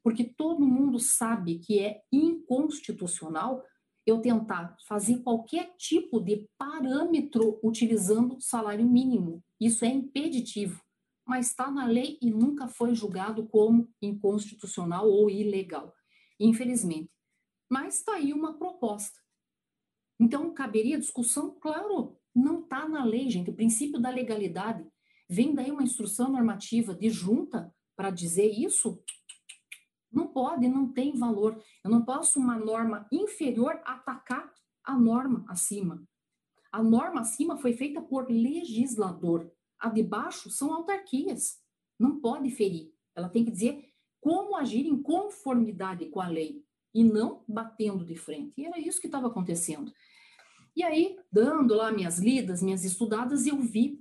Porque 0.03 0.25
todo 0.25 0.66
mundo 0.66 0.99
sabe 0.99 1.59
que 1.59 1.79
é 1.79 2.03
inconstitucional 2.12 3.64
eu 4.07 4.21
tentar 4.21 4.77
fazer 4.87 5.18
qualquer 5.18 5.75
tipo 5.77 6.21
de 6.21 6.49
parâmetro 6.59 7.59
utilizando 7.62 8.41
salário 8.41 8.87
mínimo. 8.87 9.43
Isso 9.61 9.85
é 9.85 9.89
impeditivo, 9.89 10.81
mas 11.27 11.49
está 11.49 11.71
na 11.71 11.87
lei 11.87 12.18
e 12.21 12.31
nunca 12.31 12.66
foi 12.66 12.95
julgado 12.95 13.47
como 13.47 13.89
inconstitucional 14.01 15.09
ou 15.09 15.29
ilegal, 15.31 15.95
infelizmente. 16.41 17.11
Mas 17.70 17.99
está 17.99 18.14
aí 18.14 18.32
uma 18.32 18.55
proposta. 18.55 19.20
Então, 20.18 20.53
caberia 20.53 20.99
discussão? 20.99 21.57
Claro, 21.61 22.18
não 22.34 22.61
está 22.61 22.88
na 22.88 23.05
lei, 23.05 23.28
gente. 23.30 23.51
O 23.51 23.55
princípio 23.55 24.01
da 24.01 24.11
legalidade. 24.11 24.84
Vem 25.28 25.55
daí 25.55 25.70
uma 25.70 25.84
instrução 25.84 26.32
normativa 26.32 26.95
de 26.95 27.09
junta 27.09 27.72
para 27.95 28.11
dizer 28.11 28.51
isso? 28.51 29.01
Não 30.11 30.26
pode, 30.26 30.66
não 30.66 30.93
tem 30.93 31.16
valor. 31.16 31.62
Eu 31.84 31.91
não 31.91 32.05
posso 32.05 32.41
uma 32.41 32.59
norma 32.59 33.07
inferior 33.12 33.80
atacar 33.84 34.53
a 34.84 34.99
norma 34.99 35.45
acima. 35.49 36.03
A 36.72 36.82
norma 36.82 37.20
acima 37.20 37.57
foi 37.57 37.72
feita 37.72 38.01
por 38.01 38.28
legislador. 38.28 39.51
A 39.78 39.88
de 39.88 40.03
baixo 40.03 40.51
são 40.51 40.72
autarquias. 40.72 41.61
Não 41.99 42.20
pode 42.20 42.51
ferir. 42.51 42.93
Ela 43.14 43.28
tem 43.28 43.45
que 43.45 43.51
dizer 43.51 43.89
como 44.21 44.57
agir 44.57 44.87
em 44.87 45.01
conformidade 45.01 46.07
com 46.07 46.21
a 46.21 46.29
lei 46.29 46.62
e 46.95 47.03
não 47.05 47.43
batendo 47.49 48.05
de 48.05 48.16
frente. 48.16 48.53
E 48.57 48.66
era 48.66 48.79
isso 48.79 49.01
que 49.01 49.07
estava 49.07 49.29
acontecendo. 49.29 49.93
E 50.77 50.83
aí, 50.83 51.18
dando 51.31 51.75
lá 51.75 51.91
minhas 51.91 52.18
lidas, 52.18 52.62
minhas 52.62 52.85
estudadas, 52.85 53.47
eu 53.47 53.57
vi 53.59 54.01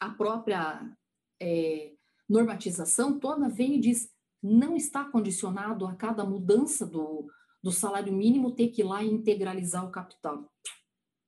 a 0.00 0.10
própria 0.10 0.96
é, 1.40 1.92
normatização 2.28 3.18
toda 3.18 3.48
vem 3.48 3.76
e 3.76 3.80
diz 3.80 4.10
não 4.42 4.76
está 4.76 5.04
condicionado 5.04 5.86
a 5.86 5.94
cada 5.94 6.24
mudança 6.24 6.86
do, 6.86 7.28
do 7.62 7.72
salário 7.72 8.12
mínimo 8.12 8.54
ter 8.54 8.68
que 8.68 8.82
ir 8.82 8.84
lá 8.84 9.02
e 9.02 9.10
integralizar 9.10 9.84
o 9.84 9.90
capital. 9.90 10.48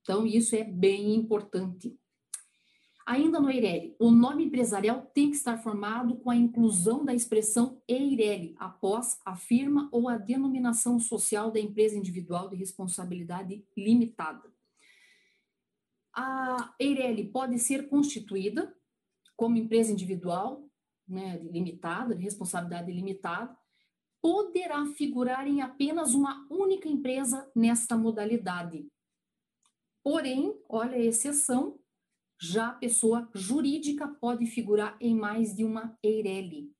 Então, 0.03 0.27
isso 0.27 0.55
é 0.55 0.65
bem 0.65 1.15
importante. 1.15 1.99
Ainda 3.07 3.41
no 3.41 3.51
EIRELI, 3.51 3.97
o 3.99 4.11
nome 4.11 4.45
empresarial 4.45 5.11
tem 5.15 5.31
que 5.31 5.37
estar 5.37 5.57
formado 5.59 6.17
com 6.17 6.31
a 6.31 6.37
inclusão 6.37 7.05
da 7.05 7.15
expressão 7.15 7.83
EIRELI 7.89 8.55
após 8.59 9.19
a 9.25 9.35
firma 9.35 9.89
ou 9.91 10.09
a 10.09 10.17
denominação 10.17 10.99
social 11.01 11.51
da 11.51 11.59
empresa 11.59 11.97
individual 11.97 12.49
de 12.49 12.57
responsabilidade 12.57 13.65
limitada. 13.77 14.53
A 16.15 16.75
EIRELI 16.79 17.31
pode 17.31 17.59
ser 17.59 17.89
constituída 17.89 18.75
como 19.37 19.57
empresa 19.57 19.91
individual 19.91 20.71
né, 21.09 21.39
limitada, 21.39 22.15
de 22.15 22.23
responsabilidade 22.23 22.93
limitada, 22.93 23.57
poderá 24.23 24.85
figurar 24.95 25.47
em 25.47 25.63
apenas 25.63 26.15
uma 26.15 26.47
única 26.51 26.89
empresa 26.89 27.51
nesta 27.57 27.97
modalidade. 27.97 28.87
Porém, 30.05 30.55
olha 30.69 30.97
a 30.97 31.01
exceção, 31.01 31.80
já 32.41 32.69
a 32.69 32.75
pessoa 32.75 33.29
jurídica 33.35 34.09
pode 34.09 34.47
figurar 34.47 34.97
em 34.99 35.15
mais 35.15 35.55
de 35.55 35.63
uma 35.63 35.97
EIRELI. 36.03 36.73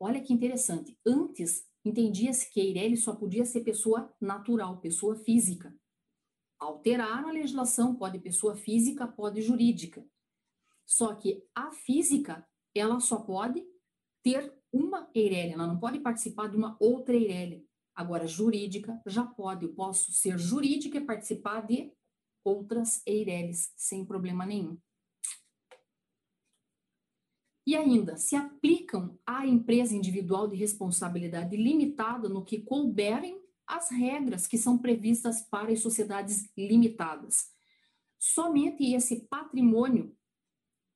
Olha 0.00 0.20
que 0.20 0.32
interessante. 0.32 0.98
Antes, 1.06 1.64
entendia-se 1.84 2.50
que 2.50 2.60
EIRELI 2.60 2.96
só 2.96 3.14
podia 3.14 3.44
ser 3.44 3.60
pessoa 3.60 4.12
natural, 4.20 4.80
pessoa 4.80 5.14
física. 5.14 5.72
Alteraram 6.58 7.28
a 7.28 7.32
legislação, 7.32 7.94
pode 7.94 8.18
pessoa 8.18 8.56
física, 8.56 9.06
pode 9.06 9.40
jurídica. 9.42 10.04
Só 10.84 11.14
que 11.14 11.46
a 11.54 11.70
física 11.70 12.44
ela 12.74 12.98
só 12.98 13.20
pode 13.20 13.64
ter 14.24 14.52
uma 14.72 15.08
EIRELI, 15.14 15.52
ela 15.52 15.68
não 15.68 15.78
pode 15.78 16.00
participar 16.00 16.48
de 16.48 16.56
uma 16.56 16.76
outra 16.80 17.14
EIRELI. 17.14 17.64
Agora, 17.94 18.26
jurídica 18.26 19.00
já 19.06 19.24
pode, 19.24 19.64
eu 19.64 19.72
posso 19.72 20.12
ser 20.12 20.36
jurídica 20.36 20.98
e 20.98 21.04
participar 21.04 21.64
de 21.64 21.92
outras 22.44 23.02
EIRELIs 23.06 23.72
sem 23.76 24.04
problema 24.04 24.44
nenhum. 24.44 24.78
E 27.66 27.74
ainda, 27.74 28.18
se 28.18 28.36
aplicam 28.36 29.18
à 29.26 29.46
empresa 29.46 29.96
individual 29.96 30.46
de 30.46 30.54
responsabilidade 30.54 31.56
limitada 31.56 32.28
no 32.28 32.44
que 32.44 32.60
couberem 32.60 33.40
as 33.66 33.90
regras 33.90 34.46
que 34.46 34.58
são 34.58 34.76
previstas 34.76 35.40
para 35.40 35.72
as 35.72 35.80
sociedades 35.80 36.46
limitadas. 36.56 37.50
Somente 38.18 38.94
esse 38.94 39.26
patrimônio 39.26 40.14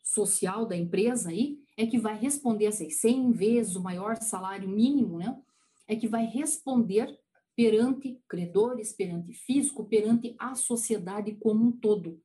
social 0.02 0.66
da 0.66 0.76
empresa 0.76 1.30
aí 1.30 1.58
é 1.76 1.86
que 1.86 1.98
vai 1.98 2.18
responder 2.18 2.66
essas 2.66 2.96
100 2.96 3.32
vezes 3.32 3.76
o 3.76 3.82
maior 3.82 4.16
salário 4.16 4.68
mínimo, 4.68 5.18
né? 5.18 5.40
É 5.86 5.96
que 5.96 6.08
vai 6.08 6.26
responder 6.26 7.18
perante 7.58 8.22
credores, 8.28 8.92
perante 8.92 9.32
fisco, 9.32 9.84
perante 9.84 10.36
a 10.38 10.54
sociedade 10.54 11.34
como 11.34 11.64
um 11.66 11.72
todo. 11.72 12.22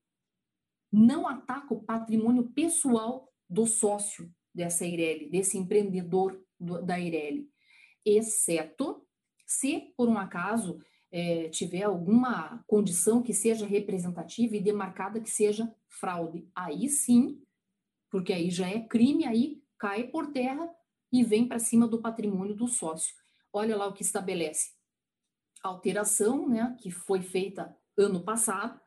Não 0.92 1.28
ataca 1.28 1.74
o 1.74 1.82
patrimônio 1.82 2.52
pessoal 2.52 3.34
do 3.50 3.66
sócio 3.66 4.32
dessa 4.54 4.86
Eireli, 4.86 5.28
desse 5.28 5.58
empreendedor 5.58 6.40
do, 6.60 6.84
da 6.84 7.00
Eireli, 7.00 7.50
exceto 8.06 9.08
se, 9.44 9.92
por 9.98 10.08
um 10.08 10.20
acaso, 10.20 10.78
é, 11.12 11.50
tiver 11.50 11.82
alguma 11.82 12.64
condição 12.68 13.24
que 13.24 13.34
seja 13.34 13.66
representativa 13.66 14.56
e 14.56 14.62
demarcada 14.62 15.20
que 15.20 15.32
seja 15.32 15.74
fraude. 15.88 16.48
Aí 16.56 16.88
sim, 16.88 17.42
porque 18.12 18.32
aí 18.32 18.52
já 18.52 18.70
é 18.70 18.80
crime, 18.82 19.26
aí 19.26 19.64
cai 19.80 20.04
por 20.10 20.32
terra 20.32 20.70
e 21.12 21.24
vem 21.24 21.48
para 21.48 21.58
cima 21.58 21.88
do 21.88 22.00
patrimônio 22.00 22.54
do 22.54 22.68
sócio. 22.68 23.16
Olha 23.52 23.76
lá 23.76 23.88
o 23.88 23.94
que 23.94 24.04
estabelece. 24.04 24.83
Alteração, 25.64 26.48
né, 26.48 26.76
que 26.82 26.92
foi 26.92 27.22
feita 27.22 27.76
ano 27.98 28.24
passado, 28.24 28.80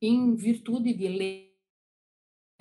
em 0.00 0.34
virtude 0.34 0.94
de 0.94 1.08
lei 1.08 1.52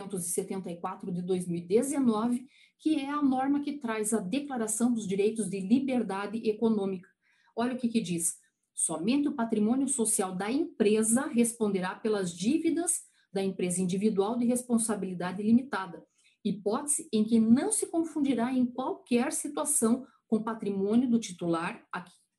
274 0.07 1.11
de 1.11 1.21
2019, 1.21 2.45
que 2.79 2.95
é 2.99 3.09
a 3.09 3.21
norma 3.21 3.61
que 3.61 3.79
traz 3.79 4.13
a 4.13 4.19
Declaração 4.19 4.93
dos 4.93 5.07
Direitos 5.07 5.49
de 5.49 5.59
Liberdade 5.59 6.37
Econômica. 6.49 7.09
Olha 7.55 7.75
o 7.75 7.77
que, 7.77 7.87
que 7.87 8.01
diz. 8.01 8.39
Somente 8.73 9.27
o 9.27 9.35
patrimônio 9.35 9.87
social 9.87 10.35
da 10.35 10.51
empresa 10.51 11.27
responderá 11.27 11.95
pelas 11.95 12.35
dívidas 12.35 13.01
da 13.31 13.43
empresa 13.43 13.81
individual 13.81 14.37
de 14.37 14.45
responsabilidade 14.45 15.41
limitada, 15.43 16.03
hipótese 16.43 17.07
em 17.13 17.23
que 17.23 17.39
não 17.39 17.71
se 17.71 17.87
confundirá 17.87 18.51
em 18.51 18.65
qualquer 18.65 19.31
situação 19.31 20.05
com 20.27 20.43
patrimônio 20.43 21.09
do 21.09 21.19
titular 21.19 21.85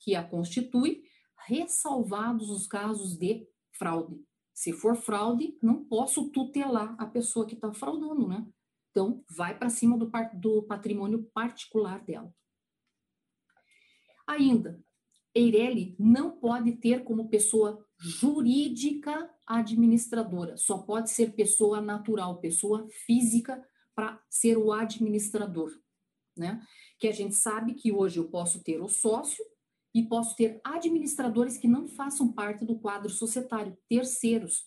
que 0.01 0.14
a 0.14 0.24
constitui, 0.24 1.03
ressalvados 1.47 2.51
os 2.51 2.66
casos 2.66 3.16
de 3.16 3.47
fraude. 3.72 4.22
Se 4.53 4.72
for 4.72 4.97
fraude, 4.97 5.57
não 5.62 5.84
posso 5.84 6.30
tutelar 6.30 6.95
a 6.99 7.07
pessoa 7.07 7.47
que 7.47 7.55
está 7.55 7.72
fraudando, 7.72 8.28
né? 8.28 8.47
Então, 8.90 9.24
vai 9.28 9.59
para 9.59 9.70
cima 9.70 9.97
do, 9.97 10.11
do 10.34 10.62
patrimônio 10.64 11.24
particular 11.32 12.05
dela. 12.05 12.32
Ainda, 14.26 14.82
Eireli 15.34 15.97
não 15.99 16.30
pode 16.30 16.72
ter 16.72 17.03
como 17.03 17.28
pessoa 17.28 17.84
jurídica 17.99 19.30
administradora, 19.47 20.57
só 20.57 20.78
pode 20.78 21.11
ser 21.11 21.34
pessoa 21.34 21.80
natural, 21.80 22.38
pessoa 22.38 22.86
física 23.07 23.66
para 23.95 24.22
ser 24.28 24.57
o 24.59 24.72
administrador, 24.72 25.70
né? 26.36 26.61
Que 26.99 27.09
a 27.09 27.12
gente 27.12 27.34
sabe 27.34 27.74
que 27.74 27.93
hoje 27.93 28.18
eu 28.18 28.28
posso 28.28 28.62
ter 28.62 28.80
o 28.80 28.88
sócio 28.88 29.45
e 29.95 30.03
posso 30.03 30.34
ter 30.36 30.61
administradores 30.64 31.59
que 31.59 31.68
não 31.68 31.86
façam 31.86 32.32
parte 32.32 32.64
do 32.64 32.78
quadro 32.78 33.11
societário, 33.11 33.76
terceiros, 33.88 34.66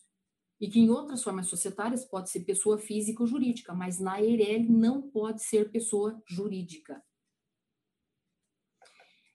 e 0.59 0.69
que 0.69 0.80
em 0.80 0.89
outras 0.89 1.23
formas 1.23 1.47
societárias 1.47 2.05
pode 2.05 2.30
ser 2.30 2.41
pessoa 2.41 2.78
física 2.78 3.21
ou 3.21 3.28
jurídica, 3.28 3.73
mas 3.73 3.99
na 3.99 4.21
EIRELI 4.21 4.69
não 4.69 5.01
pode 5.01 5.43
ser 5.43 5.71
pessoa 5.71 6.21
jurídica. 6.28 7.03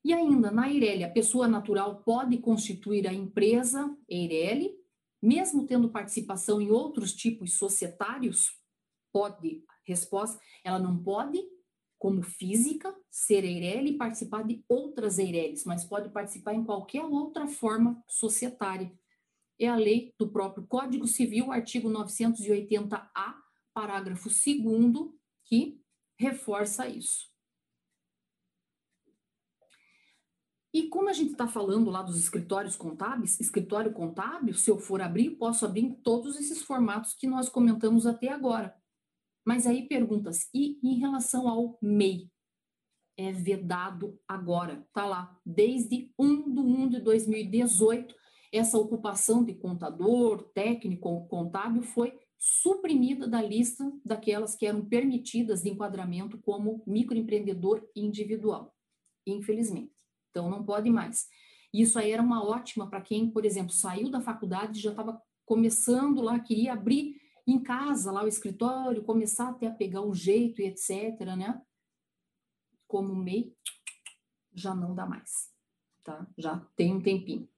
E 0.03 0.15
ainda, 0.15 0.51
na 0.51 0.71
EIRELI, 0.71 1.05
a 1.05 1.11
pessoa 1.11 1.47
natural 1.47 2.03
pode 2.03 2.39
constituir 2.39 3.07
a 3.07 3.13
empresa 3.13 3.95
EIRELI, 4.09 4.75
mesmo 5.23 5.67
tendo 5.67 5.91
participação 5.91 6.61
em 6.61 6.71
outros 6.71 7.13
tipos 7.13 7.59
societários? 7.59 8.47
Pode. 9.13 9.63
Resposta, 9.85 10.41
ela 10.65 10.79
não 10.79 11.03
pode, 11.03 11.39
como 12.01 12.23
física, 12.23 12.93
ser 13.09 13.45
EIRELI 13.45 13.91
e 13.91 13.97
participar 13.97 14.43
de 14.43 14.65
outras 14.69 15.19
EIRELIs, 15.19 15.65
mas 15.65 15.85
pode 15.85 16.09
participar 16.09 16.55
em 16.55 16.65
qualquer 16.65 17.05
outra 17.05 17.47
forma 17.47 18.03
societária 18.09 18.93
é 19.61 19.69
a 19.69 19.77
lei 19.77 20.15
do 20.19 20.27
próprio 20.27 20.67
Código 20.67 21.07
Civil, 21.07 21.53
artigo 21.53 21.91
980-A, 21.91 23.43
parágrafo 23.75 24.31
2 24.31 25.11
que 25.45 25.79
reforça 26.19 26.89
isso. 26.89 27.29
E 30.73 30.89
como 30.89 31.11
a 31.11 31.13
gente 31.13 31.33
está 31.33 31.47
falando 31.47 31.91
lá 31.91 32.01
dos 32.01 32.19
escritórios 32.19 32.75
contábeis, 32.75 33.39
escritório 33.39 33.93
contábil, 33.93 34.55
se 34.55 34.71
eu 34.71 34.79
for 34.79 35.03
abrir, 35.03 35.31
posso 35.33 35.67
abrir 35.67 35.83
em 35.83 35.95
todos 35.95 36.39
esses 36.39 36.63
formatos 36.63 37.13
que 37.13 37.27
nós 37.27 37.49
comentamos 37.49 38.07
até 38.07 38.29
agora. 38.29 38.80
Mas 39.45 39.67
aí 39.67 39.89
perguntas, 39.89 40.49
e 40.55 40.79
em 40.83 40.99
relação 40.99 41.49
ao 41.49 41.79
MEI? 41.81 42.31
É 43.17 43.33
vedado 43.33 44.19
agora, 44.27 44.87
tá 44.95 45.05
lá, 45.05 45.39
desde 45.45 46.13
1 46.19 46.55
de 46.55 46.61
1 46.61 46.89
de 46.89 47.01
2018, 47.01 48.15
essa 48.53 48.79
ocupação 48.79 49.45
de 49.45 49.55
contador, 49.55 50.43
técnico, 50.55 51.27
contábil 51.29 51.83
foi 51.83 52.19
suprimida 52.39 53.29
da 53.29 53.43
lista 53.43 53.93
daquelas 54.05 54.57
que 54.57 54.67
eram 54.67 54.85
permitidas 54.85 55.63
de 55.63 55.69
enquadramento 55.69 56.39
como 56.39 56.83
microempreendedor 56.87 57.87
individual, 57.95 58.75
infelizmente. 59.27 59.93
Então, 60.31 60.49
não 60.49 60.65
pode 60.65 60.89
mais. 60.89 61.29
Isso 61.73 61.99
aí 61.99 62.11
era 62.11 62.23
uma 62.23 62.43
ótima 62.43 62.89
para 62.89 63.03
quem, 63.03 63.31
por 63.31 63.45
exemplo, 63.45 63.73
saiu 63.73 64.11
da 64.11 64.21
faculdade 64.21 64.81
já 64.81 64.91
estava 64.91 65.21
começando 65.45 66.23
lá, 66.23 66.41
queria 66.41 66.73
abrir 66.73 67.20
em 67.47 67.63
casa 67.63 68.13
lá 68.13 68.25
o 68.25 68.29
escritório, 68.29 69.05
começar 69.05 69.51
até 69.51 69.67
a 69.67 69.73
pegar 69.73 70.03
o 70.03 70.15
jeito 70.15 70.61
e 70.61 70.67
etc, 70.67 71.21
né? 71.37 71.61
Como 72.87 73.15
MEI, 73.15 73.55
já 74.55 74.75
não 74.75 74.95
dá 74.95 75.07
mais, 75.07 75.51
tá? 76.03 76.27
Já 76.37 76.59
tem 76.77 76.95
um 76.95 77.01
tempinho. 77.01 77.49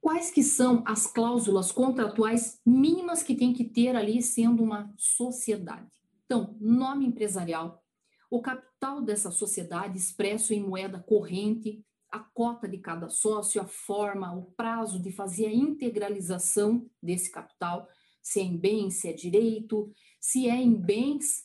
Quais 0.00 0.30
que 0.30 0.42
são 0.42 0.82
as 0.86 1.06
cláusulas 1.06 1.72
contratuais 1.72 2.60
mínimas 2.64 3.22
que 3.22 3.34
tem 3.34 3.54
que 3.54 3.64
ter 3.64 3.96
ali 3.96 4.22
sendo 4.22 4.62
uma 4.62 4.92
sociedade? 4.98 5.90
Então, 6.26 6.56
nome 6.60 7.06
empresarial, 7.06 7.82
o 8.30 8.42
capital 8.42 9.00
dessa 9.00 9.30
sociedade 9.30 9.96
expresso 9.96 10.52
em 10.52 10.62
moeda 10.62 10.98
corrente, 10.98 11.82
a 12.10 12.18
cota 12.18 12.68
de 12.68 12.78
cada 12.78 13.08
sócio, 13.08 13.60
a 13.60 13.66
forma, 13.66 14.32
o 14.34 14.44
prazo 14.52 15.00
de 15.00 15.10
fazer 15.10 15.46
a 15.46 15.52
integralização 15.52 16.88
desse 17.02 17.30
capital, 17.30 17.88
se 18.24 18.40
é 18.40 18.42
em 18.42 18.56
bens, 18.56 18.94
se 18.94 19.08
é 19.08 19.12
direito, 19.12 19.92
se 20.18 20.48
é 20.48 20.56
em 20.56 20.74
bens, 20.74 21.44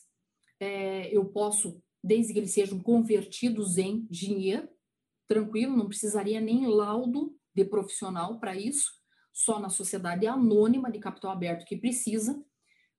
é, 0.58 1.14
eu 1.14 1.26
posso, 1.26 1.80
desde 2.02 2.32
que 2.32 2.38
eles 2.38 2.52
sejam 2.52 2.80
convertidos 2.80 3.76
em 3.76 4.06
dinheiro, 4.10 4.66
tranquilo, 5.28 5.76
não 5.76 5.86
precisaria 5.86 6.40
nem 6.40 6.66
laudo 6.66 7.36
de 7.54 7.66
profissional 7.66 8.40
para 8.40 8.56
isso, 8.56 8.92
só 9.30 9.60
na 9.60 9.68
sociedade 9.68 10.26
anônima 10.26 10.90
de 10.90 10.98
capital 10.98 11.32
aberto 11.32 11.66
que 11.66 11.76
precisa, 11.76 12.42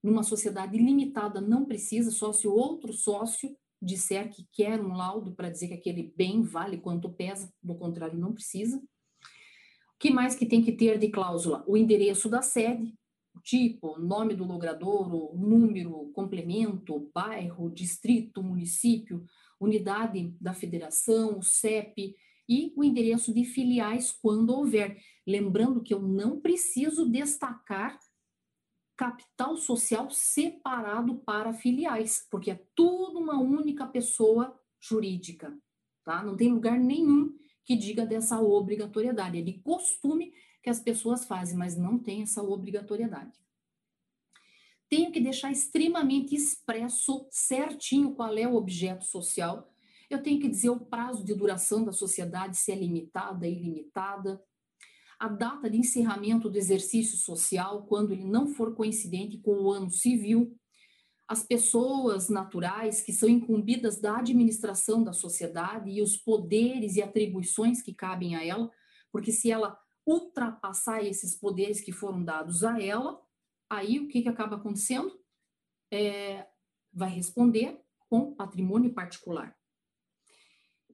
numa 0.04 0.24
sociedade 0.24 0.78
limitada 0.78 1.42
não 1.42 1.66
precisa, 1.66 2.12
só 2.12 2.32
se 2.32 2.48
outro 2.48 2.94
sócio 2.94 3.58
disser 3.82 4.30
que 4.30 4.48
quer 4.52 4.80
um 4.80 4.94
laudo 4.94 5.34
para 5.34 5.50
dizer 5.50 5.68
que 5.70 5.74
aquele 5.74 6.14
bem 6.16 6.44
vale 6.44 6.78
quanto 6.78 7.12
pesa, 7.12 7.52
do 7.62 7.76
contrário 7.76 8.18
não 8.18 8.32
precisa. 8.34 8.78
O 8.78 10.00
que 10.00 10.12
mais 10.12 10.36
que 10.36 10.46
tem 10.46 10.64
que 10.64 10.72
ter 10.72 11.00
de 11.00 11.10
cláusula? 11.10 11.64
O 11.68 11.76
endereço 11.76 12.30
da 12.30 12.42
sede, 12.42 12.94
tipo, 13.44 14.00
nome 14.00 14.36
do 14.36 14.46
logrador, 14.46 15.14
o 15.14 15.38
número, 15.38 16.12
complemento, 16.14 17.10
bairro, 17.14 17.70
distrito, 17.70 18.44
município, 18.44 19.24
unidade 19.60 20.36
da 20.40 20.54
federação, 20.54 21.40
o 21.40 21.44
CEP, 21.44 22.16
e 22.52 22.74
o 22.76 22.84
endereço 22.84 23.34
de 23.34 23.46
filiais 23.46 24.12
quando 24.12 24.50
houver. 24.50 25.02
Lembrando 25.26 25.82
que 25.82 25.94
eu 25.94 26.02
não 26.02 26.42
preciso 26.42 27.10
destacar 27.10 27.98
capital 28.98 29.56
social 29.56 30.10
separado 30.12 31.16
para 31.20 31.54
filiais, 31.54 32.28
porque 32.30 32.52
é 32.52 32.62
tudo 32.76 33.20
uma 33.20 33.40
única 33.40 33.88
pessoa 33.88 34.54
jurídica, 34.80 35.58
tá? 36.04 36.22
Não 36.22 36.36
tem 36.36 36.52
lugar 36.52 36.78
nenhum 36.78 37.34
que 37.64 37.76
diga 37.76 38.06
dessa 38.06 38.40
obrigatoriedade. 38.42 39.40
É 39.40 39.42
de 39.42 39.54
costume 39.60 40.34
que 40.62 40.70
as 40.70 40.80
pessoas 40.80 41.26
fazem, 41.26 41.57
mas 41.57 41.78
não 41.78 41.97
tem 41.97 42.22
essa 42.22 42.41
obrigatoriedade. 42.41 43.39
Tenho 44.89 45.12
que 45.12 45.22
deixar 45.22 45.51
extremamente 45.51 46.36
expresso 46.36 47.28
certinho 47.32 48.14
qual 48.14 48.38
é 48.38 48.47
o 48.47 48.55
objeto 48.55 49.05
social. 49.05 49.74
Eu 50.09 50.22
tenho 50.22 50.39
que 50.39 50.49
dizer 50.49 50.70
o 50.70 50.80
prazo 50.80 51.24
de 51.24 51.34
duração 51.34 51.86
da 51.86 51.93
sociedade, 51.93 52.57
se 52.57 52.72
é 52.72 52.76
limitada, 52.76 53.47
ilimitada, 53.47 54.43
a 55.18 55.30
data 55.30 55.70
de 55.70 55.78
encerramento 55.78 56.49
do 56.49 56.57
exercício 56.57 57.16
social, 57.18 57.86
quando 57.86 58.12
ele 58.12 58.26
não 58.26 58.47
for 58.47 58.76
coincidente 58.76 59.38
com 59.38 59.51
o 59.51 59.72
ano 59.72 59.89
civil, 59.89 60.57
as 61.28 61.43
pessoas 61.43 62.28
naturais 62.28 63.01
que 63.01 63.14
são 63.14 63.30
incumbidas 63.30 64.01
da 64.01 64.18
administração 64.18 65.01
da 65.01 65.14
sociedade 65.14 65.89
e 65.89 66.01
os 66.01 66.18
poderes 66.18 66.97
e 66.97 67.01
atribuições 67.01 67.82
que 67.82 67.93
cabem 67.93 68.36
a 68.36 68.43
ela, 68.43 68.70
porque 69.12 69.32
se 69.32 69.49
ela 69.49 69.80
ultrapassar 70.06 71.04
esses 71.04 71.36
poderes 71.36 71.82
que 71.82 71.91
foram 71.91 72.24
dados 72.24 72.64
a 72.64 72.82
ela, 72.82 73.22
aí 73.70 73.99
o 73.99 74.08
que, 74.08 74.22
que 74.22 74.30
acaba 74.30 74.56
acontecendo? 74.56 75.20
É, 75.91 76.47
vai 76.93 77.10
responder 77.10 77.80
com 78.10 78.34
patrimônio 78.34 78.93
particular. 78.93 79.56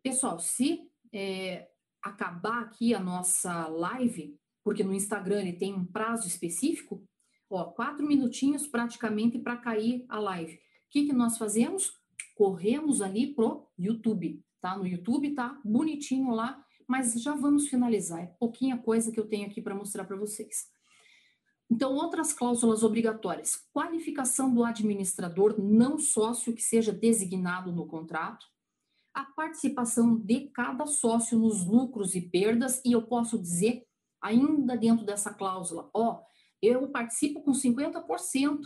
Pessoal, 0.03 0.39
se 0.39 0.89
é, 1.12 1.68
acabar 2.01 2.62
aqui 2.62 2.93
a 2.93 2.99
nossa 2.99 3.68
live, 3.68 4.38
porque 4.64 4.84
no 4.84 4.93
Instagram 4.93 5.41
ele 5.41 5.53
tem 5.53 5.74
um 5.74 5.86
prazo 5.86 6.28
específico, 6.28 7.03
ó, 7.49 7.66
quatro 7.66 8.05
minutinhos 8.05 8.68
praticamente 8.68 9.39
para 9.39 9.58
cair 9.58 10.05
a 10.10 10.20
live. 10.20 10.55
O 10.55 10.60
que, 10.89 11.05
que 11.08 11.14
nós 11.14 11.38
fazemos? 11.38 11.91
Corremos 12.36 13.01
ali 13.01 13.34
pro 13.34 13.68
YouTube, 13.78 14.43
tá? 14.62 14.78
No 14.78 14.86
YouTube 14.86 15.34
tá 15.34 15.60
bonitinho 15.64 16.32
lá, 16.32 16.64
mas 16.88 17.14
já 17.22 17.36
vamos 17.36 17.68
finalizar. 17.68 18.22
É 18.22 18.28
pouquinha 18.40 18.78
coisa 18.78 19.12
que 19.12 19.20
eu 19.20 19.28
tenho 19.28 19.48
aqui 19.48 19.62
para 19.62 19.76
mostrar 19.76 20.06
para 20.06 20.16
vocês. 20.16 20.70
Então, 21.70 21.94
outras 21.94 22.32
cláusulas 22.32 22.82
obrigatórias. 22.82 23.58
Qualificação 23.74 24.54
do 24.54 24.64
administrador 24.64 25.60
não 25.62 26.00
sócio 26.00 26.54
que 26.54 26.64
seja 26.64 26.94
designado 26.94 27.72
no 27.74 27.86
contrato 27.86 28.46
a 29.18 29.26
participação 29.26 30.16
de 30.16 30.42
cada 30.52 30.86
sócio 30.86 31.40
nos 31.40 31.66
lucros 31.66 32.14
e 32.14 32.22
perdas, 32.22 32.80
e 32.86 32.92
eu 32.92 33.02
posso 33.02 33.40
dizer, 33.40 33.84
ainda 34.22 34.78
dentro 34.78 35.04
dessa 35.04 35.34
cláusula, 35.34 35.90
ó, 35.92 36.22
eu 36.62 36.88
participo 36.90 37.42
com 37.42 37.52
50%, 37.52 38.62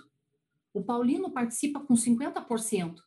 o 0.74 0.84
Paulino 0.84 1.32
participa 1.32 1.80
com 1.80 1.94
50%, 1.94 2.98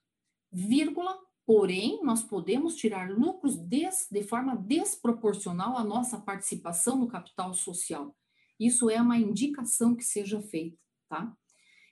vírgula, 0.50 1.18
porém, 1.46 2.00
nós 2.02 2.22
podemos 2.22 2.74
tirar 2.74 3.10
lucros 3.10 3.56
des, 3.56 4.08
de 4.10 4.22
forma 4.22 4.56
desproporcional 4.56 5.76
à 5.76 5.84
nossa 5.84 6.18
participação 6.18 6.96
no 6.96 7.08
capital 7.08 7.52
social. 7.52 8.14
Isso 8.58 8.88
é 8.88 9.00
uma 9.00 9.18
indicação 9.18 9.94
que 9.94 10.04
seja 10.04 10.40
feita, 10.40 10.78
tá? 11.08 11.34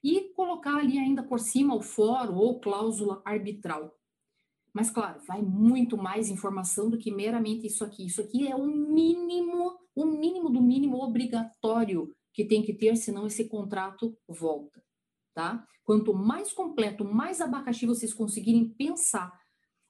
E 0.02 0.32
colocar 0.34 0.76
ali 0.76 0.98
ainda 0.98 1.22
por 1.22 1.38
cima 1.38 1.74
o 1.74 1.82
fórum 1.82 2.34
ou 2.36 2.60
cláusula 2.60 3.20
arbitral. 3.24 3.96
Mas, 4.72 4.90
claro, 4.90 5.20
vai 5.26 5.42
muito 5.42 5.98
mais 5.98 6.30
informação 6.30 6.88
do 6.88 6.96
que 6.96 7.10
meramente 7.10 7.66
isso 7.66 7.84
aqui. 7.84 8.06
Isso 8.06 8.22
aqui 8.22 8.48
é 8.48 8.56
o 8.56 8.66
mínimo, 8.66 9.78
o 9.94 10.06
mínimo 10.06 10.48
do 10.48 10.62
mínimo 10.62 11.02
obrigatório 11.02 12.14
que 12.32 12.44
tem 12.44 12.62
que 12.62 12.72
ter, 12.72 12.96
senão 12.96 13.26
esse 13.26 13.44
contrato 13.44 14.16
volta, 14.26 14.82
tá? 15.34 15.66
Quanto 15.84 16.14
mais 16.14 16.52
completo, 16.52 17.04
mais 17.04 17.40
abacaxi 17.42 17.84
vocês 17.84 18.14
conseguirem 18.14 18.68
pensar 18.70 19.41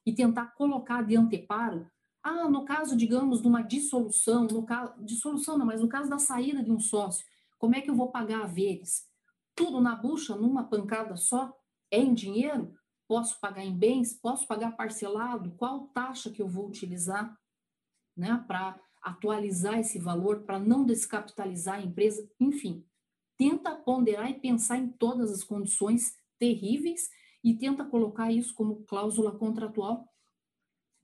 e 0.05 0.13
tentar 0.13 0.47
colocar 0.55 1.01
de 1.03 1.15
anteparo, 1.15 1.89
ah, 2.23 2.49
no 2.49 2.63
caso, 2.63 2.95
digamos, 2.95 3.41
de 3.41 3.47
uma 3.47 3.61
dissolução, 3.61 4.47
no 4.47 4.63
caso, 4.63 4.93
dissolução 5.03 5.57
não, 5.57 5.65
mas 5.65 5.81
no 5.81 5.89
caso 5.89 6.09
da 6.09 6.17
saída 6.17 6.63
de 6.63 6.71
um 6.71 6.79
sócio, 6.79 7.25
como 7.59 7.75
é 7.75 7.81
que 7.81 7.89
eu 7.89 7.95
vou 7.95 8.11
pagar 8.11 8.41
a 8.41 8.43
haveres? 8.45 9.05
Tudo 9.53 9.81
na 9.81 9.93
bucha, 9.95 10.35
numa 10.35 10.63
pancada 10.63 11.17
só? 11.17 11.53
É 11.91 11.99
em 11.99 12.13
dinheiro? 12.13 12.73
Posso 13.07 13.39
pagar 13.41 13.63
em 13.63 13.77
bens? 13.77 14.13
Posso 14.13 14.47
pagar 14.47 14.75
parcelado? 14.75 15.51
Qual 15.57 15.87
taxa 15.87 16.29
que 16.29 16.41
eu 16.41 16.47
vou 16.47 16.67
utilizar 16.67 17.37
né, 18.15 18.43
para 18.47 18.79
atualizar 19.01 19.79
esse 19.79 19.99
valor, 19.99 20.43
para 20.43 20.57
não 20.57 20.85
descapitalizar 20.85 21.75
a 21.75 21.81
empresa? 21.81 22.25
Enfim, 22.39 22.85
tenta 23.37 23.75
ponderar 23.75 24.31
e 24.31 24.39
pensar 24.39 24.77
em 24.77 24.87
todas 24.87 25.29
as 25.31 25.43
condições 25.43 26.15
terríveis 26.39 27.09
e 27.43 27.53
tenta 27.53 27.83
colocar 27.83 28.31
isso 28.31 28.53
como 28.53 28.83
cláusula 28.85 29.37
contratual, 29.37 30.07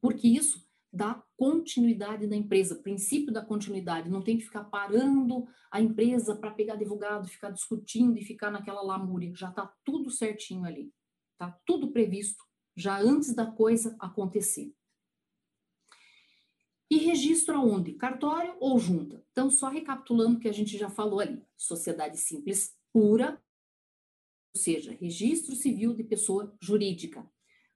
porque 0.02 0.28
isso 0.28 0.68
dá 0.92 1.24
continuidade 1.38 2.26
da 2.26 2.36
empresa, 2.36 2.76
princípio 2.76 3.32
da 3.32 3.46
continuidade, 3.46 4.10
não 4.10 4.24
tem 4.24 4.38
que 4.38 4.46
ficar 4.46 4.64
parando 4.64 5.48
a 5.72 5.80
empresa 5.80 6.36
para 6.36 6.52
pegar 6.52 6.74
advogado, 6.74 7.28
ficar 7.28 7.52
discutindo 7.52 8.18
e 8.18 8.24
ficar 8.24 8.50
naquela 8.50 8.82
lamúria, 8.82 9.34
já 9.36 9.50
está 9.50 9.72
tudo 9.84 10.10
certinho 10.10 10.66
ali, 10.66 10.92
está 11.34 11.52
tudo 11.66 11.92
previsto 11.92 12.44
já 12.76 13.00
antes 13.00 13.36
da 13.36 13.46
coisa 13.46 13.96
acontecer. 14.00 14.74
E 16.90 16.98
registro 16.98 17.56
aonde? 17.56 17.94
Cartório 17.94 18.56
ou 18.60 18.80
junta? 18.80 19.24
Então, 19.32 19.52
só 19.52 19.70
recapitulando 19.70 20.38
o 20.38 20.40
que 20.40 20.50
a 20.50 20.54
gente 20.54 20.76
já 20.76 20.90
falou 20.90 21.20
ali: 21.20 21.46
sociedade 21.56 22.18
simples 22.18 22.76
pura, 22.92 23.40
seja, 24.58 24.92
registro 25.00 25.56
civil 25.56 25.94
de 25.94 26.04
pessoa 26.04 26.56
jurídica. 26.62 27.30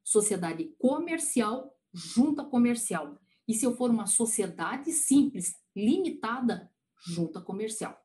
Sociedade 0.03 0.73
comercial, 0.77 1.75
junta 1.93 2.43
comercial. 2.43 3.19
E 3.47 3.53
se 3.53 3.65
eu 3.65 3.75
for 3.75 3.89
uma 3.89 4.05
sociedade 4.05 4.91
simples, 4.91 5.55
limitada, 5.75 6.71
junta 7.05 7.41
comercial. 7.41 7.99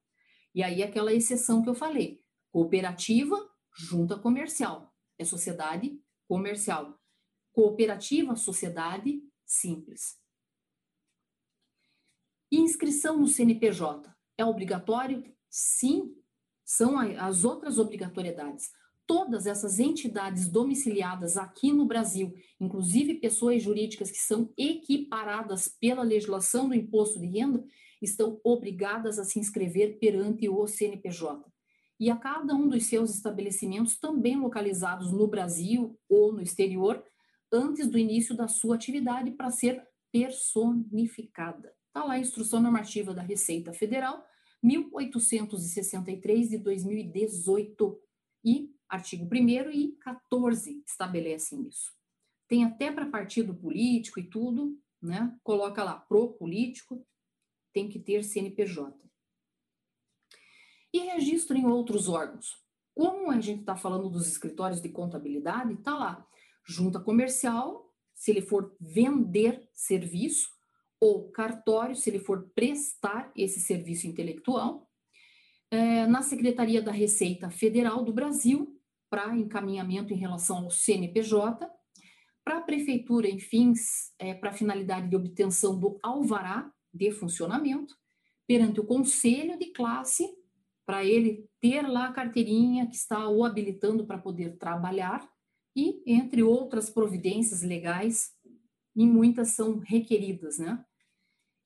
E 0.55 0.63
aí, 0.63 0.83
aquela 0.83 1.13
exceção 1.13 1.63
que 1.63 1.69
eu 1.69 1.75
falei: 1.75 2.23
cooperativa, 2.51 3.37
junta 3.77 4.19
comercial. 4.19 4.95
É 5.19 5.25
sociedade 5.25 6.01
comercial. 6.27 7.01
Cooperativa, 7.53 8.37
sociedade 8.37 9.23
simples. 9.45 10.19
Inscrição 12.51 13.19
no 13.19 13.27
CNPJ 13.27 14.15
é 14.37 14.45
obrigatório? 14.45 15.25
Sim, 15.51 16.15
são 16.69 16.99
as 16.99 17.45
outras 17.45 17.79
obrigatoriedades. 17.79 18.71
Todas 19.07 19.47
essas 19.47 19.81
entidades 19.81 20.51
domiciliadas 20.51 21.39
aqui 21.39 21.73
no 21.73 21.87
Brasil, 21.87 22.35
inclusive 22.61 23.15
pessoas 23.15 23.63
jurídicas 23.63 24.11
que 24.11 24.19
são 24.19 24.53
equiparadas 24.55 25.67
pela 25.81 26.03
legislação 26.03 26.69
do 26.69 26.75
imposto 26.75 27.19
de 27.19 27.27
renda, 27.27 27.65
estão 28.03 28.39
obrigadas 28.45 29.19
a 29.19 29.25
se 29.25 29.39
inscrever 29.39 29.99
perante 29.99 30.47
o 30.47 30.67
CNPJ. 30.67 31.43
E 31.99 32.11
a 32.11 32.17
cada 32.17 32.55
um 32.55 32.69
dos 32.69 32.85
seus 32.85 33.15
estabelecimentos, 33.15 33.99
também 33.99 34.39
localizados 34.39 35.11
no 35.11 35.27
Brasil 35.27 35.99
ou 36.07 36.35
no 36.35 36.43
exterior, 36.43 37.03
antes 37.51 37.87
do 37.87 37.99
início 37.99 38.37
da 38.37 38.47
sua 38.47 38.75
atividade, 38.75 39.31
para 39.31 39.51
ser 39.51 39.83
personificada. 40.13 41.73
Está 41.87 42.05
lá 42.05 42.13
a 42.13 42.19
Instrução 42.19 42.61
Normativa 42.61 43.15
da 43.15 43.23
Receita 43.23 43.73
Federal, 43.73 44.23
1863 44.63 46.51
de 46.51 46.59
2018. 46.59 48.03
E 48.45 48.75
artigo 48.89 49.25
1 49.25 49.71
e 49.71 49.93
14 50.01 50.83
estabelecem 50.87 51.67
isso. 51.69 51.93
Tem 52.47 52.65
até 52.65 52.91
para 52.91 53.11
partido 53.11 53.55
político 53.55 54.19
e 54.21 54.29
tudo, 54.29 54.79
né? 55.03 55.39
Coloca 55.43 55.85
lá, 55.85 55.99
pro 55.99 56.33
político, 56.33 57.07
tem 57.73 57.89
que 57.89 57.99
ter 57.99 58.25
CNPJ. 58.25 58.97
E 60.93 61.01
registro 61.01 61.57
em 61.57 61.67
outros 61.67 62.09
órgãos. 62.09 62.59
Como 62.95 63.31
a 63.31 63.41
gente 63.41 63.61
está 63.61 63.77
falando 63.77 64.09
dos 64.09 64.27
escritórios 64.27 64.81
de 64.81 64.89
contabilidade, 64.89 65.75
está 65.75 65.97
lá, 65.97 66.27
junta 66.65 66.99
comercial, 66.99 67.95
se 68.15 68.33
ele 68.33 68.43
for 68.43 68.75
vender 68.81 69.69
serviço, 69.73 70.51
ou 71.01 71.31
cartório, 71.31 71.95
se 71.95 72.11
ele 72.11 72.19
for 72.19 72.51
prestar 72.55 73.31
esse 73.37 73.61
serviço 73.61 74.07
intelectual, 74.07 74.89
é, 75.71 76.07
na 76.07 76.23
Secretaria 76.23 76.83
da 76.83 76.93
Receita 76.93 77.51
Federal 77.51 78.03
do 78.03 78.13
Brasil, 78.13 78.75
para 79.11 79.37
encaminhamento 79.37 80.13
em 80.13 80.17
relação 80.17 80.59
ao 80.59 80.71
CNPJ, 80.71 81.71
para 82.45 82.59
a 82.59 82.63
Prefeitura, 82.63 83.29
em 83.29 83.39
fins, 83.39 84.13
é, 84.19 84.35
para 84.35 84.53
finalidade 84.53 85.09
de 85.09 85.17
obtenção 85.17 85.79
do 85.79 85.99
alvará 86.03 86.73
de 86.93 87.11
funcionamento, 87.11 87.95
perante 88.47 88.81
o 88.81 88.85
Conselho 88.85 89.59
de 89.59 89.67
Classe, 89.67 90.27
para 90.87 91.05
ele 91.05 91.47
ter 91.61 91.83
lá 91.83 92.07
a 92.07 92.13
carteirinha 92.13 92.87
que 92.87 92.97
está 92.97 93.29
o 93.29 93.45
habilitando 93.45 94.07
para 94.07 94.17
poder 94.17 94.57
trabalhar, 94.57 95.29
e 95.77 96.03
entre 96.07 96.43
outras 96.43 96.89
providências 96.89 97.63
legais, 97.63 98.33
e 98.97 99.07
muitas 99.07 99.51
são 99.51 99.79
requeridas, 99.79 100.59
né? 100.59 100.83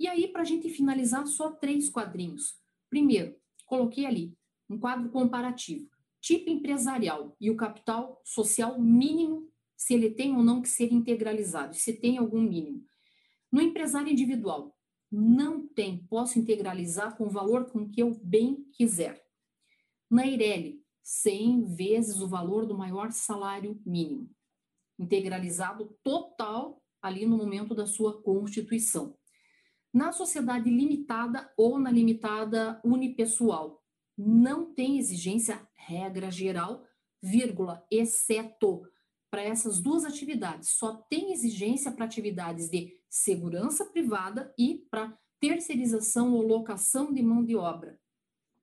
E 0.03 0.09
aí, 0.09 0.27
para 0.27 0.43
a 0.43 0.45
gente 0.45 0.69
finalizar, 0.69 1.25
só 1.29 1.53
três 1.53 1.89
quadrinhos. 1.89 2.61
Primeiro, 2.91 3.37
coloquei 3.65 4.05
ali 4.05 4.37
um 4.69 4.77
quadro 4.77 5.09
comparativo. 5.11 5.89
Tipo 6.21 6.51
empresarial 6.51 7.37
e 7.41 7.49
o 7.53 7.57
capital 7.57 8.21
social 8.25 8.81
mínimo, 8.81 9.49
se 9.77 9.95
ele 9.95 10.11
tem 10.11 10.35
ou 10.35 10.43
não 10.43 10.61
que 10.61 10.69
ser 10.69 10.93
integralizado, 10.93 11.77
se 11.77 11.93
tem 11.93 12.19
algum 12.19 12.43
mínimo. 12.43 12.85
No 13.53 13.61
empresário 13.61 14.11
individual, 14.11 14.77
não 15.09 15.69
tem, 15.69 16.05
posso 16.09 16.37
integralizar 16.37 17.17
com 17.17 17.29
o 17.29 17.31
valor 17.31 17.67
com 17.71 17.89
que 17.89 18.03
eu 18.03 18.11
bem 18.25 18.67
quiser. 18.73 19.25
Na 20.11 20.27
Eireli, 20.27 20.83
100 21.05 21.77
vezes 21.77 22.21
o 22.21 22.27
valor 22.27 22.67
do 22.67 22.77
maior 22.77 23.13
salário 23.13 23.81
mínimo, 23.87 24.29
integralizado 24.99 25.97
total 26.03 26.83
ali 27.01 27.25
no 27.25 27.37
momento 27.37 27.73
da 27.73 27.87
sua 27.87 28.21
constituição 28.21 29.17
na 29.93 30.13
sociedade 30.13 30.71
limitada 30.71 31.53
ou 31.57 31.79
na 31.79 31.91
limitada 31.91 32.81
unipessoal. 32.83 33.83
Não 34.17 34.73
tem 34.73 34.99
exigência, 34.99 35.61
regra 35.75 36.31
geral, 36.31 36.85
vírgula, 37.21 37.85
exceto 37.91 38.83
para 39.31 39.43
essas 39.43 39.81
duas 39.81 40.05
atividades. 40.05 40.71
Só 40.71 40.95
tem 41.09 41.33
exigência 41.33 41.93
para 41.93 42.05
atividades 42.05 42.69
de 42.69 42.99
segurança 43.09 43.85
privada 43.87 44.53
e 44.59 44.87
para 44.91 45.17
terceirização 45.41 46.35
ou 46.35 46.47
locação 46.47 47.13
de 47.13 47.23
mão 47.23 47.45
de 47.45 47.57
obra. 47.57 47.99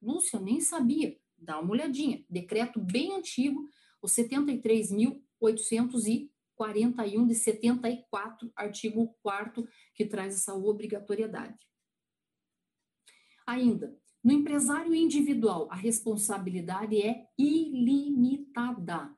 Lúcia, 0.02 0.40
nem 0.40 0.62
sabia. 0.62 1.18
Dá 1.38 1.60
uma 1.60 1.72
olhadinha. 1.72 2.24
Decreto 2.30 2.80
bem 2.80 3.16
antigo, 3.16 3.68
o 4.02 4.08
73.800 4.08 6.30
41 6.60 7.26
de 7.26 7.36
74, 7.36 8.51
artigo 8.53 9.16
4 9.24 9.66
que 9.95 10.05
traz 10.05 10.36
essa 10.36 10.53
obrigatoriedade. 10.53 11.57
Ainda, 13.47 13.97
no 14.22 14.34
empresário 14.34 14.93
individual, 14.93 15.70
a 15.72 15.76
responsabilidade 15.76 17.01
é 17.01 17.26
ilimitada. 17.38 19.10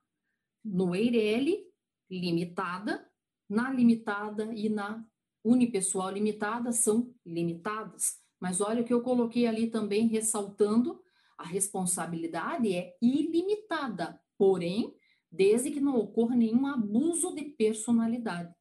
No 0.63 0.95
EIRELI, 0.95 1.65
limitada, 2.07 3.09
na 3.49 3.71
limitada 3.71 4.53
e 4.53 4.69
na 4.69 5.03
unipessoal 5.43 6.11
limitada 6.11 6.71
são 6.71 7.11
limitadas. 7.25 8.21
Mas 8.39 8.61
olha 8.61 8.83
o 8.83 8.85
que 8.85 8.93
eu 8.93 9.01
coloquei 9.01 9.47
ali 9.47 9.67
também 9.67 10.07
ressaltando, 10.07 11.01
a 11.35 11.43
responsabilidade 11.43 12.71
é 12.71 12.95
ilimitada, 13.01 14.21
porém 14.37 14.95
desde 15.32 15.71
que 15.71 15.79
não 15.79 15.95
ocorra 15.95 16.36
nenhum 16.36 16.67
abuso 16.67 17.34
de 17.34 17.43
personalidade, 17.43 18.53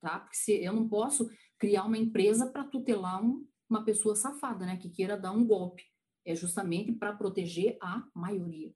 tá? 0.00 0.20
Porque 0.20 0.36
se 0.36 0.52
eu 0.52 0.72
não 0.72 0.88
posso 0.88 1.30
criar 1.58 1.84
uma 1.84 1.98
empresa 1.98 2.46
para 2.50 2.64
tutelar 2.64 3.22
um, 3.24 3.46
uma 3.68 3.84
pessoa 3.84 4.14
safada, 4.14 4.64
né, 4.66 4.76
que 4.76 4.88
queira 4.88 5.16
dar 5.16 5.32
um 5.32 5.46
golpe. 5.46 5.84
É 6.24 6.34
justamente 6.34 6.92
para 6.92 7.14
proteger 7.14 7.76
a 7.82 8.06
maioria. 8.14 8.74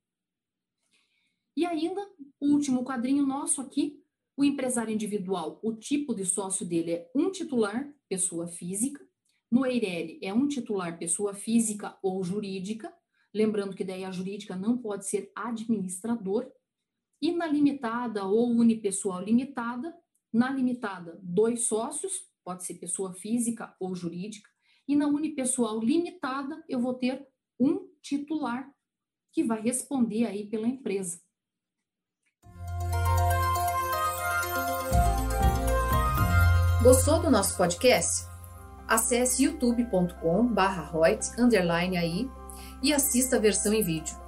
E 1.57 1.65
ainda, 1.65 2.01
o 2.39 2.53
último 2.53 2.85
quadrinho 2.85 3.27
nosso 3.27 3.61
aqui, 3.61 4.03
o 4.37 4.45
empresário 4.45 4.95
individual, 4.95 5.59
o 5.63 5.75
tipo 5.75 6.15
de 6.15 6.25
sócio 6.25 6.65
dele 6.65 6.93
é 6.93 7.11
um 7.15 7.31
titular, 7.31 7.93
pessoa 8.09 8.47
física. 8.47 9.05
No 9.51 9.67
EIRELI 9.67 10.21
é 10.23 10.33
um 10.33 10.47
titular, 10.47 10.99
pessoa 10.99 11.35
física 11.35 11.99
ou 12.03 12.23
jurídica. 12.23 12.95
Lembrando 13.35 13.75
que 13.75 13.83
daí 13.83 14.05
a 14.05 14.11
jurídica 14.11 14.55
não 14.55 14.79
pode 14.79 15.09
ser 15.09 15.33
administrador. 15.35 16.49
E 17.21 17.33
na 17.33 17.47
limitada 17.47 18.25
ou 18.25 18.51
unipessoal 18.51 19.23
limitada, 19.23 19.95
na 20.33 20.51
limitada, 20.51 21.19
dois 21.23 21.67
sócios, 21.67 22.29
pode 22.45 22.65
ser 22.65 22.75
pessoa 22.75 23.13
física 23.13 23.75
ou 23.81 23.95
jurídica, 23.95 24.49
e 24.87 24.95
na 24.95 25.07
unipessoal 25.07 25.81
limitada, 25.81 26.63
eu 26.69 26.81
vou 26.81 26.95
ter 26.95 27.27
um 27.59 27.89
titular 28.01 28.73
que 29.33 29.43
vai 29.43 29.61
responder 29.61 30.27
aí 30.27 30.49
pela 30.49 30.67
empresa. 30.67 31.21
Gostou 36.83 37.21
do 37.21 37.31
nosso 37.31 37.57
podcast? 37.57 38.27
Acesse 38.87 39.45
youtube.com/royt_aí 39.45 42.31
e 42.83 42.93
assista 42.93 43.37
a 43.37 43.41
versão 43.41 43.75
em 43.75 43.83
vídeo. 43.83 44.28